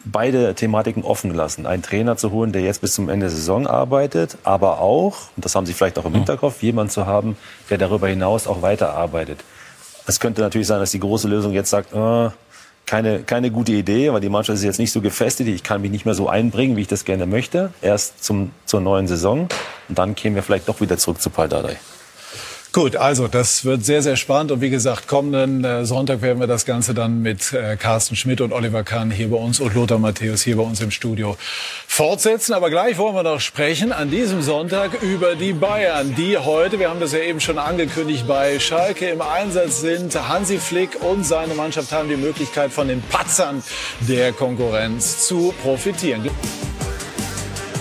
[0.05, 1.67] beide Thematiken offen gelassen.
[1.67, 5.45] Einen Trainer zu holen, der jetzt bis zum Ende der Saison arbeitet, aber auch, und
[5.45, 6.21] das haben sie vielleicht auch im hm.
[6.21, 7.37] Hinterkopf, jemanden zu haben,
[7.71, 9.41] der darüber hinaus auch weiterarbeitet.
[10.07, 12.31] Es könnte natürlich sein, dass die große Lösung jetzt sagt, äh,
[12.87, 15.49] keine, keine gute Idee, weil die Mannschaft ist jetzt nicht so gefestigt.
[15.49, 17.73] Ich kann mich nicht mehr so einbringen, wie ich das gerne möchte.
[17.81, 19.49] Erst zum, zur neuen Saison.
[19.89, 21.79] Und dann kämen wir vielleicht doch wieder zurück zu Paldadei.
[22.75, 24.51] Gut, also das wird sehr, sehr spannend.
[24.51, 28.41] Und wie gesagt, kommenden äh, Sonntag werden wir das Ganze dann mit äh, Carsten Schmidt
[28.41, 31.37] und Oliver Kahn hier bei uns und Lothar Matthäus hier bei uns im Studio
[31.87, 32.53] fortsetzen.
[32.53, 36.91] Aber gleich wollen wir noch sprechen an diesem Sonntag über die Bayern, die heute, wir
[36.91, 40.13] haben das ja eben schon angekündigt, bei Schalke im Einsatz sind.
[40.29, 43.63] Hansi Flick und seine Mannschaft haben die Möglichkeit, von den Patzern
[44.01, 46.29] der Konkurrenz zu profitieren.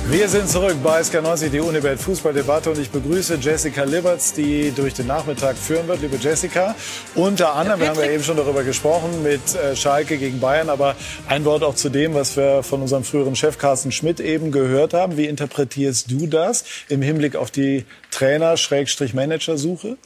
[0.10, 4.94] Wir sind zurück bei SK90, die Unibet Fußballdebatte und ich begrüße Jessica Liberts, die durch
[4.94, 6.02] den Nachmittag führen wird.
[6.02, 6.76] Liebe Jessica,
[7.16, 10.96] unter anderem, wir haben ja eben schon darüber gesprochen, mit äh, Schalke gegen Bayern, aber
[11.30, 14.94] ein Wort auch zu dem, was wir von unserem früheren Chef Carsten Schmidt eben gehört
[14.94, 15.16] haben.
[15.16, 19.98] Wie interpretierst du das im Hinblick auf die Trainer-Manager-Suche?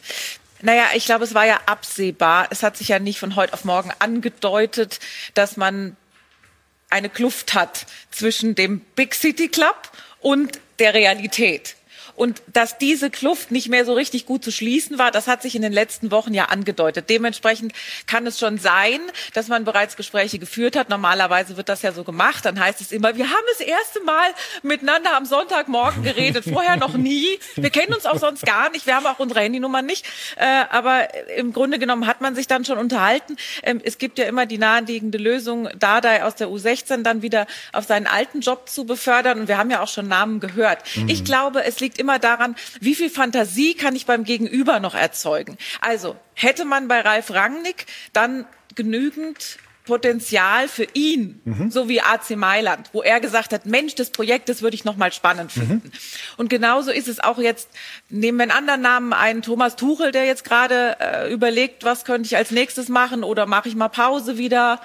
[0.62, 2.48] Naja, ich glaube, es war ja absehbar.
[2.52, 5.00] Es hat sich ja nicht von heute auf morgen angedeutet,
[5.34, 5.98] dass man
[6.90, 11.76] eine Kluft hat zwischen dem Big City Club und der Realität.
[12.18, 15.56] Und dass diese Kluft nicht mehr so richtig gut zu schließen war, das hat sich
[15.56, 17.12] in den letzten Wochen ja angedeutet.
[17.12, 17.74] Dementsprechend
[18.08, 19.00] kann es schon sein,
[19.36, 20.90] dass man bereits Gespräche geführt hat.
[20.90, 22.44] Normalerweise wird das ja so gemacht.
[22.44, 24.30] Dann heißt es immer, wir haben das erste Mal
[24.64, 27.38] miteinander am Sonntagmorgen geredet, vorher noch nie.
[27.56, 28.88] Wir kennen uns auch sonst gar nicht.
[28.88, 30.04] Wir haben auch unsere Handynummern nicht.
[30.38, 33.38] Äh, aber im Grunde genommen hat man sich dann schon unterhalten.
[33.62, 37.86] Ähm, es gibt ja immer die naheliegende Lösung, Dardai aus der U16 dann wieder auf
[37.86, 39.42] seinen alten Job zu befördern.
[39.42, 40.80] Und wir haben ja auch schon Namen gehört.
[40.96, 41.10] Mhm.
[41.10, 44.96] Ich glaube, es liegt immer immer daran, wie viel Fantasie kann ich beim Gegenüber noch
[44.96, 45.58] erzeugen.
[45.82, 48.46] Also hätte man bei Ralf Rangnick dann
[48.76, 51.70] genügend Potenzial für ihn, mhm.
[51.70, 54.96] so wie AC Mailand, wo er gesagt hat, Mensch, das Projekt, das würde ich noch
[54.96, 55.60] mal spannend mhm.
[55.60, 55.88] finden.
[55.88, 55.92] Mhm.
[56.38, 57.70] Und genauso ist es auch jetzt,
[58.10, 62.28] nehmen wir einen anderen Namen einen Thomas Tuchel, der jetzt gerade äh, überlegt, was könnte
[62.28, 64.80] ich als nächstes machen oder mache ich mal Pause wieder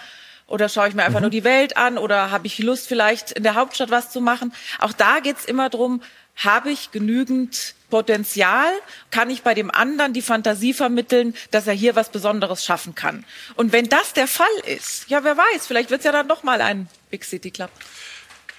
[0.52, 1.24] oder schaue ich mir einfach mhm.
[1.24, 4.52] nur die Welt an oder habe ich Lust vielleicht in der Hauptstadt was zu machen.
[4.78, 6.02] Auch da geht's immer drum,
[6.36, 8.70] habe ich genügend Potenzial,
[9.10, 13.24] kann ich bei dem anderen die Fantasie vermitteln, dass er hier was Besonderes schaffen kann.
[13.54, 16.42] Und wenn das der Fall ist, ja, wer weiß, vielleicht wird es ja dann noch
[16.42, 17.70] mal ein Big City Club.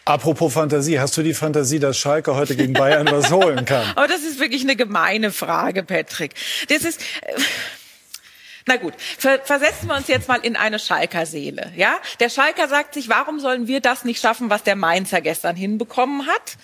[0.05, 3.85] Apropos Fantasie, hast du die Fantasie, dass Schalke heute gegen Bayern was holen kann?
[3.95, 6.33] Aber das ist wirklich eine gemeine Frage, Patrick.
[6.67, 7.39] Das ist äh,
[8.65, 11.97] na gut, versetzen wir uns jetzt mal in eine Schalker Seele, ja?
[12.19, 16.27] Der Schalker sagt sich, warum sollen wir das nicht schaffen, was der Mainzer gestern hinbekommen
[16.27, 16.57] hat?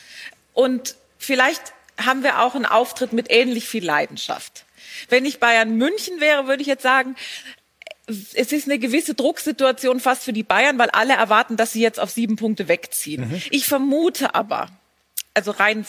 [0.54, 1.62] Und vielleicht
[2.04, 4.66] haben wir auch einen Auftritt mit ähnlich viel Leidenschaft.
[5.10, 7.16] Wenn ich Bayern München wäre, würde ich jetzt sagen,
[8.08, 12.00] es ist eine gewisse Drucksituation fast für die Bayern, weil alle erwarten, dass sie jetzt
[12.00, 13.30] auf sieben Punkte wegziehen.
[13.30, 13.42] Mhm.
[13.52, 14.70] Ich vermute aber,
[15.36, 15.86] also rein,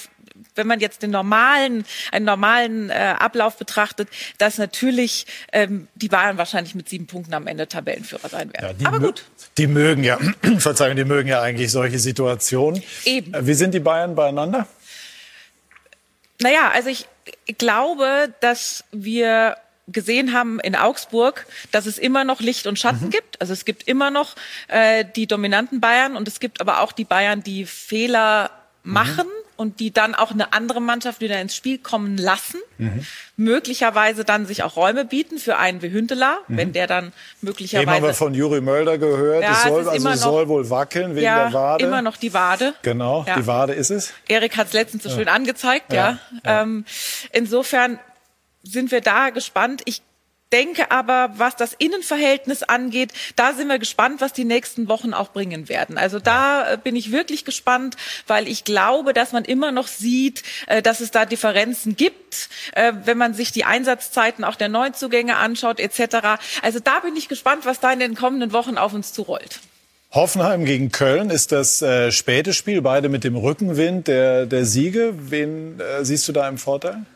[0.55, 4.09] wenn man jetzt den normalen, einen normalen äh, Ablauf betrachtet,
[4.39, 8.77] dass natürlich ähm, die Bayern wahrscheinlich mit sieben Punkten am Ende Tabellenführer sein werden.
[8.81, 9.25] Ja, aber gut.
[9.57, 10.19] Die mögen ja,
[10.59, 12.83] Verzeihung, die mögen ja eigentlich solche Situationen.
[13.05, 13.33] Eben.
[13.33, 14.67] Äh, wie sind die Bayern beieinander?
[16.41, 17.07] Naja, also ich
[17.59, 19.57] glaube, dass wir
[19.93, 23.11] gesehen haben in Augsburg, dass es immer noch Licht und Schatten mhm.
[23.11, 23.41] gibt.
[23.41, 24.37] Also es gibt immer noch
[24.69, 28.51] äh, die dominanten Bayern und es gibt aber auch die Bayern, die Fehler
[28.83, 28.93] mhm.
[29.61, 32.63] Und die dann auch eine andere Mannschaft wieder ins Spiel kommen lassen.
[32.79, 33.05] Mhm.
[33.37, 36.57] Möglicherweise dann sich auch Räume bieten für einen wie Hünteler, mhm.
[36.57, 37.13] wenn der dann
[37.43, 37.83] möglicherweise.
[37.83, 39.43] Eben haben wir von Juri Mölder gehört.
[39.43, 41.85] Ja, es soll, es also noch, soll wohl wackeln wegen ja, der Wade.
[41.85, 42.73] Immer noch die Wade.
[42.81, 43.35] Genau, ja.
[43.35, 44.15] die Wade ist es.
[44.29, 46.19] Erik hat es letztens so schön angezeigt, ja.
[46.43, 46.87] Ähm,
[47.31, 47.99] insofern
[48.63, 49.83] sind wir da gespannt.
[49.85, 50.01] Ich
[50.53, 55.33] denke aber, was das Innenverhältnis angeht, da sind wir gespannt, was die nächsten Wochen auch
[55.33, 55.99] bringen werden.
[55.99, 57.97] Also da äh, bin ich wirklich gespannt,
[58.27, 62.93] weil ich glaube, dass man immer noch sieht, äh, dass es da Differenzen gibt, äh,
[63.05, 66.41] wenn man sich die Einsatzzeiten auch der Neuzugänge anschaut etc.
[66.63, 69.61] Also da bin ich gespannt, was da in den kommenden Wochen auf uns zurollt.
[70.13, 75.15] Hoffenheim gegen Köln ist das äh, späte Spiel, beide mit dem Rückenwind der, der Siege.
[75.17, 77.07] Wen äh, siehst du da im Vorteil?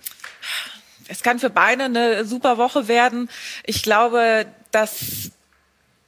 [1.08, 3.28] Es kann für beide eine super Woche werden.
[3.64, 5.30] Ich glaube, dass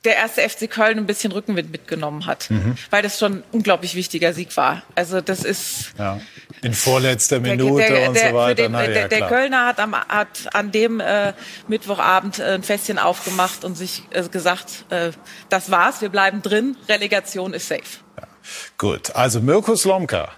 [0.06, 2.76] der erste FC Köln ein bisschen Rückenwind mitgenommen hat, mhm.
[2.90, 4.82] weil das schon ein unglaublich wichtiger Sieg war.
[4.94, 6.20] Also das ist ja,
[6.62, 8.62] in vorletzter Minute der, der, und so weiter.
[8.62, 11.32] Den, Na, der, der, Kölner hat, am, hat an dem äh,
[11.66, 15.10] Mittwochabend äh, ein Festchen aufgemacht und sich äh, gesagt, äh,
[15.48, 17.82] das war's, wir bleiben drin, Relegation ist safe.
[18.16, 18.28] Ja.
[18.78, 20.30] Gut, also Mirko Slomka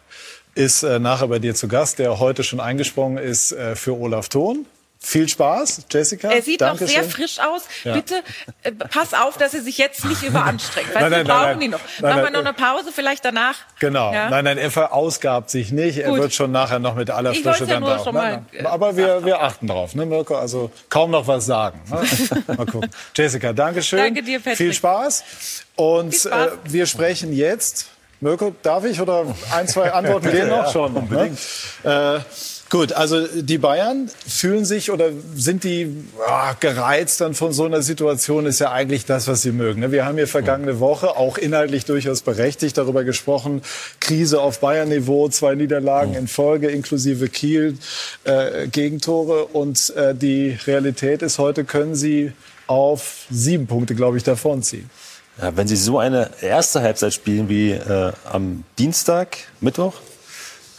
[0.59, 4.28] ist äh, nachher bei dir zu Gast, der heute schon eingesprungen ist äh, für Olaf
[4.28, 4.66] Thon.
[5.01, 6.28] Viel Spaß, Jessica.
[6.28, 6.86] Er sieht Dankeschön.
[6.89, 7.62] noch sehr frisch aus.
[7.85, 7.94] Ja.
[7.94, 8.16] Bitte
[8.64, 10.93] äh, pass auf, dass er sich jetzt nicht überanstrengt.
[10.93, 11.80] Weil nein, nein, wir brauchen nein, ihn noch.
[12.01, 13.55] Machen wir noch eine Pause, vielleicht danach.
[13.78, 14.12] Genau.
[14.12, 14.28] Ja.
[14.30, 15.98] Nein, nein, er verausgabt sich nicht.
[15.98, 18.12] Er wird schon nachher noch mit aller Frische dann ja da.
[18.12, 20.35] Mal, nein, Aber wir, wir achten drauf, ne, Mirko?
[20.35, 21.80] Also kaum noch was sagen.
[21.89, 22.02] Ne?
[22.56, 22.90] mal gucken.
[23.14, 24.01] Jessica, Dankeschön.
[24.01, 24.56] Danke dir, Patrick.
[24.56, 25.22] Viel Spaß.
[25.76, 26.52] Und Viel Spaß.
[26.52, 27.86] Äh, wir sprechen jetzt
[28.20, 30.73] Mirko, darf ich oder ein, zwei Antworten gehen noch?
[30.73, 31.39] Schon, unbedingt.
[31.85, 32.19] Äh,
[32.69, 37.81] gut, also die Bayern fühlen sich oder sind die oh, gereizt dann von so einer
[37.82, 39.81] Situation, ist ja eigentlich das, was sie mögen.
[39.81, 39.93] Ne?
[39.93, 43.62] Wir haben hier vergangene Woche auch inhaltlich durchaus berechtigt darüber gesprochen,
[44.01, 47.78] Krise auf Bayern-Niveau, zwei Niederlagen in Folge inklusive Kiel,
[48.24, 52.32] äh, Gegentore und äh, die Realität ist, heute können sie
[52.66, 54.90] auf sieben Punkte, glaube ich, davonziehen.
[55.40, 59.94] Ja, wenn Sie so eine erste Halbzeit spielen wie äh, am Dienstag, Mittwoch,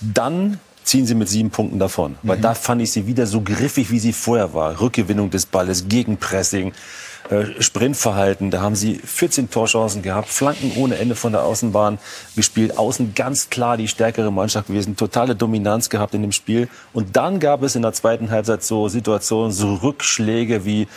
[0.02, 2.14] dann ziehen Sie mit sieben Punkten davon.
[2.22, 2.30] Mhm.
[2.30, 4.81] Weil da fand ich Sie wieder so griffig, wie sie vorher war.
[4.81, 6.73] Rückgewinnung des Balles, Gegenpressing,
[7.30, 8.49] äh, Sprintverhalten.
[8.49, 11.99] Da haben Sie 14 Torchancen gehabt, Flanken ohne Ende von der Außenbahn
[12.36, 12.77] gespielt.
[12.77, 16.68] Außen ganz klar die stärkere Mannschaft gewesen, totale Dominanz gehabt in dem Spiel.
[16.91, 20.88] Und dann gab es in der zweiten Halbzeit so Situationen, so Rückschläge wie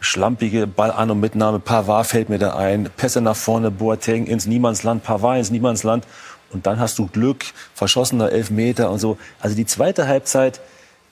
[0.00, 1.58] schlampige Ballan- und Mitnahme.
[1.58, 2.90] Pavard fällt mir da ein.
[2.96, 6.06] Pässe nach vorne, Boateng ins Niemandsland, Pavard ins Niemandsland.
[6.50, 7.44] Und dann hast du Glück,
[7.74, 9.18] verschossener Elfmeter und so.
[9.40, 10.60] Also die zweite Halbzeit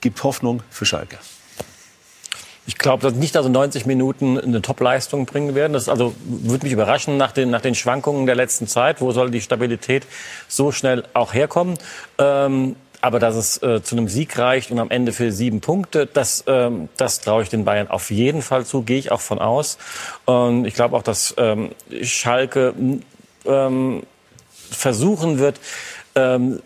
[0.00, 1.18] gibt Hoffnung für Schalke.
[2.68, 5.72] Ich glaube nicht, dass 90 Minuten eine Top-Leistung bringen werden.
[5.72, 9.00] Das also würde mich überraschen nach den, nach den Schwankungen der letzten Zeit.
[9.00, 10.04] Wo soll die Stabilität
[10.48, 11.78] so schnell auch herkommen?
[12.18, 12.74] Ähm,
[13.06, 16.42] aber dass es äh, zu einem Sieg reicht und am Ende für sieben Punkte, das,
[16.48, 19.78] ähm, das traue ich den Bayern auf jeden Fall zu, gehe ich auch von aus.
[20.24, 21.70] Und ich glaube auch, dass ähm,
[22.02, 22.74] Schalke
[23.44, 24.02] ähm,
[24.72, 25.60] versuchen wird,
[26.16, 26.60] ähm,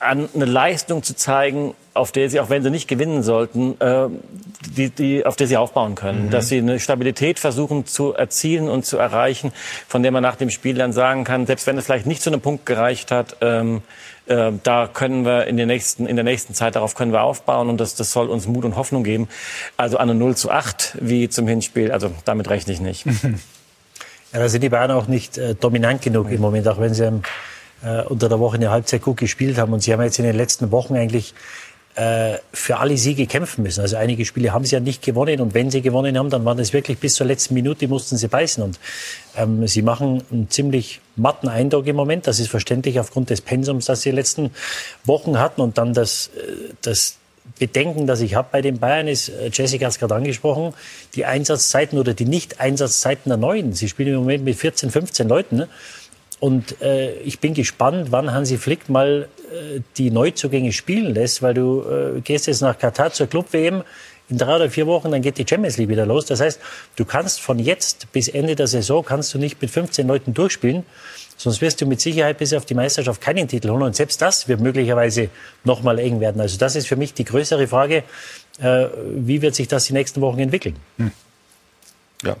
[0.00, 4.08] an eine Leistung zu zeigen, auf der sie, auch wenn sie nicht gewinnen sollten, äh,
[4.76, 6.26] die, die, auf der sie aufbauen können.
[6.26, 6.30] Mhm.
[6.30, 9.52] Dass sie eine Stabilität versuchen zu erzielen und zu erreichen,
[9.86, 12.30] von der man nach dem Spiel dann sagen kann, selbst wenn es vielleicht nicht zu
[12.30, 13.82] einem Punkt gereicht hat, ähm,
[14.26, 17.68] äh, da können wir in der nächsten, in der nächsten Zeit darauf können wir aufbauen
[17.68, 19.28] und das, das soll uns Mut und Hoffnung geben.
[19.76, 23.04] Also an eine 0 zu 8 wie zum Hinspiel, also damit rechne ich nicht.
[24.32, 27.04] Ja, da sind die Bayern auch nicht äh, dominant genug im Moment, auch wenn sie
[27.04, 27.22] ähm,
[27.82, 29.72] äh, unter der Woche eine Halbzeit gut gespielt haben.
[29.74, 31.34] Und sie haben jetzt in den letzten Wochen eigentlich
[31.94, 33.80] äh, für alle Siege kämpfen müssen.
[33.80, 36.56] Also einige Spiele haben sie ja nicht gewonnen und wenn sie gewonnen haben, dann waren
[36.56, 38.78] das wirklich bis zur letzten Minute mussten sie beißen und
[39.36, 42.26] ähm, sie machen einen ziemlich matten Eindruck im Moment.
[42.26, 44.50] Das ist verständlich aufgrund des Pensums, das sie in den letzten
[45.04, 47.18] Wochen hatten und dann das, äh, das
[47.58, 50.74] Bedenken, das ich habe bei den Bayern, ist, äh, Jessica hat es gerade angesprochen,
[51.14, 53.72] die Einsatzzeiten oder die Nicht-Einsatzzeiten der Neuen.
[53.72, 55.56] Sie spielen im Moment mit 14, 15 Leuten.
[55.56, 55.68] Ne?
[56.42, 61.54] Und äh, ich bin gespannt, wann Hansi Flick mal äh, die Neuzugänge spielen lässt, weil
[61.54, 63.84] du äh, gehst jetzt nach Katar zur Club-WM.
[64.28, 66.26] In drei oder vier Wochen, dann geht die Champions League wieder los.
[66.26, 66.58] Das heißt,
[66.96, 70.84] du kannst von jetzt bis Ende der Saison kannst du nicht mit 15 Leuten durchspielen.
[71.36, 73.82] Sonst wirst du mit Sicherheit bis auf die Meisterschaft keinen Titel holen.
[73.82, 75.28] Und selbst das wird möglicherweise
[75.62, 76.40] noch mal eng werden.
[76.40, 78.02] Also das ist für mich die größere Frage.
[78.60, 80.74] Äh, wie wird sich das die nächsten Wochen entwickeln?
[80.98, 81.12] Hm.
[82.24, 82.36] Ja,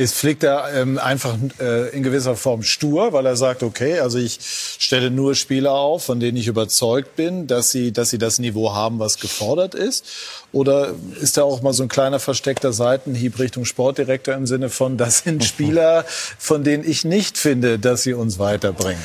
[0.00, 4.16] Ist Flick da ähm, einfach äh, in gewisser Form stur, weil er sagt, okay, also
[4.16, 8.38] ich stelle nur Spieler auf, von denen ich überzeugt bin, dass sie, dass sie das
[8.38, 10.06] Niveau haben, was gefordert ist?
[10.52, 14.96] Oder ist da auch mal so ein kleiner versteckter Seitenhieb Richtung Sportdirektor im Sinne von,
[14.96, 16.06] das sind Spieler,
[16.38, 19.02] von denen ich nicht finde, dass sie uns weiterbringen?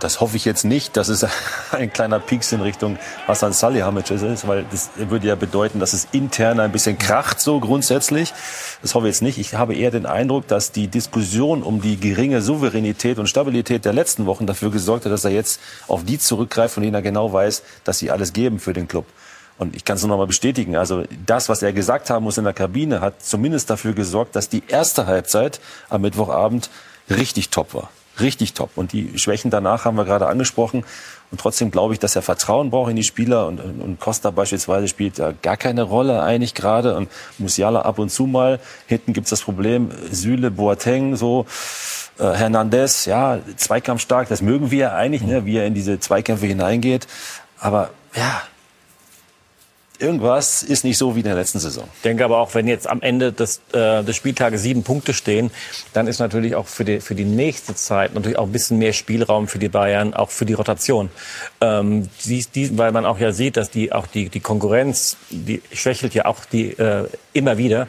[0.00, 1.26] Das hoffe ich jetzt nicht, dass es
[1.72, 2.98] ein kleiner Pieks in Richtung
[3.28, 7.60] Hassan Salihamidzic ist, weil das würde ja bedeuten, dass es intern ein bisschen kracht so
[7.60, 8.32] grundsätzlich.
[8.80, 9.38] Das hoffe ich jetzt nicht.
[9.38, 13.92] Ich habe eher den Eindruck, dass die Diskussion um die geringe Souveränität und Stabilität der
[13.92, 17.30] letzten Wochen dafür gesorgt hat, dass er jetzt auf die zurückgreift, von denen er genau
[17.30, 19.04] weiß, dass sie alles geben für den Club.
[19.58, 20.76] Und ich kann es nur noch mal bestätigen.
[20.76, 24.48] Also das, was er gesagt haben muss in der Kabine, hat zumindest dafür gesorgt, dass
[24.48, 25.60] die erste Halbzeit
[25.90, 26.70] am Mittwochabend
[27.10, 27.90] richtig top war
[28.20, 28.70] richtig top.
[28.76, 30.84] Und die Schwächen danach haben wir gerade angesprochen.
[31.30, 33.46] Und trotzdem glaube ich, dass er Vertrauen braucht in die Spieler.
[33.46, 36.96] Und, und Costa beispielsweise spielt da gar keine Rolle eigentlich gerade.
[36.96, 38.60] Und Musiala ab und zu mal.
[38.86, 41.46] Hinten gibt's das Problem, Süle, Boateng, so.
[42.18, 47.06] Äh, Hernandez, ja, zweikampfstark, das mögen wir eigentlich, ne, wie er in diese Zweikämpfe hineingeht.
[47.58, 48.42] Aber ja,
[50.00, 51.84] irgendwas ist nicht so wie in der letzten Saison.
[51.94, 55.50] Ich denke aber auch, wenn jetzt am Ende des, äh, des Spieltages sieben Punkte stehen,
[55.92, 58.92] dann ist natürlich auch für die, für die nächste Zeit natürlich auch ein bisschen mehr
[58.92, 61.10] Spielraum für die Bayern, auch für die Rotation.
[61.60, 65.62] Ähm, die, die, weil man auch ja sieht, dass die auch die, die Konkurrenz, die
[65.72, 67.88] schwächelt ja auch die äh, immer wieder.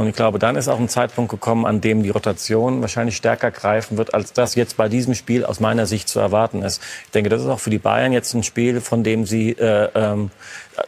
[0.00, 3.50] Und ich glaube, dann ist auch ein Zeitpunkt gekommen, an dem die Rotation wahrscheinlich stärker
[3.50, 6.80] greifen wird, als das jetzt bei diesem Spiel aus meiner Sicht zu erwarten ist.
[7.04, 9.90] Ich denke, das ist auch für die Bayern jetzt ein Spiel, von dem sie äh,
[9.94, 10.30] ähm,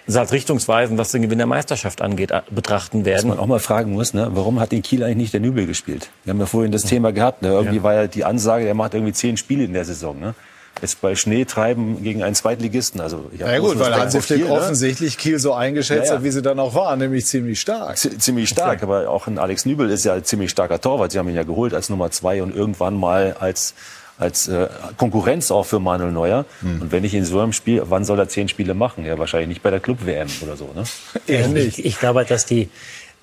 [0.08, 3.28] als richtungsweisend, was den Gewinn der Meisterschaft angeht, äh, betrachten werden.
[3.28, 4.30] Was man auch mal fragen muss, ne?
[4.32, 6.08] warum hat in Kiel eigentlich nicht der Nübel gespielt?
[6.24, 7.42] Wir haben ja vorhin das Thema gehabt.
[7.42, 7.48] Ne?
[7.48, 7.82] Irgendwie ja.
[7.82, 10.18] war ja die Ansage, er macht irgendwie zehn Spiele in der Saison.
[10.18, 10.34] Ne?
[10.80, 13.00] Jetzt bei Schnee treiben gegen einen Zweitligisten.
[13.00, 14.52] Also ich ja gut, weil Hansi Flick ne?
[14.52, 16.16] offensichtlich Kiel so eingeschätzt ja, ja.
[16.16, 17.98] hat, wie sie dann auch waren, nämlich ziemlich stark.
[17.98, 21.12] Z ziemlich stark, aber auch ein Alex Nübel ist ja ein ziemlich starker Torwart.
[21.12, 23.74] Sie haben ihn ja geholt als Nummer zwei und irgendwann mal als
[24.18, 24.68] als äh,
[24.98, 26.44] Konkurrenz auch für Manuel Neuer.
[26.60, 26.82] Hm.
[26.82, 29.04] Und wenn ich in so einem Spiel, wann soll er zehn Spiele machen?
[29.04, 30.70] Ja, wahrscheinlich nicht bei der Club-WM oder so.
[30.74, 30.84] Ne?
[31.26, 31.78] Ähnlich.
[31.78, 32.68] Ich, ich glaube, dass die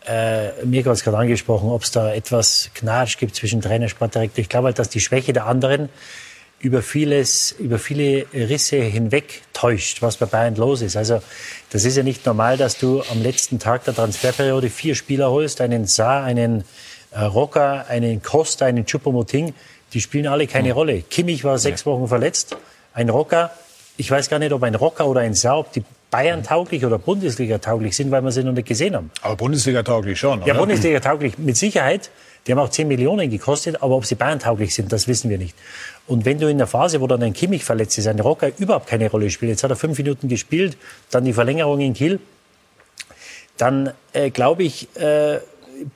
[0.05, 3.89] äh, mir hat es gerade angesprochen, ob es da etwas Knatsch gibt zwischen Trainer und
[3.89, 4.41] Sportdirektor.
[4.41, 5.89] Ich glaube, dass die Schwäche der anderen
[6.59, 10.97] über vieles, über viele Risse hinweg täuscht, was bei Bayern los ist.
[10.97, 11.21] Also,
[11.71, 15.61] das ist ja nicht normal, dass du am letzten Tag der Transferperiode vier Spieler holst,
[15.61, 16.65] einen Saar, einen
[17.11, 19.53] äh, Rocker, einen Costa, einen Chupomoting.
[19.93, 20.73] Die spielen alle keine mhm.
[20.73, 21.01] Rolle.
[21.01, 22.55] Kimmich war sechs Wochen verletzt.
[22.93, 23.51] Ein Rocker.
[23.97, 26.97] Ich weiß gar nicht, ob ein Rocker oder ein Saar, ob die Bayern tauglich oder
[26.97, 29.11] Bundesliga tauglich sind, weil wir sie noch nicht gesehen haben.
[29.21, 30.47] Aber Bundesliga tauglich schon, oder?
[30.47, 32.09] Ja, Bundesliga tauglich mit Sicherheit.
[32.47, 35.37] Die haben auch 10 Millionen gekostet, aber ob sie Bayern tauglich sind, das wissen wir
[35.37, 35.55] nicht.
[36.07, 38.87] Und wenn du in der Phase, wo dann ein Kimmich verletzt ist, ein Rocker überhaupt
[38.87, 40.77] keine Rolle spielt, jetzt hat er fünf Minuten gespielt,
[41.11, 42.19] dann die Verlängerung in Kiel,
[43.57, 45.39] dann äh, glaube ich, äh,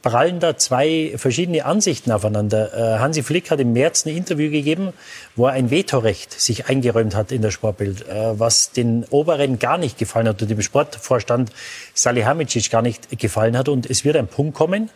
[0.02, 2.74] prallen da zwei verschiedene Ansichten aufeinander.
[2.74, 4.94] Äh, Hansi Flick hat im März ein Interview gegeben,
[5.36, 9.78] wo er ein Vetorecht sich eingeräumt hat in der Sportbild, äh, was den Oberen gar
[9.78, 11.52] nicht gefallen hat und dem Sportvorstand
[11.94, 13.70] Salihamidzic gar nicht gefallen hat.
[13.70, 14.90] Und es wird ein Punkt kommen,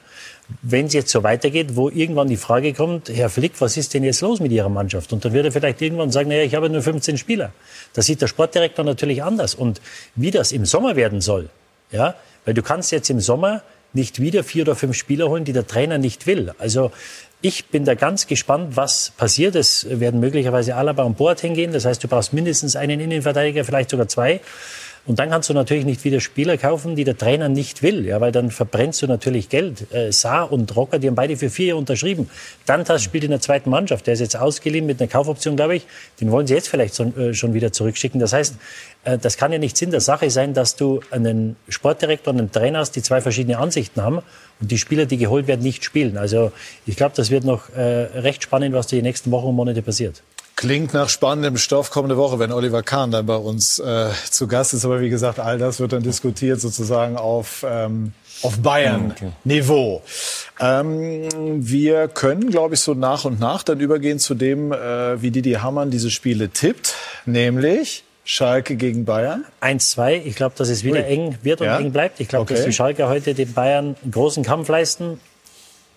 [0.61, 4.03] wenn es jetzt so weitergeht, wo irgendwann die Frage kommt, Herr Flick, was ist denn
[4.03, 5.11] jetzt los mit Ihrer Mannschaft?
[5.11, 7.51] Und dann wird er vielleicht irgendwann sagen, naja, ich habe nur 15 Spieler.
[7.93, 9.55] Das sieht der Sportdirektor natürlich anders.
[9.55, 9.81] Und
[10.15, 11.49] wie das im Sommer werden soll,
[11.91, 12.15] ja,
[12.45, 13.61] weil du kannst jetzt im Sommer
[13.93, 16.53] nicht wieder vier oder fünf Spieler holen, die der Trainer nicht will.
[16.59, 16.91] Also
[17.41, 19.55] ich bin da ganz gespannt, was passiert.
[19.55, 21.71] Es werden möglicherweise Alaba und Boateng gehen.
[21.71, 24.41] Das heißt, du brauchst mindestens einen Innenverteidiger, vielleicht sogar zwei.
[25.07, 28.19] Und dann kannst du natürlich nicht wieder Spieler kaufen, die der Trainer nicht will, ja,
[28.19, 29.91] weil dann verbrennst du natürlich Geld.
[29.93, 32.29] Äh, Saar und Rocker, die haben beide für vier unterschrieben.
[32.65, 35.87] Dantas spielt in der zweiten Mannschaft, der ist jetzt ausgeliehen mit einer Kaufoption, glaube ich.
[36.19, 38.19] Den wollen sie jetzt vielleicht so, äh, schon wieder zurückschicken.
[38.19, 38.55] Das heißt,
[39.05, 42.51] äh, das kann ja nicht Sinn der Sache sein, dass du einen Sportdirektor und einen
[42.51, 44.17] Trainer hast, die zwei verschiedene Ansichten haben
[44.59, 46.17] und die Spieler, die geholt werden, nicht spielen.
[46.17, 46.51] Also
[46.85, 50.21] ich glaube, das wird noch äh, recht spannend, was die nächsten Wochen und Monate passiert.
[50.57, 54.73] Klingt nach spannendem Stoff kommende Woche, wenn Oliver Kahn dann bei uns äh, zu Gast
[54.73, 54.85] ist.
[54.85, 60.01] Aber wie gesagt, all das wird dann diskutiert sozusagen auf, ähm, auf Bayern-Niveau.
[60.59, 61.29] Ähm,
[61.59, 65.51] wir können, glaube ich, so nach und nach dann übergehen zu dem, äh, wie Didi
[65.51, 66.95] Hamann diese Spiele tippt,
[67.27, 69.45] nämlich Schalke gegen Bayern.
[69.61, 70.23] 1-2.
[70.25, 71.05] Ich glaube, dass es wieder Ui.
[71.05, 71.77] eng wird und ja?
[71.77, 72.19] eng bleibt.
[72.19, 72.55] Ich glaube, okay.
[72.55, 75.19] dass die Schalke heute den Bayern einen großen Kampf leisten,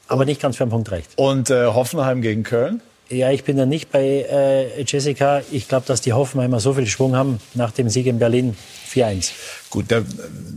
[0.07, 1.12] aber nicht ganz für einen Punkt reicht.
[1.16, 2.82] Und äh, Hoffenheim gegen Köln?
[3.11, 5.43] Ja, ich bin da nicht bei äh, Jessica.
[5.51, 8.57] Ich glaube, dass die Hoffenheimer so viel Schwung haben nach dem Sieg in Berlin
[8.89, 9.32] 4-1.
[9.69, 10.05] Gut, der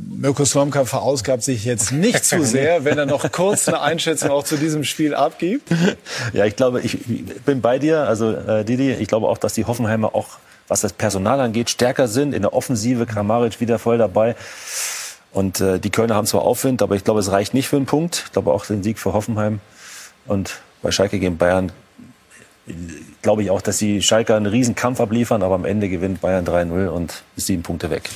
[0.08, 4.44] Mirko Slomka verausgabt sich jetzt nicht zu sehr, wenn er noch kurz eine Einschätzung auch
[4.44, 5.68] zu diesem Spiel abgibt.
[6.34, 7.00] Ja, ich glaube, ich
[7.46, 8.08] bin bei dir.
[8.08, 12.08] Also äh, Didi, ich glaube auch, dass die Hoffenheimer auch, was das Personal angeht, stärker
[12.08, 12.34] sind.
[12.34, 14.36] In der Offensive Kramaric wieder voll dabei.
[15.32, 17.88] Und äh, die Kölner haben zwar Aufwind, aber ich glaube, es reicht nicht für einen
[17.88, 18.24] Punkt.
[18.28, 19.60] Ich glaube auch den Sieg für Hoffenheim
[20.28, 21.72] Und bei Schalke gegen Bayern
[23.22, 26.46] glaube ich auch, dass die Schalker einen riesen Kampf abliefern, aber am Ende gewinnt Bayern
[26.46, 28.10] 3-0 und ist sieben Punkte weg.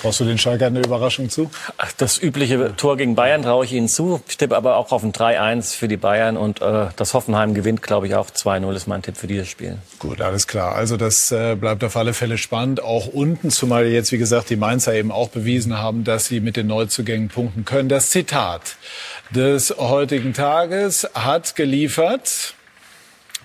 [0.00, 1.50] Traust du den Schalker eine Überraschung zu?
[1.98, 4.22] Das übliche Tor gegen Bayern traue ich ihnen zu.
[4.28, 7.82] Ich tippe aber auch auf ein 3-1 für die Bayern und äh, das Hoffenheim gewinnt,
[7.82, 9.78] glaube ich, auch 2-0 ist mein Tipp für dieses Spiel.
[9.98, 10.74] Gut, alles klar.
[10.74, 12.82] Also das äh, bleibt auf alle Fälle spannend.
[12.82, 16.56] Auch unten, zumal jetzt, wie gesagt, die Mainzer eben auch bewiesen haben, dass sie mit
[16.56, 17.88] den Neuzugängen punkten können.
[17.88, 18.76] Das Zitat
[19.30, 22.54] des heutigen Tages hat geliefert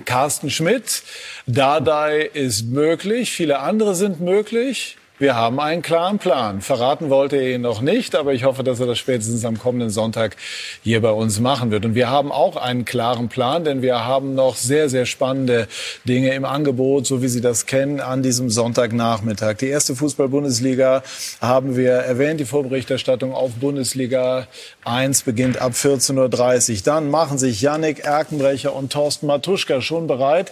[0.04, 1.04] Carsten Schmidt.
[1.48, 4.98] Dardai ist möglich, viele andere sind möglich.
[5.18, 6.60] Wir haben einen klaren Plan.
[6.60, 9.90] Verraten wollte er ihn noch nicht, aber ich hoffe, dass er das spätestens am kommenden
[9.90, 10.36] Sonntag
[10.84, 11.86] hier bei uns machen wird.
[11.86, 15.70] Und wir haben auch einen klaren Plan, denn wir haben noch sehr, sehr spannende
[16.04, 19.56] Dinge im Angebot, so wie Sie das kennen, an diesem Sonntagnachmittag.
[19.56, 21.02] Die erste Fußball-Bundesliga
[21.40, 22.42] haben wir erwähnt.
[22.42, 24.48] Die Vorberichterstattung auf Bundesliga
[24.86, 26.82] 1 beginnt ab 14.30 Uhr.
[26.84, 30.52] Dann machen sich Yannick Erkenbrecher und Thorsten Matuschka schon bereit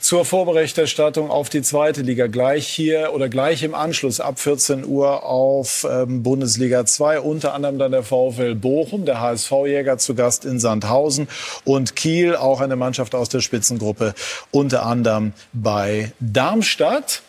[0.00, 2.26] zur Vorberichterstattung auf die zweite Liga.
[2.26, 7.20] Gleich hier oder gleich im Anschluss ab 14 Uhr auf ähm, Bundesliga 2.
[7.20, 11.28] Unter anderem dann der VfL Bochum, der HSV-Jäger zu Gast in Sandhausen
[11.64, 14.14] und Kiel, auch eine Mannschaft aus der Spitzengruppe,
[14.52, 17.22] unter anderem bei Darmstadt.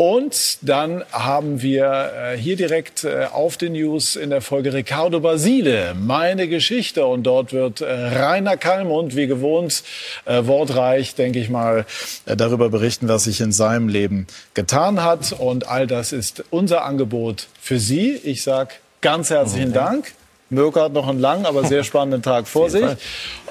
[0.00, 5.20] Und dann haben wir äh, hier direkt äh, auf den News in der Folge Ricardo
[5.20, 7.04] Basile, meine Geschichte.
[7.04, 9.82] Und dort wird äh, Rainer Kallmund, wie gewohnt,
[10.24, 11.84] wortreich, denke ich mal,
[12.24, 15.32] darüber berichten, was sich in seinem Leben getan hat.
[15.32, 18.12] Und all das ist unser Angebot für Sie.
[18.12, 18.70] Ich sage
[19.02, 20.14] ganz herzlichen Dank.
[20.50, 22.84] Mirko hat noch einen langen, aber sehr spannenden Tag vor sich.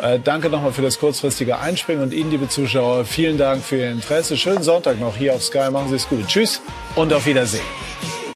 [0.01, 3.91] Äh, danke nochmal für das kurzfristige Einspringen und Ihnen, liebe Zuschauer, vielen Dank für Ihr
[3.91, 4.37] Interesse.
[4.37, 5.71] Schönen Sonntag noch hier auf Sky.
[5.71, 6.27] Machen Sie es gut.
[6.27, 6.61] Tschüss
[6.95, 7.65] und auf Wiedersehen.